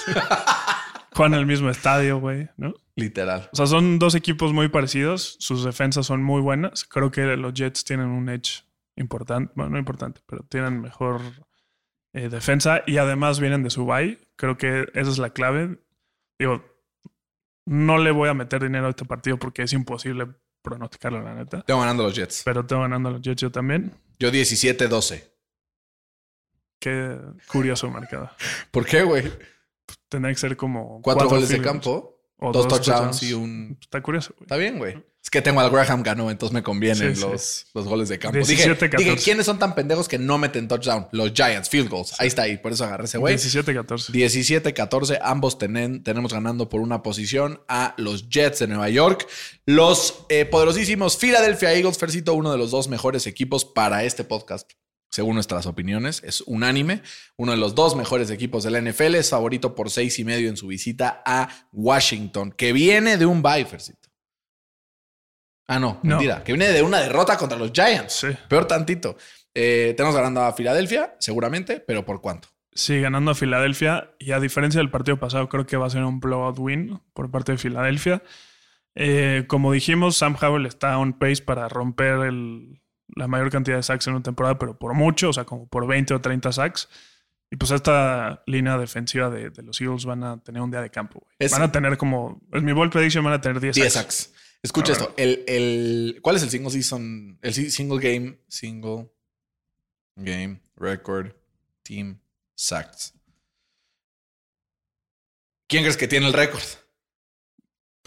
Juegan 1.17 1.33
en 1.33 1.39
el 1.39 1.45
mismo 1.47 1.71
estadio, 1.71 2.19
güey, 2.19 2.47
¿no? 2.57 2.75
Literal. 2.95 3.49
O 3.51 3.55
sea, 3.55 3.65
son 3.65 3.97
dos 3.97 4.13
equipos 4.13 4.53
muy 4.53 4.69
parecidos. 4.69 5.35
Sus 5.39 5.63
defensas 5.63 6.05
son 6.05 6.21
muy 6.21 6.41
buenas. 6.41 6.85
Creo 6.85 7.09
que 7.09 7.23
los 7.35 7.55
Jets 7.55 7.83
tienen 7.83 8.05
un 8.05 8.29
edge 8.29 8.63
importante. 8.95 9.51
Bueno, 9.55 9.71
no 9.71 9.79
importante, 9.79 10.21
pero 10.27 10.43
tienen 10.43 10.79
mejor 10.79 11.21
eh, 12.13 12.29
defensa. 12.29 12.83
Y 12.85 12.97
además 12.97 13.39
vienen 13.39 13.63
de 13.63 13.71
su 13.71 13.87
bye. 13.87 14.19
Creo 14.35 14.57
que 14.57 14.85
esa 14.93 15.09
es 15.09 15.17
la 15.17 15.31
clave. 15.31 15.79
Digo, 16.37 16.63
no 17.65 17.97
le 17.97 18.11
voy 18.11 18.29
a 18.29 18.35
meter 18.35 18.61
dinero 18.61 18.85
a 18.85 18.91
este 18.91 19.05
partido 19.05 19.39
porque 19.39 19.63
es 19.63 19.73
imposible 19.73 20.27
pronosticarlo, 20.61 21.23
la 21.23 21.33
neta. 21.33 21.63
Tengo 21.63 21.79
ganando 21.79 22.03
los 22.03 22.13
Jets. 22.13 22.43
Pero 22.45 22.63
tengo 22.67 22.83
ganando 22.83 23.09
los 23.09 23.21
Jets 23.23 23.41
yo 23.41 23.51
también. 23.51 23.91
Yo 24.19 24.29
17-12. 24.29 25.23
Qué 26.79 27.17
curioso 27.47 27.89
marcado. 27.89 28.29
¿Por 28.69 28.85
qué, 28.85 29.01
güey? 29.01 29.31
Tendría 30.09 30.33
que 30.33 30.39
ser 30.39 30.55
como 30.57 31.01
Cuatro, 31.01 31.29
goles 31.29 31.49
de 31.49 31.61
campo. 31.61 32.19
o 32.39 32.51
dos 32.51 32.67
touchdowns 32.67 33.23
y 33.23 33.33
un- 33.33 33.77
Está 33.81 34.01
curioso, 34.01 34.33
güey. 34.37 34.43
Está 34.45 34.57
bien, 34.57 34.77
güey. 34.77 35.03
Es 35.23 35.29
que 35.29 35.41
tengo 35.41 35.59
al 35.59 35.69
Graham 35.69 36.03
ganó, 36.03 36.31
entonces 36.31 36.53
me 36.53 36.63
convienen 36.63 37.13
Sí, 37.13 37.21
sí. 37.21 37.27
los, 37.29 37.65
los 37.73 37.85
goles 37.85 38.07
de 38.07 38.17
campo. 38.17 38.37
Dije, 38.37 38.63
17-14. 38.69 38.97
dije, 38.97 39.15
¿quiénes 39.17 39.45
son 39.45 39.59
tan 39.59 39.75
pendejos 39.75 40.07
que 40.07 40.17
no 40.17 40.37
meten 40.37 40.69
touchdown? 40.69 41.07
Los 41.11 41.33
Giants, 41.33 41.67
field 41.69 41.89
goals. 41.89 42.13
Ahí 42.21 42.27
está, 42.29 42.43
ahí. 42.43 42.55
Por 42.57 42.71
eso 42.71 42.85
agarré 42.85 43.03
ese 43.05 43.17
güey. 43.17 43.35
17-14. 43.35 44.13
17-14, 44.13 45.19
ambos 45.21 45.59
tenen- 45.59 46.01
tenemos 46.01 46.31
ganando 46.31 46.69
por 46.69 46.79
una 46.79 47.03
posición 47.03 47.59
a 47.67 47.93
los 47.97 48.29
Jets 48.29 48.59
de 48.59 48.67
Nueva 48.67 48.87
York. 48.89 49.27
Los 49.65 50.25
eh, 50.29 50.45
poderosísimos 50.45 51.17
Philadelphia 51.17 51.73
Eagles, 51.73 51.97
Fercito, 51.97 52.33
uno 52.33 52.51
de 52.51 52.57
los 52.57 52.71
dos 52.71 52.87
mejores 52.87 53.27
equipos 53.27 53.65
para 53.65 54.05
este 54.05 54.23
podcast. 54.23 54.71
Según 55.09 55.35
nuestras 55.35 55.65
opiniones, 55.65 56.21
es 56.23 56.41
unánime. 56.41 57.01
Uno 57.37 57.51
de 57.53 57.57
los 57.57 57.75
dos 57.75 57.95
mejores 57.95 58.29
equipos 58.29 58.63
de 58.63 58.71
la 58.71 58.79
NFL 58.81 59.15
es 59.15 59.29
favorito 59.29 59.73
por 59.75 59.89
seis 59.89 60.19
y 60.19 60.23
medio 60.25 60.49
en 60.49 60.57
su 60.57 60.67
visita 60.67 61.21
a 61.25 61.49
Washington, 61.71 62.51
que 62.51 62.73
viene 62.73 63.17
de 63.17 63.25
un 63.25 63.41
bye, 63.41 63.65
Fercito. 63.65 64.09
Ah, 65.67 65.79
no, 65.79 65.99
No. 66.03 66.15
mentira, 66.15 66.43
que 66.43 66.53
viene 66.53 66.69
de 66.71 66.81
una 66.81 66.99
derrota 66.99 67.37
contra 67.37 67.57
los 67.57 67.71
Giants. 67.73 68.13
Sí. 68.13 68.27
Peor 68.47 68.65
tantito. 68.67 69.17
Eh, 69.53 69.93
tenemos 69.97 70.15
ganando 70.15 70.41
a 70.41 70.53
Filadelfia, 70.53 71.15
seguramente, 71.19 71.79
pero 71.79 72.05
¿por 72.05 72.21
cuánto? 72.21 72.47
Sí, 72.73 73.01
ganando 73.01 73.31
a 73.31 73.35
Filadelfia. 73.35 74.11
Y 74.19 74.31
a 74.31 74.39
diferencia 74.39 74.79
del 74.79 74.91
partido 74.91 75.17
pasado, 75.19 75.49
creo 75.49 75.65
que 75.65 75.77
va 75.77 75.87
a 75.87 75.89
ser 75.89 76.03
un 76.03 76.19
blowout 76.19 76.59
win 76.59 77.01
por 77.13 77.31
parte 77.31 77.53
de 77.53 77.57
Filadelfia. 77.57 78.21
Eh, 78.95 79.45
como 79.47 79.71
dijimos, 79.73 80.15
Sam 80.17 80.37
Howell 80.41 80.65
está 80.67 80.97
on 80.97 81.13
pace 81.13 81.41
para 81.43 81.67
romper 81.69 82.19
el- 82.27 82.76
la 83.17 83.27
mayor 83.27 83.49
cantidad 83.51 83.77
de 83.77 83.83
sacks 83.83 84.07
en 84.07 84.13
una 84.13 84.23
temporada, 84.23 84.57
pero 84.57 84.77
por 84.77 84.93
mucho, 84.93 85.29
o 85.29 85.33
sea, 85.33 85.43
como 85.45 85.67
por 85.67 85.85
20 85.87 86.13
o 86.13 86.21
30 86.21 86.51
sacks. 86.51 86.87
Y 87.49 87.55
pues 87.55 87.71
esta 87.71 88.43
línea 88.45 88.77
defensiva 88.77 89.29
de, 89.29 89.49
de 89.49 89.63
los 89.63 89.79
Eagles 89.79 90.05
van 90.05 90.23
a 90.23 90.43
tener 90.43 90.61
un 90.61 90.69
día 90.69 90.81
de 90.81 90.89
campo. 90.89 91.25
Es- 91.39 91.51
van 91.51 91.61
a 91.61 91.71
tener 91.71 91.97
como, 91.97 92.41
en 92.51 92.65
mi 92.65 92.73
ball 92.73 92.89
prediction 92.89 93.23
van 93.23 93.33
a 93.33 93.41
tener 93.41 93.59
10 93.61 93.75
10 93.75 93.93
sacks. 93.93 94.15
sacks. 94.15 94.33
Escucha 94.61 94.91
esto. 94.93 95.13
El, 95.17 95.43
el- 95.47 96.19
¿Cuál 96.21 96.35
es 96.35 96.43
el 96.43 96.49
single 96.49 96.71
season? 96.71 97.39
El 97.41 97.53
si- 97.53 97.71
single 97.71 97.99
game. 97.99 98.39
Single 98.49 99.09
game 100.15 100.59
record 100.75 101.31
team 101.83 102.19
sacks. 102.55 103.13
¿Quién 105.67 105.83
crees 105.83 105.97
que 105.97 106.07
tiene 106.07 106.27
el 106.27 106.33
récord? 106.33 106.63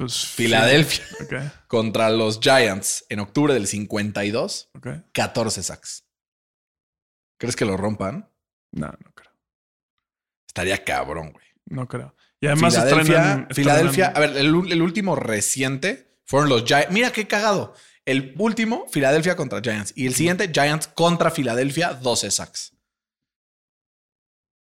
Pues 0.00 0.26
Filadelfia 0.26 1.04
contra 1.68 2.08
los 2.10 2.40
Giants 2.40 3.04
en 3.10 3.20
octubre 3.20 3.52
del 3.52 3.66
52, 3.66 4.70
ok. 4.74 4.86
14 5.12 5.62
sacks. 5.62 6.04
¿Crees 7.38 7.54
que 7.54 7.64
lo 7.66 7.76
rompan? 7.76 8.30
No, 8.72 8.86
no 8.86 9.12
creo. 9.14 9.30
Estaría 10.48 10.82
cabrón, 10.84 11.32
güey. 11.32 11.44
No 11.66 11.86
creo. 11.86 12.14
Y 12.40 12.46
además 12.46 12.74
Filadelfia, 12.74 13.16
estrenan- 13.18 13.54
Filadelfia, 13.54 14.06
estrenan- 14.12 14.16
a 14.16 14.20
ver, 14.20 14.36
el, 14.38 14.72
el 14.72 14.82
último 14.82 15.16
reciente 15.16 16.16
fueron 16.24 16.48
los 16.48 16.64
Giants. 16.64 16.90
Mira 16.92 17.12
qué 17.12 17.26
cagado. 17.26 17.74
El 18.06 18.34
último, 18.38 18.86
Filadelfia 18.90 19.36
contra 19.36 19.60
Giants. 19.60 19.92
Y 19.94 20.06
el 20.06 20.14
siguiente, 20.14 20.50
Giants 20.52 20.86
contra 20.88 21.30
Filadelfia, 21.30 21.92
12 21.92 22.30
sacks. 22.30 22.72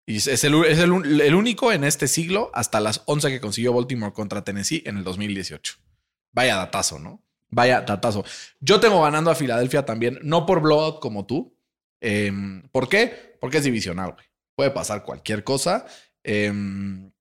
Y 0.07 0.15
es- 0.17 0.43
el, 0.43 0.55
es 0.65 0.79
el- 0.79 1.21
el 1.21 1.35
único 1.35 1.71
en 1.71 1.83
este 1.83 2.07
siglo 2.07 2.49
hasta 2.53 2.79
las 2.79 3.03
11 3.05 3.29
que 3.29 3.41
consiguió 3.41 3.73
Baltimore 3.73 4.13
contra 4.13 4.43
Tennessee 4.43 4.81
en 4.85 4.97
el 4.97 5.03
2018. 5.03 5.75
Vaya 6.31 6.55
datazo, 6.55 6.97
¿no? 6.97 7.23
Vaya 7.49 7.81
datazo. 7.81 8.23
Yo 8.59 8.79
tengo 8.79 9.01
ganando 9.01 9.29
a 9.31 9.35
Filadelfia 9.35 9.85
también, 9.85 10.17
no 10.23 10.45
por 10.45 10.61
blowout 10.61 10.99
como 11.01 11.25
tú. 11.25 11.55
Em, 12.01 12.63
¿Por 12.69 12.87
qué? 12.89 13.37
Porque 13.41 13.57
es 13.57 13.63
divisional, 13.63 14.13
güey. 14.13 14.25
Puede 14.55 14.71
pasar 14.71 15.03
cualquier 15.03 15.43
cosa. 15.43 15.85
Em, 16.23 17.11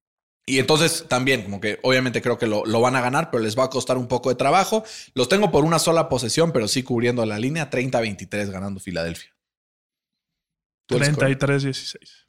y 0.46 0.59
entonces 0.59 1.07
también, 1.09 1.42
como 1.42 1.61
que 1.61 1.79
obviamente 1.83 2.22
creo 2.22 2.38
que 2.38 2.46
lo, 2.46 2.64
lo 2.66 2.81
van 2.81 2.94
a 2.94 3.01
ganar, 3.01 3.31
pero 3.31 3.42
les 3.42 3.59
va 3.59 3.64
a 3.64 3.70
costar 3.70 3.96
un 3.99 4.07
poco 4.07 4.29
de 4.29 4.37
trabajo. 4.37 4.85
Los 5.14 5.29
tengo 5.29 5.51
por 5.51 5.64
una 5.64 5.79
sola 5.81 6.09
posesión, 6.09 6.53
pero 6.53 6.68
sí 6.68 6.83
cubriendo 6.85 7.25
la 7.27 7.38
línea 7.38 7.68
30-23 7.70 8.51
ganando 8.51 8.79
Filadelfia. 8.81 9.35
¿Tú 10.87 10.96
el 10.99 11.05
score? 11.07 11.37
33-16. 11.37 12.26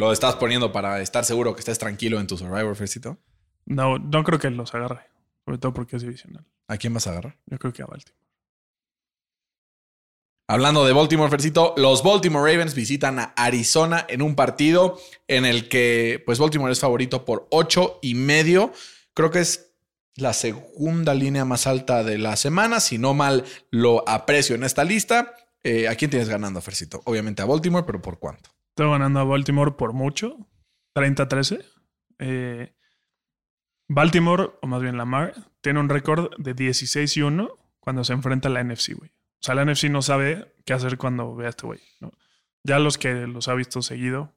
¿Lo 0.00 0.12
estás 0.12 0.34
poniendo 0.36 0.72
para 0.72 1.02
estar 1.02 1.26
seguro 1.26 1.52
que 1.52 1.60
estés 1.60 1.78
tranquilo 1.78 2.18
en 2.20 2.26
tu 2.26 2.38
Survivor, 2.38 2.74
Fercito? 2.74 3.18
No, 3.66 3.98
no 3.98 4.24
creo 4.24 4.38
que 4.38 4.48
los 4.48 4.74
agarre. 4.74 5.10
Sobre 5.44 5.58
todo 5.58 5.74
porque 5.74 5.96
es 5.96 6.02
divisional. 6.02 6.46
¿A 6.68 6.78
quién 6.78 6.94
vas 6.94 7.06
a 7.06 7.10
agarrar? 7.10 7.36
Yo 7.44 7.58
creo 7.58 7.74
que 7.74 7.82
a 7.82 7.86
Baltimore. 7.86 8.18
Hablando 10.48 10.86
de 10.86 10.94
Baltimore, 10.94 11.28
Fercito, 11.28 11.74
los 11.76 12.02
Baltimore 12.02 12.50
Ravens 12.50 12.74
visitan 12.74 13.18
a 13.18 13.34
Arizona 13.36 14.06
en 14.08 14.22
un 14.22 14.36
partido 14.36 14.98
en 15.28 15.44
el 15.44 15.68
que, 15.68 16.22
pues, 16.24 16.38
Baltimore 16.38 16.72
es 16.72 16.80
favorito 16.80 17.26
por 17.26 17.46
ocho 17.50 17.98
y 18.00 18.14
medio. 18.14 18.72
Creo 19.12 19.30
que 19.30 19.40
es 19.40 19.74
la 20.14 20.32
segunda 20.32 21.12
línea 21.12 21.44
más 21.44 21.66
alta 21.66 22.04
de 22.04 22.16
la 22.16 22.36
semana. 22.36 22.80
Si 22.80 22.96
no 22.96 23.12
mal 23.12 23.44
lo 23.70 24.08
aprecio 24.08 24.54
en 24.54 24.64
esta 24.64 24.82
lista. 24.82 25.34
Eh, 25.62 25.88
¿A 25.88 25.94
quién 25.94 26.10
tienes 26.10 26.30
ganando, 26.30 26.62
Fercito? 26.62 27.02
Obviamente 27.04 27.42
a 27.42 27.44
Baltimore, 27.44 27.84
pero 27.84 28.00
¿por 28.00 28.18
cuánto? 28.18 28.48
Estoy 28.70 28.90
ganando 28.90 29.20
a 29.20 29.24
Baltimore 29.24 29.72
por 29.72 29.92
mucho. 29.92 30.48
30-13. 30.94 31.64
Eh, 32.18 32.74
Baltimore, 33.88 34.50
o 34.62 34.66
más 34.66 34.82
bien 34.82 34.96
Lamar, 34.96 35.34
tiene 35.60 35.80
un 35.80 35.88
récord 35.88 36.30
de 36.38 36.54
16 36.54 37.16
y 37.16 37.22
1 37.22 37.50
cuando 37.80 38.04
se 38.04 38.12
enfrenta 38.12 38.48
a 38.48 38.52
la 38.52 38.62
NFC, 38.62 38.94
güey. 38.94 39.10
O 39.10 39.42
sea, 39.42 39.54
la 39.54 39.64
NFC 39.64 39.84
no 39.84 40.02
sabe 40.02 40.54
qué 40.64 40.72
hacer 40.74 40.98
cuando 40.98 41.34
ve 41.34 41.46
a 41.46 41.50
este 41.50 41.66
güey. 41.66 41.80
¿no? 42.00 42.12
Ya 42.62 42.78
los 42.78 42.98
que 42.98 43.26
los 43.26 43.48
ha 43.48 43.54
visto 43.54 43.82
seguido. 43.82 44.36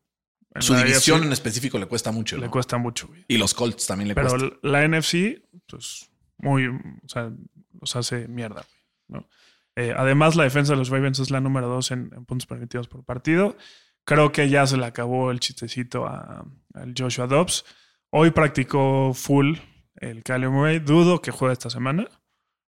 Su 0.60 0.76
división 0.76 1.18
AFC 1.18 1.26
en 1.28 1.34
específico 1.34 1.78
le 1.80 1.88
cuesta 1.88 2.12
mucho. 2.12 2.38
le 2.38 2.46
¿no? 2.46 2.52
cuesta 2.52 2.78
mucho, 2.78 3.08
güey. 3.08 3.26
Y 3.28 3.38
los 3.38 3.54
Colts 3.54 3.88
también 3.88 4.08
le 4.08 4.16
Pero 4.16 4.30
cuesta. 4.30 4.58
la 4.62 4.88
NFC, 4.88 5.42
pues, 5.68 6.10
muy, 6.38 6.68
o 6.68 7.08
sea, 7.08 7.32
los 7.80 7.96
hace 7.96 8.28
mierda, 8.28 8.66
güey, 8.68 8.82
¿no? 9.22 9.30
Eh, 9.76 9.94
además, 9.98 10.36
la 10.36 10.44
defensa 10.44 10.74
de 10.74 10.78
los 10.78 10.90
Ravens 10.90 11.20
es 11.20 11.32
la 11.32 11.42
número 11.42 11.68
dos 11.68 11.90
en, 11.90 12.12
en 12.16 12.26
puntos 12.26 12.46
permitidos 12.46 12.88
por 12.88 13.04
partido. 13.04 13.58
Creo 14.06 14.32
que 14.32 14.50
ya 14.50 14.68
se 14.68 14.78
le 14.78 14.86
acabó 14.86 15.32
el 15.32 15.40
chistecito 15.40 16.06
a- 16.06 16.46
al 16.74 16.94
Joshua 16.98 17.28
Dobbs. 17.28 17.64
Hoy 18.10 18.32
practicó 18.32 19.14
full 19.14 19.58
el 19.96 20.24
Kyler 20.24 20.50
Murray. 20.50 20.80
Dudo 20.80 21.22
que 21.22 21.32
juegue 21.32 21.54
esta 21.54 21.70
semana, 21.70 22.08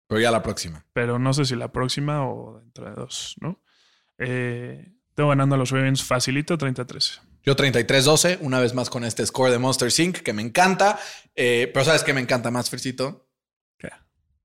Pero 0.08 0.22
ya 0.22 0.32
la 0.32 0.42
próxima. 0.42 0.86
pero 0.94 1.20
no 1.20 1.34
sé 1.34 1.46
si 1.46 1.56
la 1.56 1.72
próxima 1.72 2.28
o 2.28 2.60
dentro 2.60 2.86
de 2.90 2.96
dos, 2.96 3.36
¿no? 3.42 3.62
Eh, 4.18 4.94
tengo 5.14 5.30
ganando 5.30 5.56
a 5.56 5.58
los 5.58 5.72
Ravens 5.72 6.04
facilito, 6.04 6.58
30-13. 6.58 7.20
Yo 7.44 7.56
33-12, 7.56 8.38
una 8.42 8.60
vez 8.60 8.74
más 8.74 8.90
con 8.90 9.04
este 9.04 9.26
score 9.26 9.52
de 9.52 9.60
Monster 9.60 9.92
Sync, 9.92 10.18
que 10.20 10.34
me 10.34 10.42
encanta. 10.42 10.98
Eh, 11.36 11.70
pero 11.74 11.86
¿sabes 11.86 12.04
qué 12.04 12.14
me 12.14 12.22
encanta 12.22 12.50
más, 12.50 12.70
Fercito? 12.70 13.30
¿Qué? 13.78 13.90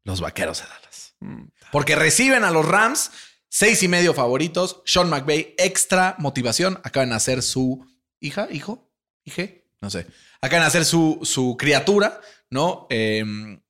Los 0.05 0.21
vaqueros 0.21 0.61
de 0.63 0.69
Dallas. 0.69 1.15
Mm, 1.21 1.45
Porque 1.73 1.95
reciben 1.97 2.45
a 2.45 2.51
los 2.51 2.67
Rams, 2.67 3.11
seis 3.51 3.83
y 3.83 3.89
medio 3.89 4.15
favoritos. 4.15 4.81
Sean 4.87 5.11
McVay, 5.11 5.55
extra 5.59 6.17
motivación. 6.19 6.81
Acaban 6.83 7.11
de 7.11 7.17
hacer 7.17 7.43
su 7.43 7.85
hija, 8.21 8.49
hijo, 8.51 8.91
hije, 9.25 9.69
no 9.83 9.91
sé. 9.91 10.07
Acaban 10.41 10.63
de 10.63 10.69
hacer 10.69 10.87
su, 10.87 11.21
su 11.23 11.57
criatura, 11.59 12.21
¿no? 12.49 12.87
Eh, 12.89 13.23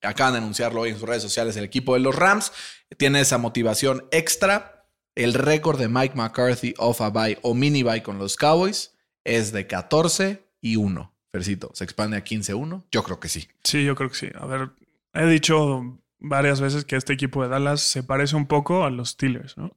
acaban 0.02 0.34
de 0.34 0.38
anunciarlo 0.38 0.82
hoy 0.82 0.90
en 0.90 0.98
sus 0.98 1.08
redes 1.08 1.22
sociales 1.22 1.56
el 1.56 1.64
equipo 1.64 1.94
de 1.94 2.00
los 2.00 2.14
Rams. 2.14 2.52
Tiene 2.96 3.20
esa 3.20 3.38
motivación 3.38 4.06
extra. 4.12 4.86
El 5.16 5.34
récord 5.34 5.78
de 5.78 5.88
Mike 5.88 6.14
McCarthy 6.14 6.74
off 6.78 7.00
a 7.00 7.10
bye 7.10 7.38
o 7.42 7.54
mini 7.54 7.82
bye 7.82 8.02
con 8.02 8.18
los 8.18 8.36
Cowboys 8.36 8.92
es 9.24 9.52
de 9.52 9.66
14 9.66 10.44
y 10.60 10.76
1. 10.76 11.12
Fercito, 11.32 11.70
¿se 11.74 11.84
expande 11.84 12.16
a 12.16 12.24
15-1? 12.24 12.84
Yo 12.90 13.04
creo 13.04 13.20
que 13.20 13.28
sí. 13.28 13.48
Sí, 13.62 13.84
yo 13.84 13.94
creo 13.94 14.10
que 14.10 14.16
sí. 14.16 14.28
A 14.34 14.46
ver, 14.46 14.70
he 15.14 15.26
dicho 15.26 16.00
varias 16.20 16.60
veces 16.60 16.84
que 16.84 16.96
este 16.96 17.12
equipo 17.12 17.42
de 17.42 17.48
Dallas 17.48 17.80
se 17.80 18.02
parece 18.02 18.36
un 18.36 18.46
poco 18.46 18.84
a 18.84 18.90
los 18.90 19.10
Steelers, 19.10 19.56
¿no? 19.56 19.76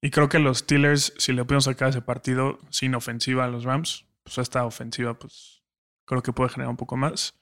Y 0.00 0.10
creo 0.10 0.28
que 0.28 0.38
los 0.38 0.58
Steelers, 0.58 1.12
si 1.18 1.32
le 1.32 1.44
pueden 1.44 1.62
sacar 1.62 1.88
ese 1.88 2.02
partido 2.02 2.58
sin 2.70 2.94
ofensiva 2.94 3.44
a 3.44 3.48
los 3.48 3.64
Rams, 3.64 4.06
pues 4.22 4.38
esta 4.38 4.64
ofensiva, 4.64 5.18
pues 5.18 5.62
creo 6.04 6.22
que 6.22 6.32
puede 6.32 6.50
generar 6.50 6.70
un 6.70 6.76
poco 6.76 6.96
más. 6.96 7.34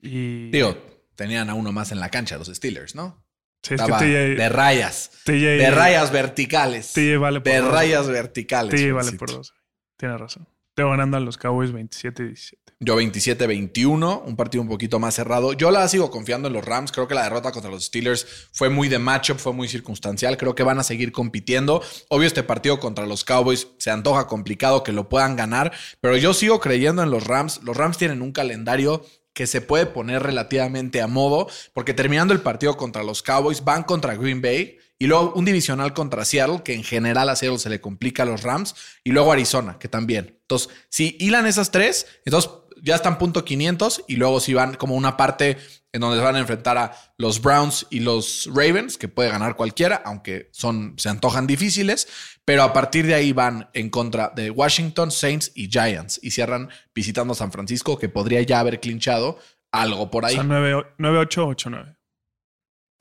Y. 0.00 0.50
Digo, 0.50 0.76
tenían 1.14 1.50
a 1.50 1.54
uno 1.54 1.72
más 1.72 1.92
en 1.92 2.00
la 2.00 2.10
cancha, 2.10 2.38
los 2.38 2.48
Steelers, 2.48 2.94
¿no? 2.94 3.22
sí, 3.62 3.74
es 3.74 3.80
que 3.80 3.84
Estaba 3.84 3.98
TJ, 3.98 4.36
de 4.36 4.48
rayas. 4.48 5.10
TJ 5.24 5.32
De 5.58 5.70
rayas 5.70 6.10
verticales. 6.12 6.92
TJ 6.92 7.18
vale 7.18 7.40
por 7.40 7.52
De 7.52 7.58
dos, 7.60 7.72
rayas 7.72 8.08
verticales. 8.08 8.74
TJ 8.74 8.92
vale 8.92 9.04
Fercito. 9.04 9.18
por 9.26 9.34
dos. 9.36 9.54
Tienes 9.96 10.20
razón. 10.20 10.48
Tengo 10.74 10.90
ganando 10.90 11.16
a 11.16 11.20
los 11.20 11.38
Cowboys 11.38 11.72
27-17. 11.72 12.54
Yo 12.80 13.00
27-21, 13.00 14.22
un 14.26 14.36
partido 14.36 14.60
un 14.60 14.68
poquito 14.68 14.98
más 14.98 15.14
cerrado. 15.14 15.52
Yo 15.52 15.70
la 15.70 15.86
sigo 15.86 16.10
confiando 16.10 16.48
en 16.48 16.54
los 16.54 16.64
Rams. 16.64 16.90
Creo 16.90 17.06
que 17.06 17.14
la 17.14 17.22
derrota 17.22 17.52
contra 17.52 17.70
los 17.70 17.84
Steelers 17.84 18.48
fue 18.52 18.68
muy 18.68 18.88
de 18.88 18.98
matchup, 18.98 19.38
fue 19.38 19.52
muy 19.52 19.68
circunstancial. 19.68 20.36
Creo 20.36 20.56
que 20.56 20.64
van 20.64 20.80
a 20.80 20.82
seguir 20.82 21.12
compitiendo. 21.12 21.80
Obvio, 22.08 22.26
este 22.26 22.42
partido 22.42 22.80
contra 22.80 23.06
los 23.06 23.24
Cowboys 23.24 23.68
se 23.78 23.92
antoja 23.92 24.26
complicado 24.26 24.82
que 24.82 24.92
lo 24.92 25.08
puedan 25.08 25.36
ganar, 25.36 25.72
pero 26.00 26.16
yo 26.16 26.34
sigo 26.34 26.58
creyendo 26.60 27.02
en 27.02 27.10
los 27.10 27.24
Rams. 27.26 27.62
Los 27.62 27.76
Rams 27.76 27.96
tienen 27.96 28.20
un 28.20 28.32
calendario 28.32 29.06
que 29.32 29.46
se 29.46 29.60
puede 29.60 29.86
poner 29.86 30.22
relativamente 30.22 31.00
a 31.00 31.06
modo, 31.06 31.48
porque 31.72 31.94
terminando 31.94 32.34
el 32.34 32.40
partido 32.40 32.76
contra 32.76 33.02
los 33.02 33.22
Cowboys, 33.22 33.64
van 33.64 33.84
contra 33.84 34.16
Green 34.16 34.42
Bay 34.42 34.78
y 35.04 35.06
luego 35.06 35.34
un 35.34 35.44
divisional 35.44 35.92
contra 35.92 36.24
Seattle, 36.24 36.62
que 36.64 36.72
en 36.72 36.82
general 36.82 37.28
a 37.28 37.36
Seattle 37.36 37.58
se 37.58 37.68
le 37.68 37.78
complica 37.78 38.22
a 38.22 38.26
los 38.26 38.42
Rams, 38.42 38.74
y 39.04 39.10
luego 39.10 39.32
Arizona, 39.32 39.78
que 39.78 39.86
también. 39.86 40.38
Entonces, 40.40 40.70
si 40.88 41.18
hilan 41.20 41.44
esas 41.44 41.70
tres, 41.70 42.06
entonces 42.24 42.50
ya 42.82 42.94
están 42.94 43.18
punto 43.18 43.44
500 43.44 44.04
y 44.08 44.16
luego 44.16 44.40
si 44.40 44.54
van 44.54 44.76
como 44.76 44.94
una 44.94 45.18
parte 45.18 45.58
en 45.92 46.00
donde 46.00 46.16
se 46.16 46.24
van 46.24 46.36
a 46.36 46.38
enfrentar 46.38 46.78
a 46.78 46.96
los 47.18 47.42
Browns 47.42 47.86
y 47.90 48.00
los 48.00 48.48
Ravens, 48.50 48.96
que 48.96 49.08
puede 49.08 49.28
ganar 49.28 49.56
cualquiera, 49.56 50.00
aunque 50.06 50.48
son, 50.52 50.94
se 50.96 51.10
antojan 51.10 51.46
difíciles, 51.46 52.08
pero 52.46 52.62
a 52.62 52.72
partir 52.72 53.06
de 53.06 53.12
ahí 53.12 53.32
van 53.34 53.68
en 53.74 53.90
contra 53.90 54.32
de 54.34 54.48
Washington, 54.50 55.10
Saints 55.10 55.52
y 55.54 55.68
Giants 55.68 56.18
y 56.22 56.30
cierran 56.30 56.70
visitando 56.94 57.34
San 57.34 57.52
Francisco, 57.52 57.98
que 57.98 58.08
podría 58.08 58.40
ya 58.40 58.58
haber 58.58 58.80
clinchado 58.80 59.38
algo 59.70 60.10
por 60.10 60.24
O 60.24 60.28
ahí. 60.28 60.36
sea, 60.36 60.44
9-8, 60.44 60.96
8-9. 60.98 61.96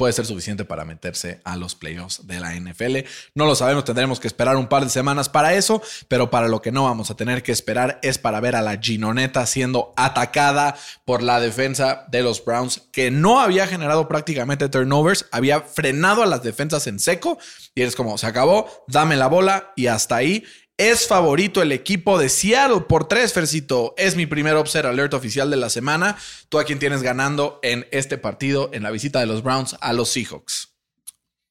Puede 0.04 0.12
ser 0.12 0.26
suficiente 0.26 0.66
para 0.66 0.84
meterse 0.84 1.39
a 1.45 1.56
los 1.56 1.76
playoffs 1.76 2.28
de 2.28 2.38
la 2.41 2.54
NFL. 2.54 3.08
No 3.36 3.45
lo 3.45 3.56
sabemos, 3.56 3.86
tendremos 3.86 4.20
que 4.20 4.28
esperar 4.28 4.58
un 4.58 4.68
par 4.68 4.84
de 4.84 4.89
semanas 4.89 5.30
para 5.30 5.54
eso, 5.54 5.82
pero 6.10 6.30
para 6.30 6.49
lo 6.49 6.62
que 6.62 6.74
no 6.74 6.84
vamos 6.84 7.10
a 7.10 7.16
tener 7.16 7.41
que 7.41 7.54
esperar 7.54 7.99
es 8.04 8.18
para 8.18 8.41
ver 8.41 8.58
a 8.58 8.62
la 8.62 8.78
Ginoneta 8.78 9.45
siendo 9.45 9.93
atacada 9.95 10.76
por 11.06 11.24
la 11.24 11.39
defensa 11.39 12.06
de 12.10 12.22
los 12.22 12.43
Browns, 12.43 12.82
que 12.91 13.12
no 13.12 13.39
había 13.39 13.66
generado 13.66 14.10
prácticamente 14.10 14.68
turnovers, 14.68 15.26
había 15.32 15.62
frenado 15.62 16.22
a 16.22 16.26
las 16.26 16.43
defensas 16.43 16.86
en 16.88 16.99
seco 16.99 17.38
y 17.74 17.84
es 17.84 17.95
como, 17.95 18.18
se 18.18 18.28
acabó, 18.28 18.84
dame 18.89 19.16
la 19.16 19.28
bola 19.28 19.72
y 19.78 19.88
hasta 19.88 20.18
ahí. 20.18 20.43
Es 20.86 21.07
favorito 21.07 21.61
el 21.61 21.71
equipo 21.71 22.19
de 22.19 22.27
Seattle 22.27 22.81
por 22.81 23.07
tres, 23.07 23.31
Fercito. 23.31 23.93
Es 23.95 24.17
mi 24.17 24.25
primer 24.25 24.57
Observer 24.57 24.91
Alert 24.91 25.13
oficial 25.13 25.49
de 25.49 25.55
la 25.55 25.69
semana. 25.69 26.17
¿Tú 26.49 26.59
a 26.59 26.65
quién 26.65 26.77
tienes 26.77 27.01
ganando 27.01 27.61
en 27.63 27.88
este 27.91 28.17
partido, 28.17 28.69
en 28.73 28.84
la 28.84 28.91
visita 28.91 29.21
de 29.21 29.25
los 29.25 29.43
Browns 29.43 29.77
a 29.79 29.93
los 29.93 30.09
Seahawks? 30.09 30.75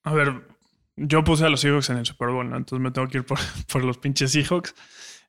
A 0.02 0.12
ver, 0.12 0.42
yo 0.96 1.24
puse 1.24 1.46
a 1.46 1.48
los 1.48 1.62
Seahawks 1.62 1.88
en 1.88 1.96
el 1.96 2.04
Super 2.04 2.28
Bowl, 2.28 2.46
¿no? 2.50 2.58
entonces 2.58 2.82
me 2.82 2.90
tengo 2.90 3.08
que 3.08 3.18
ir 3.18 3.24
por, 3.24 3.38
por 3.72 3.82
los 3.82 3.96
pinches 3.96 4.32
Seahawks. 4.32 4.74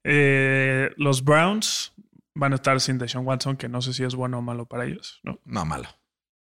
Eh, 0.04 0.92
los 0.98 1.24
Browns 1.24 1.94
van 2.36 2.52
a 2.52 2.56
estar 2.56 2.82
sin 2.82 2.98
Deshaun 2.98 3.26
Watson, 3.26 3.56
que 3.56 3.70
no 3.70 3.82
sé 3.82 3.94
si 3.94 4.04
es 4.04 4.16
bueno 4.16 4.40
o 4.40 4.42
malo 4.42 4.66
para 4.66 4.84
ellos, 4.84 5.22
¿no? 5.24 5.40
No, 5.46 5.64
malo. 5.64 5.88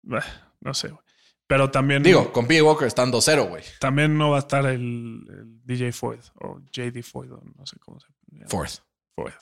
Bah, 0.02 0.26
no 0.62 0.74
sé, 0.74 0.88
güey. 0.88 1.04
Pero 1.52 1.70
también. 1.70 2.02
Digo, 2.02 2.32
con 2.32 2.48
P. 2.48 2.62
Walker 2.62 2.88
están 2.88 3.12
2-0, 3.12 3.50
güey. 3.50 3.62
También 3.78 4.18
no 4.18 4.30
va 4.30 4.38
a 4.38 4.40
estar 4.40 4.66
el, 4.68 5.28
el 5.28 5.62
DJ 5.66 5.92
Floyd 5.92 6.22
o 6.36 6.62
JD 6.72 7.04
Floyd, 7.04 7.34
o 7.34 7.42
no 7.58 7.66
sé 7.66 7.78
cómo 7.78 8.00
se 8.00 8.08
llama. 8.32 8.48
Fourth. 8.48 8.80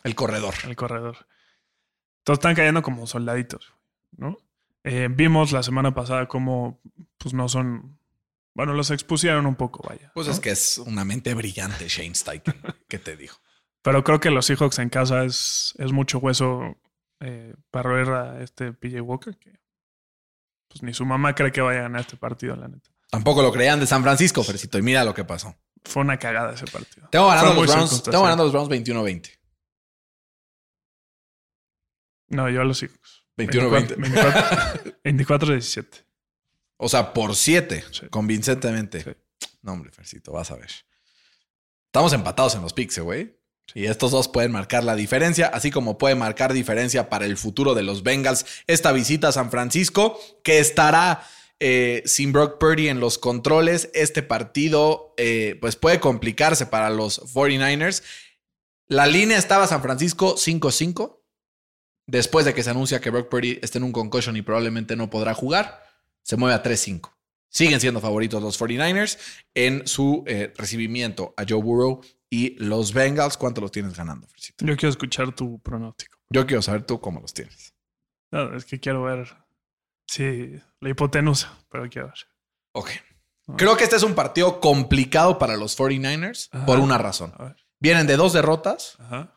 El 0.03 0.15
corredor. 0.15 0.55
el 0.63 0.75
corredor. 0.75 1.27
Todos 2.23 2.39
están 2.39 2.55
cayendo 2.55 2.81
como 2.81 3.05
soldaditos, 3.05 3.75
¿no? 4.17 4.39
Eh, 4.83 5.07
vimos 5.11 5.51
la 5.51 5.61
semana 5.61 5.93
pasada 5.93 6.27
cómo, 6.27 6.81
pues 7.19 7.35
no 7.35 7.47
son. 7.47 7.99
Bueno, 8.55 8.73
los 8.73 8.89
expusieron 8.89 9.45
un 9.45 9.55
poco, 9.55 9.87
vaya. 9.87 10.11
Pues 10.15 10.25
¿no? 10.25 10.33
es 10.33 10.39
que 10.39 10.49
es 10.49 10.79
una 10.79 11.05
mente 11.05 11.35
brillante, 11.35 11.87
Shane 11.87 12.15
Steichen. 12.15 12.59
¿Qué 12.87 12.97
te 12.97 13.17
digo? 13.17 13.35
Pero 13.83 14.03
creo 14.03 14.19
que 14.19 14.31
los 14.31 14.47
Seahawks 14.47 14.79
en 14.79 14.89
casa 14.89 15.25
es, 15.25 15.75
es 15.77 15.91
mucho 15.91 16.17
hueso 16.17 16.75
eh, 17.19 17.53
para 17.69 17.87
roer 17.87 18.09
a 18.09 18.41
este 18.41 18.73
PJ 18.73 18.99
Walker, 18.99 19.37
que 19.37 19.59
pues 20.69 20.81
ni 20.83 20.93
su 20.93 21.05
mamá 21.05 21.35
cree 21.35 21.51
que 21.51 21.59
vaya 21.61 21.79
a 21.79 21.83
ganar 21.83 22.01
este 22.01 22.15
partido, 22.15 22.55
la 22.55 22.69
neta. 22.69 22.89
Tampoco 23.09 23.41
lo 23.41 23.51
creían 23.51 23.79
de 23.79 23.87
San 23.87 24.03
Francisco, 24.03 24.43
Fercito. 24.43 24.77
Y 24.77 24.81
mira 24.81 25.03
lo 25.03 25.13
que 25.13 25.25
pasó. 25.25 25.55
Fue 25.83 26.01
una 26.03 26.17
cagada 26.17 26.53
ese 26.53 26.65
partido. 26.67 27.09
Tengo 27.09 27.27
ganando, 27.27 27.53
los 27.55 27.67
Browns, 27.73 28.03
tengo 28.03 28.21
ganando 28.23 28.43
los 28.43 28.53
Browns 28.53 28.69
21-20. 28.69 29.31
No, 32.29 32.49
yo 32.49 32.61
a 32.61 32.63
los 32.63 32.77
Seahawks. 32.77 33.23
21-20. 33.37 35.01
24-17. 35.03 36.05
O 36.77 36.87
sea, 36.89 37.13
por 37.13 37.35
7, 37.35 37.83
Sí. 37.91 38.07
convincentemente. 38.09 39.03
Sí. 39.03 39.11
No, 39.63 39.73
hombre, 39.73 39.91
Fercito, 39.91 40.31
vas 40.31 40.51
a 40.51 40.55
ver. 40.55 40.69
Estamos 41.87 42.13
empatados 42.13 42.55
en 42.55 42.61
los 42.61 42.73
picks, 42.73 42.97
eh, 42.99 43.01
güey. 43.01 43.38
Y 43.73 43.85
estos 43.85 44.11
dos 44.11 44.27
pueden 44.27 44.51
marcar 44.51 44.83
la 44.83 44.95
diferencia, 44.95 45.47
así 45.47 45.71
como 45.71 45.97
puede 45.97 46.15
marcar 46.15 46.53
diferencia 46.53 47.09
para 47.09 47.25
el 47.25 47.37
futuro 47.37 47.73
de 47.75 47.83
los 47.83 48.03
Bengals 48.03 48.45
esta 48.67 48.91
visita 48.91 49.29
a 49.29 49.31
San 49.31 49.51
Francisco, 49.51 50.19
que 50.43 50.59
estará 50.59 51.23
eh, 51.59 52.03
sin 52.05 52.31
Brock 52.31 52.57
Purdy 52.57 52.87
en 52.87 52.99
los 52.99 53.17
controles. 53.17 53.89
Este 53.93 54.23
partido, 54.23 55.13
eh, 55.17 55.57
pues 55.59 55.75
puede 55.75 55.99
complicarse 55.99 56.65
para 56.65 56.89
los 56.89 57.21
49ers. 57.33 58.03
La 58.87 59.07
línea 59.07 59.37
estaba 59.37 59.67
San 59.67 59.81
Francisco 59.81 60.35
5-5. 60.35 61.17
Después 62.07 62.45
de 62.45 62.55
que 62.55 62.63
se 62.63 62.71
anuncia 62.71 63.01
que 63.01 63.11
Brock 63.11 63.29
Purdy 63.29 63.59
esté 63.61 63.77
en 63.77 63.83
un 63.83 63.91
concussion 63.91 64.35
y 64.35 64.41
probablemente 64.41 64.95
no 64.95 65.11
podrá 65.11 65.35
jugar, 65.35 65.83
se 66.23 66.37
mueve 66.37 66.55
a 66.55 66.63
3-5. 66.63 67.11
Siguen 67.49 67.79
siendo 67.79 68.01
favoritos 68.01 68.41
los 68.41 68.59
49ers 68.59 69.19
en 69.53 69.85
su 69.85 70.23
eh, 70.25 70.53
recibimiento 70.55 71.33
a 71.37 71.43
Joe 71.47 71.61
Burrow 71.61 72.01
y 72.29 72.55
los 72.63 72.93
Bengals. 72.93 73.37
¿Cuánto 73.37 73.61
los 73.61 73.71
tienes 73.71 73.95
ganando? 73.95 74.27
Yo 74.59 74.75
quiero 74.77 74.89
escuchar 74.89 75.33
tu 75.33 75.59
pronóstico. 75.59 76.17
Yo 76.29 76.45
quiero 76.45 76.61
saber 76.61 76.85
tú 76.85 76.99
cómo 76.99 77.19
los 77.19 77.33
tienes. 77.33 77.73
No, 78.31 78.55
es 78.55 78.65
que 78.65 78.79
quiero 78.79 79.03
ver. 79.03 79.27
Sí, 80.07 80.59
la 80.79 80.89
hipotenusa, 80.89 81.57
pero 81.69 81.89
quiero 81.89 82.07
ver. 82.07 82.17
Ok. 82.73 82.89
Creo 83.57 83.75
que 83.75 83.83
este 83.83 83.95
es 83.95 84.03
un 84.03 84.13
partido 84.13 84.59
complicado 84.59 85.39
para 85.39 85.57
los 85.57 85.77
49ers 85.77 86.49
Ajá. 86.51 86.65
por 86.67 86.79
una 86.79 86.99
razón. 86.99 87.33
Vienen 87.79 88.05
de 88.05 88.15
dos 88.15 88.33
derrotas 88.33 88.95
Ajá. 88.99 89.33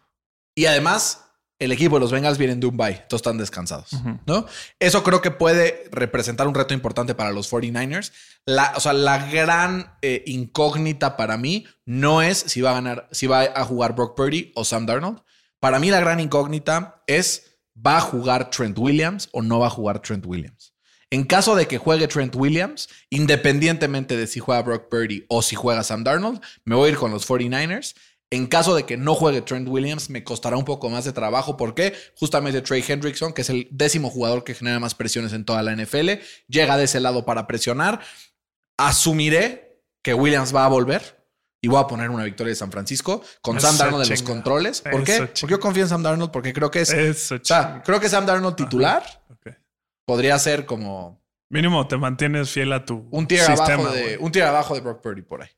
y 0.54 0.66
además 0.66 1.31
el 1.62 1.70
equipo 1.70 1.96
de 1.96 2.00
los 2.00 2.10
Bengals 2.10 2.38
vienen 2.38 2.58
de 2.58 2.66
un 2.66 2.76
bye. 2.76 2.90
Entonces 2.90 3.18
están 3.18 3.38
descansados. 3.38 3.90
¿no? 4.26 4.46
Eso 4.80 5.02
creo 5.04 5.22
que 5.22 5.30
puede 5.30 5.84
representar 5.92 6.48
un 6.48 6.54
reto 6.54 6.74
importante 6.74 7.14
para 7.14 7.30
los 7.30 7.50
49ers. 7.50 8.12
La, 8.46 8.72
o 8.74 8.80
sea, 8.80 8.92
la 8.92 9.30
gran 9.30 9.96
eh, 10.02 10.24
incógnita 10.26 11.16
para 11.16 11.36
mí 11.36 11.66
no 11.84 12.20
es 12.20 12.38
si 12.38 12.60
va 12.60 12.70
a 12.70 12.74
ganar, 12.74 13.08
si 13.12 13.28
va 13.28 13.42
a 13.42 13.64
jugar 13.64 13.94
Brock 13.94 14.16
Purdy 14.16 14.50
o 14.56 14.64
Sam 14.64 14.86
Darnold. 14.86 15.22
Para 15.60 15.78
mí 15.78 15.90
la 15.90 16.00
gran 16.00 16.18
incógnita 16.18 17.04
es 17.06 17.58
¿va 17.74 17.98
a 17.98 18.00
jugar 18.00 18.50
Trent 18.50 18.76
Williams 18.78 19.28
o 19.32 19.40
no 19.40 19.60
va 19.60 19.68
a 19.68 19.70
jugar 19.70 20.00
Trent 20.00 20.26
Williams? 20.26 20.74
En 21.10 21.24
caso 21.24 21.54
de 21.54 21.68
que 21.68 21.76
juegue 21.76 22.08
Trent 22.08 22.34
Williams, 22.34 22.88
independientemente 23.10 24.16
de 24.16 24.26
si 24.26 24.40
juega 24.40 24.62
Brock 24.62 24.88
Purdy 24.88 25.26
o 25.28 25.42
si 25.42 25.54
juega 25.54 25.84
Sam 25.84 26.04
Darnold, 26.04 26.40
me 26.64 26.74
voy 26.74 26.88
a 26.88 26.92
ir 26.92 26.98
con 26.98 27.10
los 27.10 27.28
49ers. 27.28 27.94
En 28.32 28.46
caso 28.46 28.74
de 28.74 28.86
que 28.86 28.96
no 28.96 29.14
juegue 29.14 29.42
Trent 29.42 29.68
Williams, 29.68 30.08
me 30.08 30.24
costará 30.24 30.56
un 30.56 30.64
poco 30.64 30.88
más 30.88 31.04
de 31.04 31.12
trabajo 31.12 31.58
porque 31.58 31.92
justamente 32.16 32.62
Trey 32.62 32.82
Hendrickson, 32.86 33.34
que 33.34 33.42
es 33.42 33.50
el 33.50 33.68
décimo 33.70 34.08
jugador 34.08 34.42
que 34.42 34.54
genera 34.54 34.80
más 34.80 34.94
presiones 34.94 35.34
en 35.34 35.44
toda 35.44 35.62
la 35.62 35.76
NFL, 35.76 36.12
llega 36.48 36.78
de 36.78 36.84
ese 36.84 36.98
lado 36.98 37.26
para 37.26 37.46
presionar. 37.46 38.00
Asumiré 38.78 39.82
que 40.02 40.14
Williams 40.14 40.56
va 40.56 40.64
a 40.64 40.68
volver 40.68 41.22
y 41.60 41.68
voy 41.68 41.78
a 41.78 41.86
poner 41.86 42.08
una 42.08 42.24
victoria 42.24 42.52
de 42.52 42.56
San 42.56 42.72
Francisco 42.72 43.22
con 43.42 43.58
Eso 43.58 43.66
Sam 43.66 43.76
Darnold 43.76 44.04
en 44.04 44.08
los 44.08 44.18
chinga. 44.18 44.32
controles. 44.32 44.80
¿Por 44.80 45.04
qué? 45.04 45.18
Porque 45.18 45.32
chinga. 45.34 45.50
yo 45.50 45.60
confío 45.60 45.82
en 45.82 45.88
Sam 45.90 46.02
Darnold 46.02 46.30
porque 46.30 46.54
creo 46.54 46.70
que 46.70 46.80
es, 46.80 46.90
Eso, 46.90 47.34
o 47.34 47.38
sea, 47.42 47.82
creo 47.84 48.00
que 48.00 48.08
Sam 48.08 48.24
Darnold 48.24 48.56
titular 48.56 49.04
podría 50.06 50.38
ser 50.38 50.64
como 50.64 51.22
Mínimo 51.50 51.86
te 51.86 51.98
mantienes 51.98 52.50
fiel 52.50 52.72
a 52.72 52.82
tu 52.82 53.06
un 53.10 53.26
tier 53.26 53.44
sistema, 53.44 53.74
abajo 53.74 53.92
de 53.92 54.16
un 54.16 54.32
tier 54.32 54.46
abajo 54.46 54.74
de 54.74 54.80
Brock 54.80 55.02
Purdy 55.02 55.20
por 55.20 55.42
ahí. 55.42 55.50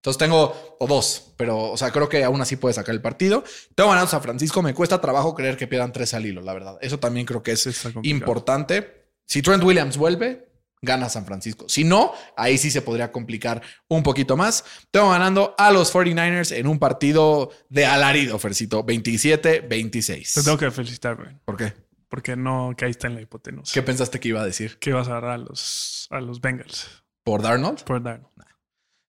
Entonces 0.00 0.16
tengo 0.16 0.76
o 0.78 0.86
dos, 0.86 1.34
pero 1.36 1.58
o 1.72 1.76
sea, 1.76 1.90
creo 1.90 2.08
que 2.08 2.24
aún 2.24 2.40
así 2.40 2.56
puede 2.56 2.72
sacar 2.72 2.94
el 2.94 3.02
partido. 3.02 3.44
Tengo 3.74 3.90
ganando 3.90 4.10
San 4.10 4.22
Francisco, 4.22 4.62
me 4.62 4.72
cuesta 4.72 4.98
trabajo 4.98 5.34
creer 5.34 5.58
que 5.58 5.66
pierdan 5.66 5.92
tres 5.92 6.14
al 6.14 6.24
hilo, 6.24 6.40
la 6.40 6.54
verdad. 6.54 6.78
Eso 6.80 6.98
también 6.98 7.26
creo 7.26 7.42
que 7.42 7.52
es 7.52 7.68
importante. 8.02 9.08
Si 9.26 9.42
Trent 9.42 9.62
Williams 9.62 9.98
vuelve, 9.98 10.48
gana 10.80 11.10
San 11.10 11.26
Francisco. 11.26 11.68
Si 11.68 11.84
no, 11.84 12.14
ahí 12.34 12.56
sí 12.56 12.70
se 12.70 12.80
podría 12.80 13.12
complicar 13.12 13.60
un 13.88 14.02
poquito 14.02 14.38
más. 14.38 14.64
Tengo 14.90 15.10
ganando 15.10 15.54
a 15.58 15.70
los 15.70 15.94
49ers 15.94 16.56
en 16.56 16.66
un 16.66 16.78
partido 16.78 17.50
de 17.68 17.84
alarido, 17.84 18.38
Fercito, 18.38 18.84
27-26. 18.86 20.32
Te 20.32 20.42
tengo 20.42 20.56
que 20.56 20.70
felicitar, 20.70 21.16
güey. 21.16 21.36
¿Por 21.44 21.58
qué? 21.58 21.74
Porque 22.08 22.36
no 22.36 22.72
caíste 22.74 23.06
en 23.06 23.16
la 23.16 23.20
hipotenusa. 23.20 23.72
¿Qué 23.74 23.82
pensaste 23.82 24.18
que 24.18 24.28
iba 24.28 24.40
a 24.40 24.46
decir? 24.46 24.78
Que 24.78 24.90
ibas 24.90 25.08
a 25.08 25.12
agarrar 25.12 25.32
a 25.32 25.38
los, 25.38 26.06
a 26.10 26.20
los 26.20 26.40
Bengals. 26.40 26.88
¿Por 27.22 27.42
Darnold? 27.42 27.84
Por 27.84 28.02
Darnold. 28.02 28.30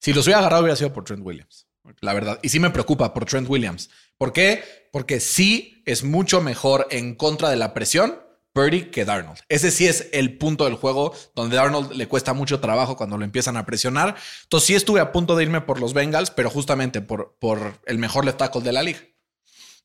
Si 0.02 0.14
los 0.14 0.26
hubiera 0.26 0.40
agarrado, 0.40 0.64
hubiera 0.64 0.76
sido 0.76 0.92
por 0.92 1.04
Trent 1.04 1.24
Williams. 1.24 1.68
La 2.00 2.14
verdad. 2.14 2.40
Y 2.42 2.50
sí 2.50 2.60
me 2.60 2.72
preocupa 2.72 3.14
por 3.14 3.26
Trent 3.26 3.48
Williams. 3.48 3.90
¿Por 4.18 4.34
qué? 4.34 4.90
Porque 4.92 5.20
sí 5.20 5.84
es 5.86 6.04
mucho 6.04 6.42
mejor 6.42 6.88
en 6.90 7.16
contra 7.16 7.50
de 7.50 7.56
la 7.56 7.74
presión 7.74 8.20
Purdy 8.54 8.86
que 8.92 9.06
Darnold. 9.06 9.40
Ese 9.48 9.72
sí 9.72 9.88
es 9.88 10.10
el 10.12 10.38
punto 10.38 10.66
del 10.66 10.76
juego 10.76 11.16
donde 11.36 11.56
Darnold 11.56 11.94
le 11.94 12.08
cuesta 12.08 12.34
mucho 12.34 12.60
trabajo 12.60 12.98
cuando 12.98 13.18
lo 13.18 13.26
empiezan 13.26 13.58
a 13.58 13.66
presionar. 13.66 14.16
Entonces 14.44 14.68
sí 14.68 14.76
estuve 14.76 15.00
a 15.00 15.12
punto 15.12 15.36
de 15.36 15.44
irme 15.44 15.62
por 15.62 15.80
los 15.80 15.94
Bengals, 15.94 16.32
pero 16.32 16.50
justamente 16.50 17.02
por, 17.02 17.38
por 17.40 17.80
el 17.86 17.98
mejor 17.98 18.26
left 18.26 18.40
tackle 18.40 18.62
de 18.62 18.74
la 18.74 18.84
liga. 18.84 19.00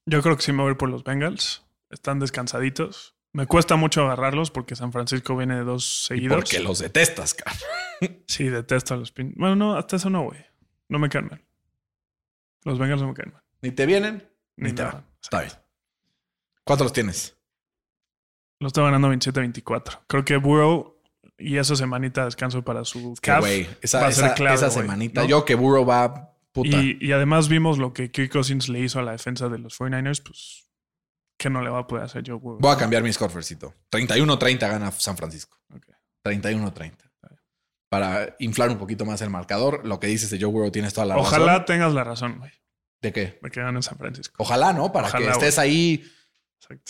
Yo 0.06 0.22
creo 0.22 0.36
que 0.36 0.42
sí 0.42 0.52
me 0.52 0.62
voy 0.62 0.68
a 0.68 0.72
ir 0.72 0.78
por 0.78 0.88
los 0.88 1.04
Bengals. 1.04 1.62
Están 1.90 2.18
descansaditos. 2.20 3.15
Me 3.36 3.46
cuesta 3.46 3.76
mucho 3.76 4.02
agarrarlos 4.04 4.50
porque 4.50 4.74
San 4.76 4.92
Francisco 4.92 5.36
viene 5.36 5.56
de 5.56 5.64
dos 5.64 6.06
seguidos. 6.06 6.36
Porque 6.36 6.58
los 6.60 6.78
detestas, 6.78 7.34
cara. 7.34 7.54
Sí, 8.26 8.44
detesto 8.44 8.94
a 8.94 8.96
los 8.96 9.12
pin. 9.12 9.32
Bueno, 9.36 9.56
no, 9.56 9.76
hasta 9.76 9.96
eso 9.96 10.10
no, 10.10 10.24
güey. 10.24 10.44
No 10.88 10.98
me 10.98 11.08
caen 11.08 11.28
mal. 11.28 11.44
Los 12.64 12.78
Bengals 12.78 13.00
no 13.02 13.08
me 13.08 13.14
caen 13.14 13.32
mal. 13.32 13.42
Ni 13.62 13.70
te 13.70 13.86
vienen, 13.86 14.28
ni, 14.56 14.68
Ni 14.70 14.74
te 14.74 14.82
nada. 14.82 14.94
van. 14.94 15.06
Está 15.22 15.40
bien. 15.40 15.52
¿Cuántos 16.64 16.84
los 16.86 16.92
tienes? 16.92 17.36
Los 18.60 18.70
estoy 18.70 18.84
ganando 18.84 19.08
27-24. 19.12 20.00
Creo 20.06 20.24
que 20.24 20.36
Burrow 20.36 20.98
y 21.38 21.56
esa 21.58 21.76
semanita 21.76 22.22
de 22.22 22.26
descanso 22.26 22.62
para 22.62 22.84
su 22.84 23.14
Que, 23.20 23.30
calf 23.32 23.46
esa, 23.82 24.00
va 24.00 24.06
a 24.08 24.12
ser 24.12 24.24
esa- 24.26 24.34
clave, 24.34 24.56
esa 24.56 24.70
semanita. 24.70 25.22
¿no? 25.22 25.28
Yo 25.28 25.44
que 25.44 25.54
Burrow 25.54 25.84
va 25.86 26.34
puta. 26.52 26.68
Y, 26.76 26.98
y 27.00 27.12
además 27.12 27.48
vimos 27.48 27.78
lo 27.78 27.92
que 27.92 28.10
Kirk 28.10 28.32
Cousins 28.32 28.68
le 28.68 28.80
hizo 28.80 28.98
a 28.98 29.02
la 29.02 29.12
defensa 29.12 29.48
de 29.48 29.58
los 29.58 29.78
49ers, 29.78 30.22
pues 30.22 30.65
que 31.36 31.50
no 31.50 31.62
le 31.62 31.70
va 31.70 31.80
a 31.80 31.86
poder 31.86 32.04
hacer 32.04 32.22
Joe 32.26 32.36
Burrow. 32.38 32.58
Voy 32.60 32.72
a 32.72 32.76
cambiar 32.78 33.02
mi 33.02 33.12
scorefercito. 33.12 33.74
31-30 33.90 34.58
gana 34.60 34.90
San 34.92 35.16
Francisco. 35.16 35.58
Ok. 35.74 35.86
31-30. 36.24 36.92
Para 37.88 38.34
inflar 38.40 38.70
un 38.70 38.78
poquito 38.78 39.04
más 39.04 39.20
el 39.22 39.30
marcador, 39.30 39.86
lo 39.86 40.00
que 40.00 40.08
dices 40.08 40.28
de 40.30 40.40
Joe 40.40 40.50
Burrow 40.50 40.70
tienes 40.70 40.92
toda 40.92 41.06
la 41.06 41.16
Ojalá 41.16 41.46
razón. 41.52 41.64
tengas 41.66 41.94
la 41.94 42.02
razón, 42.04 42.38
güey, 42.38 42.50
¿De 43.00 43.12
qué? 43.12 43.38
de 43.40 43.50
que 43.50 43.60
gane 43.60 43.80
San 43.82 43.96
Francisco. 43.96 44.34
Ojalá, 44.38 44.72
¿no? 44.72 44.92
Para 44.92 45.06
Ojalá, 45.08 45.26
que 45.26 45.32
estés 45.32 45.58
ahí 45.58 46.04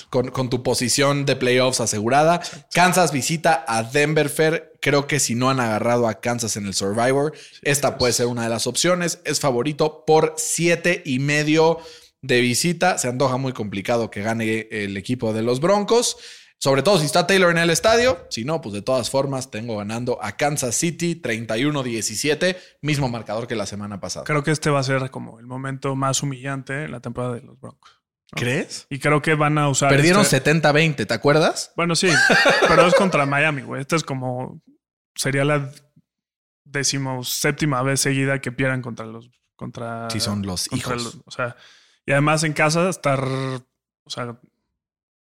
con, 0.09 0.29
con 0.31 0.49
tu 0.49 0.63
posición 0.63 1.27
de 1.27 1.37
playoffs 1.37 1.81
asegurada. 1.81 2.41
Kansas 2.73 3.13
visita 3.13 3.65
a 3.69 3.83
Denver 3.83 4.31
Fair. 4.31 4.73
Creo 4.81 5.07
que 5.07 5.21
si 5.21 5.35
no 5.35 5.51
han 5.51 5.61
agarrado 5.61 6.09
a 6.09 6.15
Kansas 6.21 6.57
en 6.57 6.67
el 6.67 6.73
Survivor, 6.73 7.35
esta 7.61 7.99
puede 7.99 8.15
ser 8.15 8.27
una 8.27 8.45
de 8.45 8.49
las 8.49 8.67
opciones. 8.67 9.21
Es 9.25 9.39
favorito 9.39 10.05
por 10.07 10.33
siete 10.39 11.03
y 11.05 11.19
medio 11.19 11.79
de 12.27 12.41
visita. 12.41 12.99
Se 12.99 13.09
antoja 13.09 13.37
muy 13.37 13.53
complicado 13.53 14.11
que 14.11 14.23
gane 14.23 14.69
el 14.71 14.97
equipo 14.97 15.33
de 15.33 15.43
los 15.43 15.61
Broncos. 15.61 16.17
Sobre 16.59 16.83
todo 16.83 16.99
si 16.99 17.05
está 17.05 17.27
Taylor 17.27 17.51
en 17.51 17.59
el 17.59 17.69
estadio. 17.69 18.27
Si 18.31 18.45
no, 18.45 18.63
pues 18.63 18.73
de 18.73 18.81
todas 18.81 19.11
formas 19.11 19.51
tengo 19.51 19.77
ganando 19.77 20.19
a 20.23 20.33
Kansas 20.39 20.75
City 20.75 21.21
31-17, 21.23 22.57
mismo 22.81 23.09
marcador 23.11 23.47
que 23.47 23.55
la 23.55 23.67
semana 23.67 24.01
pasada. 24.01 24.25
Creo 24.25 24.43
que 24.43 24.53
este 24.53 24.71
va 24.71 24.81
a 24.81 24.83
ser 24.83 25.11
como 25.11 25.39
el 25.39 25.47
momento 25.47 25.95
más 25.97 26.23
humillante 26.23 26.85
en 26.85 26.93
la 26.93 27.01
temporada 27.01 27.35
de 27.35 27.43
los 27.43 27.61
Broncos. 27.61 27.91
¿Crees? 28.33 28.87
Y 28.91 28.99
creo 28.99 29.21
que 29.23 29.35
van 29.35 29.59
a 29.59 29.69
usar. 29.69 29.91
Perdieron 29.91 30.23
este- 30.23 30.43
70-20, 30.43 31.07
¿te 31.07 31.15
acuerdas? 31.15 31.73
Bueno, 31.77 31.95
sí, 31.95 32.09
pero 32.69 32.87
es 32.87 32.95
contra 32.95 33.27
Miami, 33.27 33.63
güey. 33.63 33.81
Esta 33.83 33.95
es 33.97 34.03
como. 34.03 34.61
Sería 35.15 35.45
la 35.45 35.71
decimoséptima 36.65 37.83
vez 37.83 38.01
seguida 38.01 38.41
que 38.41 38.53
pierdan 38.53 38.83
contra 38.83 39.07
los. 39.07 39.31
Contra, 39.55 40.11
Sí, 40.11 40.21
son 40.21 40.43
los 40.45 40.71
hijos. 40.73 41.03
los- 41.03 41.19
o 41.25 41.31
sea, 41.31 41.57
y 42.07 42.13
además 42.13 42.45
en 42.45 42.53
casa 42.53 42.89
estar. 42.89 43.23
O 43.25 44.11
sea, 44.11 44.39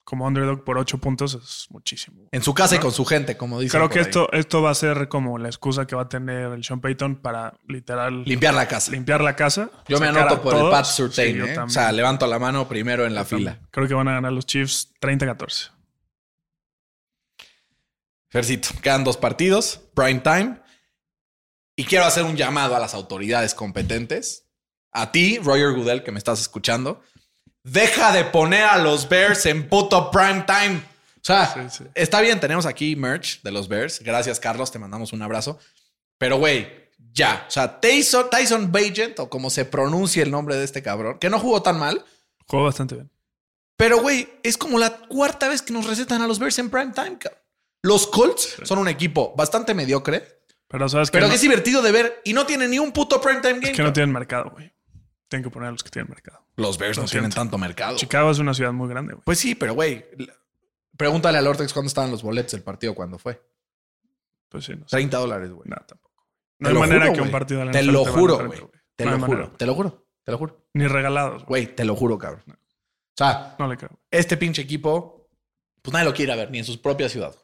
como 0.05 0.27
underdog 0.27 0.65
por 0.65 0.77
ocho 0.77 0.99
puntos 0.99 1.35
es 1.35 1.67
muchísimo. 1.71 2.27
En 2.33 2.43
su 2.43 2.53
casa 2.53 2.75
y 2.75 2.79
con 2.81 2.91
su 2.91 3.05
gente, 3.05 3.37
como 3.37 3.61
dicen. 3.61 3.79
Creo 3.79 3.89
que 3.89 4.01
ahí. 4.01 4.07
esto, 4.07 4.33
esto 4.33 4.61
va 4.61 4.71
a 4.71 4.75
ser 4.75 5.09
como 5.09 5.39
la 5.39 5.49
excusa 5.49 5.87
que 5.87 5.95
va 5.95 6.03
a 6.03 6.09
tener 6.09 6.53
el 6.53 6.65
Sean 6.65 6.81
Payton 6.81 7.17
para 7.23 7.55
literal 7.69 8.25
Limpiar 8.25 8.55
la 8.55 8.67
casa. 8.67 8.91
limpiar 8.91 9.21
la 9.21 9.37
casa. 9.37 9.71
Yo 9.87 10.01
me 10.01 10.09
anoto 10.09 10.43
por 10.43 10.55
el 10.55 10.61
todos. 10.61 10.73
Pat 10.73 10.87
Sí, 10.87 10.95
Surtain, 10.95 11.41
¿eh? 11.43 11.59
O 11.59 11.69
sea, 11.69 11.93
levanto 11.93 12.27
la 12.27 12.41
mano 12.41 12.67
primero 12.67 13.07
en 13.07 13.15
la 13.15 13.25
fila. 13.25 13.53
También. 13.53 13.69
Creo 13.71 13.87
que 13.87 13.95
van 13.95 14.09
a 14.09 14.15
ganar 14.15 14.33
los 14.33 14.47
Chiefs 14.47 14.93
30-14. 15.01 15.71
Fercito, 18.31 18.71
quedan 18.83 19.05
dos 19.05 19.17
partidos, 19.17 19.81
prime 19.95 20.21
time. 20.21 20.61
Y 21.77 21.85
quiero 21.85 22.05
hacer 22.05 22.25
un 22.25 22.37
llamado 22.37 22.75
a 22.75 22.81
las 22.81 22.95
autoridades 22.95 23.55
competentes. 23.55 24.50
A 24.93 25.13
ti, 25.13 25.39
Roger 25.39 25.73
Goodell, 25.73 26.03
que 26.03 26.13
me 26.13 26.19
estás 26.19 26.41
escuchando. 26.41 27.03
Deja 27.63 28.13
de 28.13 28.25
poner 28.25 28.65
a 28.65 28.79
los 28.79 29.09
Bears 29.09 29.47
en 29.47 29.69
puto 29.69 30.11
prime 30.11 30.45
time. 30.47 30.83
O 31.17 31.23
sea, 31.23 31.53
Sí, 31.53 31.61
sí. 31.79 31.85
está 31.95 32.21
bien, 32.21 32.41
tenemos 32.41 32.65
aquí 32.67 32.97
merch 32.97 33.43
de 33.43 33.51
los 33.53 33.69
Bears. 33.69 34.01
Gracias, 34.01 34.41
Carlos, 34.41 34.73
te 34.73 34.79
mandamos 34.79 35.13
un 35.13 35.21
abrazo. 35.23 35.59
Pero, 36.19 36.39
güey, 36.39 36.67
ya. 37.13 37.45
O 37.47 37.51
sea, 37.51 37.79
Tyson, 37.81 38.31
Tyson 38.31 38.73
Bagent, 38.73 39.19
o 39.21 39.29
como 39.29 39.51
se 39.51 39.65
pronuncia 39.67 40.23
el 40.23 40.31
nombre 40.31 40.57
de 40.57 40.65
este 40.65 40.83
cabrón, 40.83 41.19
que 41.19 41.29
no 41.31 41.39
jugó 41.39 41.63
tan 41.63 41.79
mal. 41.79 42.05
Jugó 42.47 42.65
bastante 42.65 42.95
bien. 42.95 43.11
Pero, 43.77 44.01
güey, 44.01 44.29
es 44.43 44.57
como 44.59 44.79
la 44.79 44.97
cuarta 45.09 45.49
vez 45.49 45.63
que 45.63 45.73
nos 45.73 45.87
recetan 45.87 46.21
a 46.23 46.27
los 46.27 46.39
Bears 46.39 46.59
en 46.59 46.71
prime 46.71 46.93
time. 46.95 47.19
cabrón. 47.19 47.41
Los 47.83 48.07
Colts 48.07 48.57
son 48.65 48.79
un 48.79 48.89
equipo 48.89 49.35
bastante 49.37 49.73
mediocre, 49.73 50.43
Pero 50.69 50.89
sabes 50.89 51.11
que, 51.11 51.17
pero 51.17 51.27
no, 51.27 51.31
que 51.31 51.37
es 51.37 51.41
divertido 51.43 51.81
de 51.81 51.93
ver 51.93 52.21
y 52.25 52.33
no 52.35 52.45
tiene 52.45 52.69
ni 52.69 52.79
un 52.79 52.93
puto 52.93 53.21
prime 53.21 53.41
time 53.41 53.55
game. 53.55 53.71
es 53.71 53.77
que 53.77 53.83
no 53.83 53.93
tienen 53.93 54.13
mercado, 54.13 54.51
güey. 54.51 54.71
Tienen 55.31 55.45
que 55.45 55.51
poner 55.51 55.69
a 55.69 55.73
los 55.73 55.83
que 55.83 55.89
tienen 55.91 56.11
mercado. 56.11 56.45
Los 56.57 56.77
Bears 56.77 56.99
no 56.99 57.05
tienen 57.07 57.31
tanto 57.31 57.57
mercado. 57.57 57.97
Chicago 57.97 58.31
es 58.31 58.39
una 58.39 58.53
ciudad 58.53 58.73
muy 58.73 58.89
grande, 58.89 59.15
güey. 59.15 59.23
Pues 59.25 59.39
sí, 59.39 59.55
pero, 59.55 59.73
güey, 59.75 60.05
pregúntale 60.97 61.39
al 61.39 61.47
Ortex 61.47 61.73
cuándo 61.73 61.87
estaban 61.89 62.11
los 62.11 62.23
boletos 62.23 62.53
del 62.53 62.63
partido 62.63 62.95
cuando 62.95 63.17
fue. 63.19 63.41
Pues 64.49 64.65
sí, 64.65 64.73
no 64.73 64.81
sé. 64.89 64.97
30 64.97 65.17
dólares, 65.19 65.51
güey. 65.53 65.69
No, 65.69 65.77
tampoco. 65.87 66.27
Te 66.59 66.65
No 66.65 66.69
hay 66.69 66.75
lo 66.75 66.81
manera 66.81 67.01
juro, 67.07 67.13
que 67.15 67.21
un 67.23 67.31
partido 67.31 67.61
de 67.61 67.67
la 67.67 67.73
Te 67.73 67.83
lo 67.85 68.05
juro, 68.05 68.37
30, 68.39 68.57
güey. 68.59 68.71
Te 68.97 69.05
No 69.05 69.11
lo 69.13 69.17
hay 69.17 69.23
juro, 69.23 69.39
manera. 69.39 69.57
te 69.57 69.67
lo 69.67 69.75
juro, 69.75 70.07
te 70.25 70.33
lo 70.33 70.39
juro. 70.39 70.67
Ni 70.75 70.87
regalados, 70.89 71.45
güey. 71.47 71.75
Te 71.75 71.85
lo 71.85 71.95
juro, 71.97 72.19
cabrón. 72.19 72.43
O 72.49 72.57
sea, 73.17 73.55
No 73.59 73.69
le 73.69 73.77
creo. 73.77 74.01
este 74.11 74.37
pinche 74.37 74.63
equipo, 74.63 75.29
pues 75.81 75.93
nadie 75.93 76.07
lo 76.07 76.13
quiere 76.13 76.35
ver, 76.37 76.51
ni 76.51 76.59
en 76.59 76.65
su 76.65 76.83
propia 76.83 77.09
ciudad. 77.09 77.35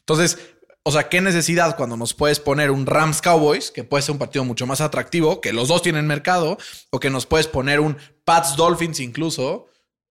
Entonces, 0.00 0.55
o 0.88 0.92
sea, 0.92 1.08
¿qué 1.08 1.20
necesidad 1.20 1.76
cuando 1.76 1.96
nos 1.96 2.14
puedes 2.14 2.38
poner 2.38 2.70
un 2.70 2.86
Rams 2.86 3.20
Cowboys, 3.20 3.72
que 3.72 3.82
puede 3.82 4.02
ser 4.02 4.12
un 4.12 4.20
partido 4.20 4.44
mucho 4.44 4.68
más 4.68 4.80
atractivo, 4.80 5.40
que 5.40 5.52
los 5.52 5.66
dos 5.66 5.82
tienen 5.82 6.06
mercado, 6.06 6.58
o 6.90 7.00
que 7.00 7.10
nos 7.10 7.26
puedes 7.26 7.48
poner 7.48 7.80
un 7.80 7.96
Pats 8.24 8.54
Dolphins 8.54 9.00
incluso, 9.00 9.66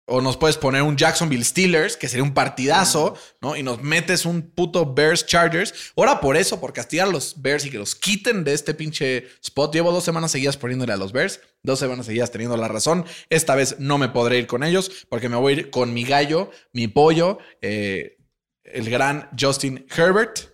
o 0.06 0.22
nos 0.22 0.38
puedes 0.38 0.56
poner 0.56 0.84
un 0.84 0.96
Jacksonville 0.96 1.44
Steelers, 1.44 1.98
que 1.98 2.08
sería 2.08 2.24
un 2.24 2.34
partidazo, 2.34 3.18
¿no? 3.42 3.58
Y 3.58 3.64
nos 3.64 3.84
metes 3.84 4.26
un 4.26 4.44
puto 4.44 4.94
Bears 4.94 5.26
Chargers. 5.26 5.92
Ahora 5.98 6.22
por 6.22 6.38
eso, 6.38 6.62
por 6.62 6.72
castigar 6.72 7.10
a 7.10 7.12
los 7.12 7.42
Bears 7.42 7.66
y 7.66 7.70
que 7.70 7.78
los 7.78 7.94
quiten 7.94 8.46
de 8.46 8.54
este 8.54 8.74
pinche 8.74 9.28
spot. 9.44 9.74
Llevo 9.74 9.92
dos 9.92 10.06
semanas 10.06 10.32
seguidas 10.32 10.56
poniéndole 10.56 10.94
a 10.94 10.98
los 10.98 11.12
Bears, 11.12 11.42
dos 11.64 11.80
semanas 11.80 12.06
seguidas 12.06 12.32
teniendo 12.32 12.56
la 12.56 12.70
razón. 12.70 13.04
Esta 13.30 13.56
vez 13.56 13.76
no 13.80 13.98
me 13.98 14.08
podré 14.08 14.38
ir 14.38 14.48
con 14.48 14.64
ellos 14.64 15.06
porque 15.10 15.28
me 15.28 15.36
voy 15.36 15.52
a 15.52 15.56
ir 15.58 15.70
con 15.70 15.94
mi 15.94 16.06
gallo, 16.06 16.50
mi 16.72 16.88
pollo, 16.88 17.40
eh, 17.60 18.20
el 18.64 18.90
gran 18.90 19.30
Justin 19.38 19.86
Herbert. 19.94 20.51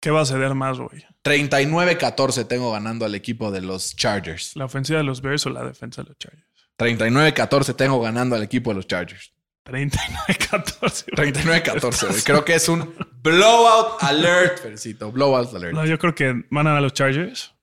¿Qué 0.00 0.10
va 0.10 0.22
a 0.22 0.26
ceder 0.26 0.54
más, 0.54 0.78
güey? 0.78 1.04
39-14 1.24 2.48
tengo 2.48 2.72
ganando 2.72 3.04
al 3.04 3.14
equipo 3.14 3.50
de 3.50 3.60
los 3.60 3.94
Chargers. 3.94 4.56
¿La 4.56 4.64
ofensiva 4.64 4.98
de 4.98 5.04
los 5.04 5.20
Bears 5.20 5.44
o 5.46 5.50
la 5.50 5.62
defensa 5.62 6.02
de 6.02 6.08
los 6.08 6.18
Chargers? 6.18 6.46
39-14 6.78 7.76
tengo 7.76 8.00
ganando 8.00 8.34
al 8.36 8.42
equipo 8.42 8.70
de 8.70 8.76
los 8.76 8.86
Chargers. 8.86 9.34
39-14. 9.66 11.04
39-14, 11.14 12.08
güey. 12.08 12.22
Creo 12.24 12.44
que 12.44 12.54
es 12.54 12.68
un 12.68 12.94
blowout 13.22 14.02
alert, 14.02 14.60
Fercito. 14.60 15.12
Blowout 15.12 15.54
alert. 15.54 15.74
No, 15.74 15.84
yo 15.84 15.98
creo 15.98 16.14
que 16.14 16.44
van 16.50 16.66
a 16.66 16.80
los 16.80 16.94
Chargers, 16.94 17.54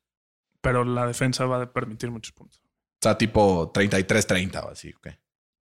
pero 0.61 0.83
la 0.83 1.07
defensa 1.07 1.45
va 1.45 1.63
a 1.63 1.73
permitir 1.73 2.11
muchos 2.11 2.33
puntos. 2.33 2.61
O 2.61 2.99
sea, 3.01 3.17
tipo 3.17 3.73
33-30 3.73 4.63
o 4.63 4.69
así, 4.69 4.93
ok. 4.93 5.07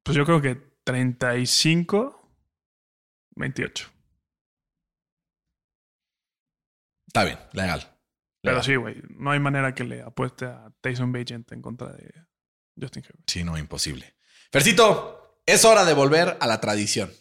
Pues 0.02 0.18
yo 0.18 0.26
creo 0.26 0.42
que 0.42 0.60
35, 0.84 2.30
Está 7.14 7.26
bien, 7.26 7.38
legal. 7.52 7.88
Pero 8.42 8.64
sí, 8.64 8.76
güey, 8.76 8.96
no 9.10 9.30
hay 9.30 9.40
manera 9.40 9.76
que 9.76 9.84
le 9.84 10.02
apueste 10.02 10.46
a 10.46 10.72
Tyson 10.82 11.12
Bagent 11.12 11.52
en 11.52 11.62
contra 11.62 11.94
de 11.94 12.12
Justin 12.82 13.04
Herbert. 13.04 13.30
Sí, 13.30 13.44
no, 13.44 13.56
imposible. 13.56 14.16
Fercito, 14.52 15.40
es 15.46 15.64
hora 15.64 15.86
de 15.86 15.94
volver 15.94 16.38
a 16.40 16.48
la 16.48 16.60
tradición. 16.60 17.14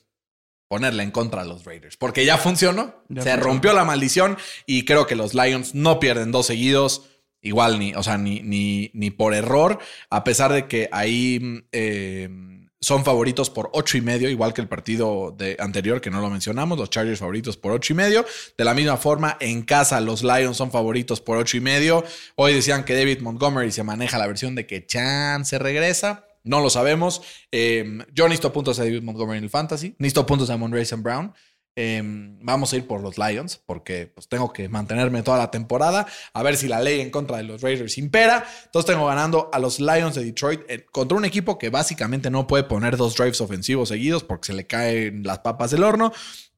Ponerle 0.66 1.03
en 1.03 1.11
contra 1.11 1.43
a 1.43 1.45
los 1.45 1.66
Raiders. 1.66 1.99
Porque 1.99 2.24
ya 2.24 2.38
funcionó. 2.38 3.05
Ya 3.11 3.20
se 3.20 3.30
funcionó. 3.32 3.43
rompió 3.43 3.74
la 3.74 3.84
maldición 3.84 4.38
y 4.64 4.86
creo 4.86 5.07
que 5.07 5.14
los 5.14 5.34
Lions 5.34 5.74
no 5.74 6.01
pierden 6.01 6.32
dos 6.32 6.47
seguidos. 6.47 7.11
Igual 7.43 7.78
ni, 7.78 7.95
o 7.95 8.03
sea, 8.03 8.16
ni, 8.16 8.40
ni, 8.40 8.90
ni 8.95 9.11
por 9.11 9.34
error. 9.34 9.78
A 10.09 10.24
pesar 10.24 10.55
de 10.55 10.66
que 10.68 10.88
ahí 10.90 11.38
mm, 11.38 11.64
eh, 11.72 12.62
son 12.83 13.05
favoritos 13.05 13.49
por 13.49 13.70
ocho 13.72 13.97
y 13.97 14.01
medio, 14.01 14.28
igual 14.28 14.53
que 14.53 14.61
el 14.61 14.68
partido 14.68 15.35
de 15.39 15.57
anterior 15.61 16.01
que 16.01 16.11
no 16.11 16.20
lo 16.20 16.28
mencionamos. 16.28 16.76
Los 16.76 16.91
Chargers 16.91 17.20
favoritos 17.20 17.57
por 17.57 17.70
ocho 17.70 17.93
y 17.93 17.97
medio. 17.97 18.26
De 18.59 18.64
la 18.64 18.74
misma 18.74 18.97
forma, 18.97 19.37
en 19.41 19.62
casa 19.62 20.01
los 20.01 20.24
Lions 20.24 20.57
son 20.57 20.72
favoritos 20.72 21.20
por 21.20 21.39
ocho 21.39 21.57
y 21.57 21.61
medio. 21.61 22.05
Hoy 22.35 22.53
decían 22.53 22.85
que 22.85 22.95
David 22.95 23.20
Montgomery 23.20 23.70
se 23.70 23.85
maneja 23.85 24.18
la 24.18 24.26
versión 24.26 24.57
de 24.57 24.66
que 24.66 24.85
Chan 24.85 25.45
se 25.45 25.61
regresa. 25.61 26.26
No 26.43 26.61
lo 26.61 26.70
sabemos. 26.70 27.22
Eh, 27.53 28.05
yo 28.12 28.24
necesito 28.24 28.53
puntos 28.53 28.76
de 28.76 28.85
David 28.85 29.03
Montgomery 29.03 29.39
en 29.39 29.45
el 29.45 29.51
Fantasy. 29.51 29.95
Necesito 29.99 30.26
puntos 30.26 30.49
de 30.49 30.57
Monray 30.57 30.83
St. 30.83 31.01
Brown. 31.01 31.33
Eh, 31.75 32.03
vamos 32.05 32.73
a 32.73 32.77
ir 32.77 32.87
por 32.87 33.01
los 33.01 33.16
Lions 33.16 33.62
porque 33.64 34.07
pues, 34.07 34.29
tengo 34.29 34.53
que 34.53 34.68
mantenerme 34.68 35.23
toda 35.23 35.39
la 35.39 35.51
temporada. 35.51 36.07
A 36.35 36.43
ver 36.43 36.57
si 36.57 36.68
la 36.68 36.81
ley 36.81 37.01
en 37.01 37.11
contra 37.11 37.39
de 37.39 37.45
los 37.45 37.62
Raiders 37.62 37.99
impera. 37.99 38.45
Entonces 38.64 38.93
tengo 38.93 39.07
ganando 39.07 39.49
a 39.53 39.59
los 39.59 39.81
Lions 39.81 40.14
de 40.14 40.25
Detroit 40.25 40.62
eh, 40.68 40.85
contra 40.91 41.16
un 41.16 41.25
equipo 41.25 41.59
que 41.59 41.70
básicamente 41.70 42.31
no 42.31 42.47
puede 42.47 42.64
poner 42.64 42.97
dos 42.97 43.16
drives 43.16 43.41
ofensivos 43.41 43.89
seguidos 43.89 44.25
porque 44.25 44.49
se 44.49 44.53
le 44.55 44.66
caen 44.66 45.23
las 45.23 45.39
papas 45.41 45.70
del 45.70 45.83
horno. 45.83 46.12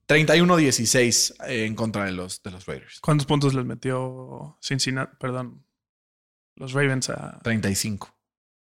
31-16 0.08 1.46
eh, 1.46 1.64
en 1.64 1.74
contra 1.74 2.04
de 2.04 2.12
los, 2.12 2.42
de 2.42 2.50
los 2.50 2.66
Raiders. 2.66 3.00
¿Cuántos 3.00 3.26
puntos 3.26 3.54
les 3.54 3.64
metió 3.64 4.58
Cincinnati? 4.60 5.16
Perdón. 5.18 5.64
Los 6.56 6.72
Ravens 6.72 7.10
a 7.10 7.40
35 7.42 8.13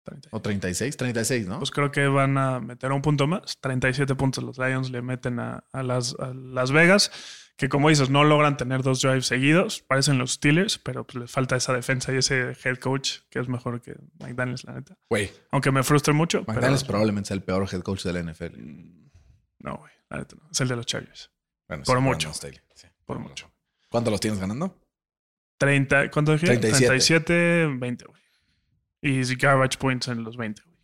30. 0.04 0.28
o 0.32 0.40
36, 0.40 0.96
36, 0.96 1.46
¿no? 1.48 1.58
Pues 1.58 1.70
creo 1.70 1.90
que 1.90 2.06
van 2.06 2.38
a 2.38 2.60
meter 2.60 2.92
un 2.92 3.02
punto 3.02 3.26
más. 3.26 3.58
37 3.60 4.14
puntos 4.14 4.44
los 4.44 4.58
Lions 4.58 4.90
le 4.90 5.02
meten 5.02 5.40
a, 5.40 5.64
a 5.72 5.82
las, 5.82 6.14
a 6.20 6.32
Las 6.34 6.70
Vegas, 6.72 7.10
que 7.56 7.68
como 7.68 7.88
dices, 7.88 8.10
no 8.10 8.22
logran 8.24 8.56
tener 8.56 8.82
dos 8.82 9.00
drives 9.00 9.26
seguidos. 9.26 9.82
Parecen 9.82 10.18
los 10.18 10.32
Steelers, 10.32 10.78
pero 10.78 11.04
pues 11.04 11.16
les 11.22 11.30
falta 11.30 11.56
esa 11.56 11.72
defensa 11.72 12.12
y 12.12 12.16
ese 12.18 12.52
head 12.64 12.76
coach 12.78 13.20
que 13.30 13.38
es 13.40 13.48
mejor 13.48 13.80
que 13.80 13.94
McDaniels, 14.20 14.64
la 14.64 14.74
neta. 14.74 14.96
Güey, 15.08 15.30
Aunque 15.50 15.70
me 15.72 15.82
frustre 15.82 16.12
mucho. 16.14 16.44
pero- 16.44 16.54
McDaniels 16.56 16.84
probablemente 16.84 17.28
sea 17.28 17.36
el 17.36 17.42
peor 17.42 17.66
head 17.72 17.80
coach 17.82 18.02
de 18.04 18.12
la 18.12 18.20
NFL. 18.22 18.58
No, 19.60 19.76
güey, 19.78 19.92
la 20.10 20.18
neta 20.18 20.36
no. 20.36 20.48
Es 20.50 20.60
el 20.60 20.68
de 20.68 20.76
los 20.76 20.86
Chargers. 20.86 21.30
Bueno, 21.68 21.84
Por 21.84 21.96
sí, 21.98 22.02
mucho. 22.04 22.32
Sí. 22.34 22.48
Por 23.06 23.18
mucho. 23.18 23.50
¿Cuánto 23.88 24.10
los 24.10 24.20
tienes 24.20 24.38
ganando? 24.40 24.78
30, 25.58 26.10
¿Cuánto 26.10 26.32
dije? 26.32 26.46
37. 26.46 26.86
37, 26.86 27.66
20, 27.78 28.04
güey. 28.06 28.20
Y 29.06 29.22
garbage 29.36 29.76
points 29.78 30.08
en 30.08 30.24
los 30.24 30.36
20, 30.36 30.62
güey. 30.64 30.74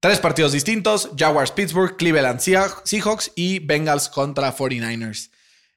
Tres 0.00 0.20
partidos 0.20 0.52
distintos: 0.52 1.10
Jaguars 1.16 1.50
Pittsburgh, 1.52 1.96
Cleveland 1.96 2.40
Sea- 2.40 2.68
Seahawks 2.84 3.32
y 3.34 3.58
Bengals 3.58 4.08
contra 4.08 4.54
49ers. 4.54 5.30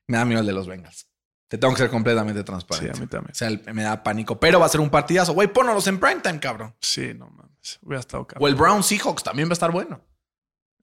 Me 0.08 0.18
da 0.18 0.26
miedo 0.26 0.42
el 0.42 0.48
de 0.48 0.54
los 0.54 0.68
Bengals. 0.68 1.08
Te 1.48 1.58
tengo 1.58 1.74
que 1.74 1.80
ser 1.80 1.90
completamente 1.92 2.40
Sí, 2.42 2.46
transparente. 2.46 2.98
a 2.98 3.02
mí 3.02 3.08
también. 3.08 3.32
O 3.32 3.36
sea, 3.36 3.50
me 3.74 3.84
da 3.84 4.02
pánico. 4.04 4.40
Pero 4.40 4.60
va 4.60 4.66
a 4.66 4.70
ser 4.70 4.82
un 4.82 4.90
partidazo. 4.90 5.34
Güey, 5.34 5.48
pónlos 5.54 5.86
en 5.88 6.00
primetime, 6.00 6.40
cabrón. 6.40 6.76
Sí, 6.82 7.14
no 7.16 7.30
mames. 7.30 7.80
Hubiera 7.82 8.00
estado 8.00 8.24
O 8.24 8.28
cabrón. 8.28 8.50
el 8.50 8.56
Brown 8.56 8.84
Seahawks 8.84 9.24
también 9.24 9.48
va 9.48 9.52
a 9.52 9.54
estar 9.54 9.72
bueno. 9.72 10.04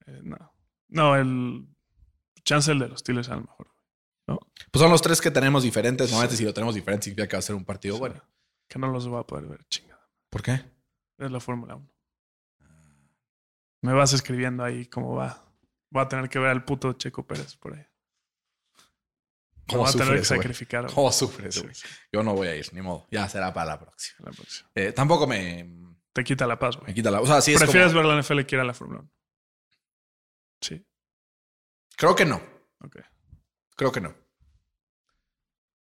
Eh, 0.05 0.19
no. 0.23 0.53
No, 0.89 1.15
el 1.15 1.65
chance 2.45 2.71
el 2.71 2.79
de 2.79 2.87
los 2.89 2.99
Steelers 3.01 3.29
a 3.29 3.35
lo 3.35 3.41
mejor. 3.41 3.67
Pues 4.71 4.81
son 4.81 4.89
los 4.91 5.01
tres 5.01 5.19
que 5.21 5.31
tenemos 5.31 5.63
diferentes. 5.63 6.09
Normalmente, 6.09 6.37
si 6.37 6.45
lo 6.45 6.53
tenemos 6.53 6.75
diferente, 6.75 7.03
significa 7.05 7.27
que 7.27 7.35
va 7.35 7.39
a 7.39 7.43
ser 7.43 7.55
un 7.55 7.65
partido 7.65 7.97
bueno. 7.99 8.21
Que 8.67 8.79
no 8.79 8.87
los 8.87 9.07
voy 9.07 9.19
a 9.19 9.23
poder 9.23 9.45
ver, 9.45 9.65
chingada. 9.69 9.92
¿Por 10.33 10.41
qué? 10.41 10.53
Es 11.19 11.29
la 11.31 11.39
Fórmula 11.39 11.75
1. 11.75 11.89
Me 13.83 13.93
vas 13.93 14.13
escribiendo 14.13 14.63
ahí 14.63 14.87
cómo 14.87 15.13
va. 15.15 15.45
Voy 15.91 16.03
a 16.03 16.07
tener 16.07 16.27
que 16.27 16.39
ver 16.39 16.49
al 16.49 16.65
puto 16.65 16.93
Checo 16.93 17.27
Pérez 17.27 17.55
por 17.55 17.75
ahí. 17.75 17.85
¿Cómo 19.69 19.83
voy 19.83 19.89
a 19.89 19.93
tener 19.93 20.17
que 20.17 20.25
sacrificar. 20.25 20.87
¿Cómo 20.91 21.11
sufre 21.11 21.49
ese 21.49 21.59
Sí, 21.59 21.65
güey? 21.65 21.75
sí, 21.75 21.87
Yo 22.11 22.23
no 22.23 22.33
voy 22.33 22.47
a 22.47 22.55
ir, 22.55 22.67
ni 22.73 22.81
modo. 22.81 23.05
Ya 23.11 23.29
será 23.29 23.53
para 23.53 23.67
la 23.73 23.79
próxima. 23.79 24.27
la 24.27 24.31
próxima. 24.35 24.69
Eh, 24.73 24.91
tampoco 24.91 25.27
me, 25.27 25.69
Te 26.13 26.23
quita 26.23 26.47
la 26.47 26.57
paz, 26.57 26.77
me 26.77 26.81
güey. 26.85 26.93
quita 26.95 27.11
la. 27.11 27.21
O 27.21 27.27
sea, 27.27 27.39
sí 27.39 27.53
es 27.53 27.61
¿Prefieres 27.61 27.89
como- 27.93 27.99
ver 28.07 28.15
la 28.15 28.21
NFL 28.23 28.45
que 28.47 28.55
ir 28.55 28.59
a 28.61 28.65
la 28.65 28.73
Fórmula 28.73 29.01
1? 29.01 29.11
Sí, 30.61 30.83
Creo 31.95 32.15
que 32.15 32.25
no. 32.25 32.41
ok. 32.79 32.97
Creo 33.75 33.91
que 33.91 34.01
no. 34.01 34.15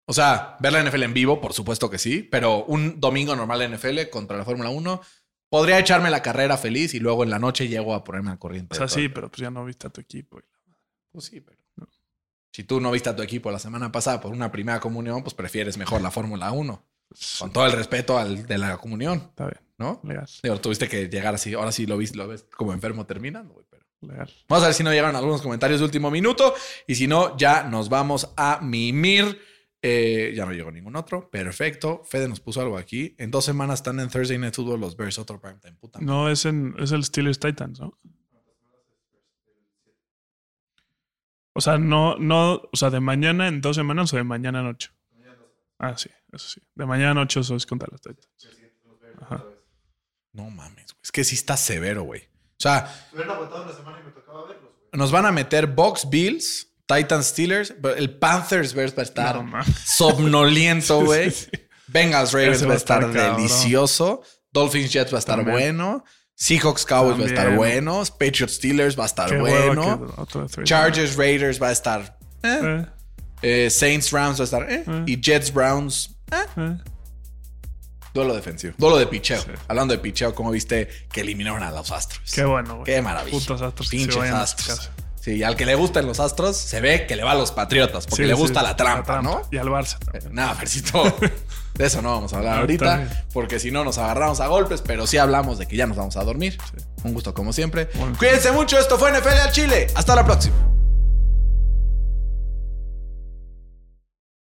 O 0.10 0.14
sea, 0.14 0.56
ver 0.60 0.72
la 0.74 0.84
NFL 0.84 1.04
en 1.04 1.14
vivo, 1.14 1.42
por 1.42 1.54
supuesto 1.54 1.90
que 1.90 1.98
sí, 2.00 2.24
pero 2.24 2.64
un 2.66 3.00
domingo 3.00 3.36
normal 3.36 3.60
de 3.60 3.70
NFL 3.78 4.10
contra 4.10 4.38
la 4.38 4.46
Fórmula 4.46 4.70
1, 4.70 5.02
podría 5.50 5.80
echarme 5.80 6.10
la 6.10 6.22
carrera 6.22 6.58
feliz 6.58 6.94
y 6.94 7.00
luego 7.00 7.24
en 7.24 7.30
la 7.30 7.40
noche 7.40 7.68
llego 7.68 7.94
a 7.94 8.04
ponerme 8.04 8.32
al 8.32 8.40
corriente. 8.40 8.74
O 8.74 8.78
sea, 8.78 8.88
sí, 8.88 9.10
pero 9.10 9.30
pues 9.30 9.42
ya 9.42 9.52
no 9.52 9.66
viste 9.66 9.88
a 9.88 9.90
tu 9.90 10.00
equipo. 10.00 10.40
Pues 11.12 11.26
sí, 11.26 11.42
pero. 11.42 11.58
Si 12.54 12.64
tú 12.64 12.82
no 12.82 12.90
viste 12.90 13.10
a 13.10 13.16
tu 13.16 13.22
equipo 13.22 13.52
la 13.52 13.60
semana 13.60 13.92
pasada 13.92 14.20
por 14.20 14.32
una 14.32 14.52
primera 14.52 14.80
comunión, 14.80 15.22
pues 15.22 15.36
prefieres 15.36 15.78
mejor 15.78 16.02
la 16.02 16.10
Fórmula 16.10 16.52
1. 16.52 16.84
Con 17.40 17.54
todo 17.54 17.66
el 17.66 17.72
respeto 17.74 18.18
al 18.18 18.48
de 18.48 18.58
la 18.58 18.78
comunión, 18.78 19.18
Está 19.30 19.46
bien, 19.46 19.62
¿no? 19.78 20.02
legal, 20.04 20.28
Digo, 20.42 20.60
tuviste 20.60 20.88
que 20.90 21.08
llegar 21.08 21.36
así. 21.36 21.54
Ahora 21.54 21.72
sí 21.72 21.86
lo 21.86 21.98
viste, 21.98 22.18
lo 22.18 22.28
ves 22.28 22.46
como 22.56 22.74
enfermo 22.74 23.06
terminando, 23.06 23.54
güey, 23.54 23.66
pero. 23.70 23.84
legal. 24.02 24.34
Vamos 24.48 24.64
a 24.64 24.68
ver 24.68 24.74
si 24.74 24.84
no 24.84 24.90
llegaron 24.90 25.16
algunos 25.16 25.42
comentarios 25.42 25.80
de 25.80 25.86
último 25.86 26.10
minuto. 26.10 26.56
Y 26.88 26.96
si 26.96 27.08
no, 27.08 27.38
ya 27.38 27.64
nos 27.64 27.90
vamos 27.90 28.30
a 28.38 28.60
mimir. 28.62 29.40
Eh, 29.82 30.34
ya 30.36 30.46
no 30.46 30.54
llegó 30.54 30.72
ningún 30.72 30.96
otro. 30.96 31.30
Perfecto. 31.30 32.02
Fede 32.04 32.28
nos 32.28 32.40
puso 32.40 32.62
algo 32.62 32.78
aquí. 32.78 33.16
En 33.18 33.32
dos 33.32 33.46
semanas 33.46 33.80
están 33.80 34.00
en 34.00 34.10
Thursday 34.10 34.38
Night 34.38 34.56
Football 34.56 34.80
los 34.80 34.98
Bears, 34.98 35.20
otro 35.20 35.40
primetime. 35.40 35.76
Puta. 35.76 36.00
madre. 36.00 36.06
No, 36.06 36.30
es, 36.30 36.46
en, 36.46 36.76
es 36.80 36.92
el 36.92 37.04
Steelers 37.04 37.40
Titans, 37.40 37.80
¿no? 37.80 37.98
O 41.54 41.62
sea, 41.62 41.80
no, 41.80 42.18
no, 42.18 42.62
o 42.72 42.76
sea, 42.76 42.92
de 42.92 43.00
mañana 43.00 43.48
en 43.48 43.62
dos 43.62 43.76
semanas 43.76 44.14
o 44.14 44.18
de 44.18 44.24
mañana 44.24 44.60
en 44.60 44.68
ocho. 44.68 44.92
Ah, 45.80 45.98
sí, 45.98 46.10
eso 46.32 46.50
sí. 46.50 46.62
De 46.76 46.86
mañana 46.86 47.12
en 47.12 47.18
ocho 47.20 47.40
eso 47.40 47.56
es 47.56 47.66
contra 47.66 47.88
los 47.92 48.02
Titans. 48.02 48.30
Ajá. 49.22 49.44
No 50.34 50.50
mames, 50.52 50.94
güey. 50.94 51.02
Es 51.04 51.12
que 51.12 51.24
sí 51.24 51.36
está 51.36 51.58
severo, 51.58 52.04
güey. 52.04 52.22
O 52.22 52.60
sea, 52.60 52.92
nos 54.94 55.12
van 55.12 55.26
a 55.26 55.32
meter 55.32 55.68
Box 55.68 56.10
Bills, 56.10 56.67
Titans 56.88 57.28
Steelers. 57.28 57.74
El 57.98 58.18
Panthers 58.18 58.74
Bears 58.74 58.94
va 58.98 59.02
a 59.02 59.06
estar 59.06 59.44
No, 59.44 59.60
somnoliento, 59.86 61.02
güey. 61.06 61.32
Sí, 61.32 61.48
sí. 61.54 61.62
Bengals 61.88 62.34
Ravens 62.34 62.68
va 62.68 62.74
a 62.74 62.78
estar, 62.78 63.12
delicioso. 63.12 64.22
Dolphins 64.52 64.92
Jets 64.92 65.14
va 65.14 65.18
a 65.18 65.20
estar 65.20 65.36
También. 65.38 65.58
bueno. 65.78 66.04
Seahawks 66.36 66.86
Cowboys 66.86 67.20
va 67.20 67.24
a 67.24 67.28
estar 67.28 67.56
bueno. 67.56 68.04
Patriots 68.20 68.54
Steelers 68.56 68.98
va 68.98 69.04
a 69.04 69.08
estar 69.08 69.30
Qué 69.30 69.38
bueno. 69.38 70.06
que. 70.56 70.64
Chargers 70.64 71.16
Raiders 71.16 71.62
va 71.62 71.70
a 71.70 71.72
estar. 71.72 72.18
eh. 72.44 72.60
Eh, 72.64 72.86
Eh, 73.66 73.70
Saints 73.70 74.12
Rams 74.12 74.40
va 74.40 74.44
a 74.44 74.46
estar. 74.46 74.68
Y 75.08 75.20
Jets 75.22 75.54
Browns. 75.54 76.16
Duelo 78.14 78.34
defensivo. 78.36 78.74
Duelo 78.78 78.98
de 78.98 79.06
picheo. 79.08 79.40
Sí. 79.42 79.52
Hablando 79.68 79.94
de 79.94 80.00
picheo, 80.00 80.34
¿cómo 80.34 80.50
viste 80.52 80.88
que 81.12 81.22
eliminaron 81.22 81.62
a 81.62 81.70
los 81.72 81.92
Astros? 81.92 82.32
Qué 82.34 82.44
bueno, 82.46 82.76
güey. 82.78 82.86
Qué 82.86 83.02
maravilla. 83.02 83.38
Putos 83.38 83.62
astros 83.62 83.90
Pinches 83.90 84.18
Astros. 84.32 84.90
Sí, 85.28 85.44
al 85.44 85.58
que 85.58 85.66
le 85.66 85.76
gustan 85.76 86.06
los 86.06 86.22
Astros, 86.22 86.56
se 86.56 86.80
ve 86.80 87.06
que 87.06 87.18
le 87.18 87.26
va 87.26 87.32
a 87.32 87.36
los 87.36 87.52
Patriotas, 87.52 88.06
porque 88.08 88.24
Sí, 88.24 88.30
le 88.30 88.34
sí, 88.34 88.40
gusta 88.40 88.64
la, 88.64 88.78
trampa, 88.78 89.22
¿no? 89.22 89.42
Y 89.52 89.58
al 89.58 89.68
Barça 89.68 90.00
también. 90.00 90.34
Nada, 90.34 90.56
Fercito. 90.56 91.04
De 91.74 91.86
eso 91.86 92.02
no 92.02 92.12
vamos 92.12 92.32
a 92.32 92.38
hablar 92.38 92.54
No, 92.56 92.62
ahorita, 92.62 93.26
porque 93.34 93.60
si 93.60 93.70
no 93.70 93.84
nos 93.84 93.98
agarramos 93.98 94.40
a 94.40 94.48
golpes, 94.48 94.82
pero 94.82 95.06
sí 95.06 95.18
hablamos 95.18 95.58
de 95.58 95.68
que 95.68 95.76
ya 95.76 95.86
nos 95.86 95.98
vamos 95.98 96.16
a 96.16 96.24
dormir. 96.24 96.58
Un 97.04 97.14
gusto 97.14 97.34
como 97.34 97.52
siempre. 97.52 97.90
Bueno. 97.96 98.16
Cuídense 98.18 98.54
mucho, 98.54 98.80
esto 98.80 98.98
fue 98.98 99.12
NFL 99.12 99.28
al 99.28 99.52
Chile. 99.52 99.88
Hasta 99.96 100.16
la 100.16 100.24
próxima. 100.24 100.56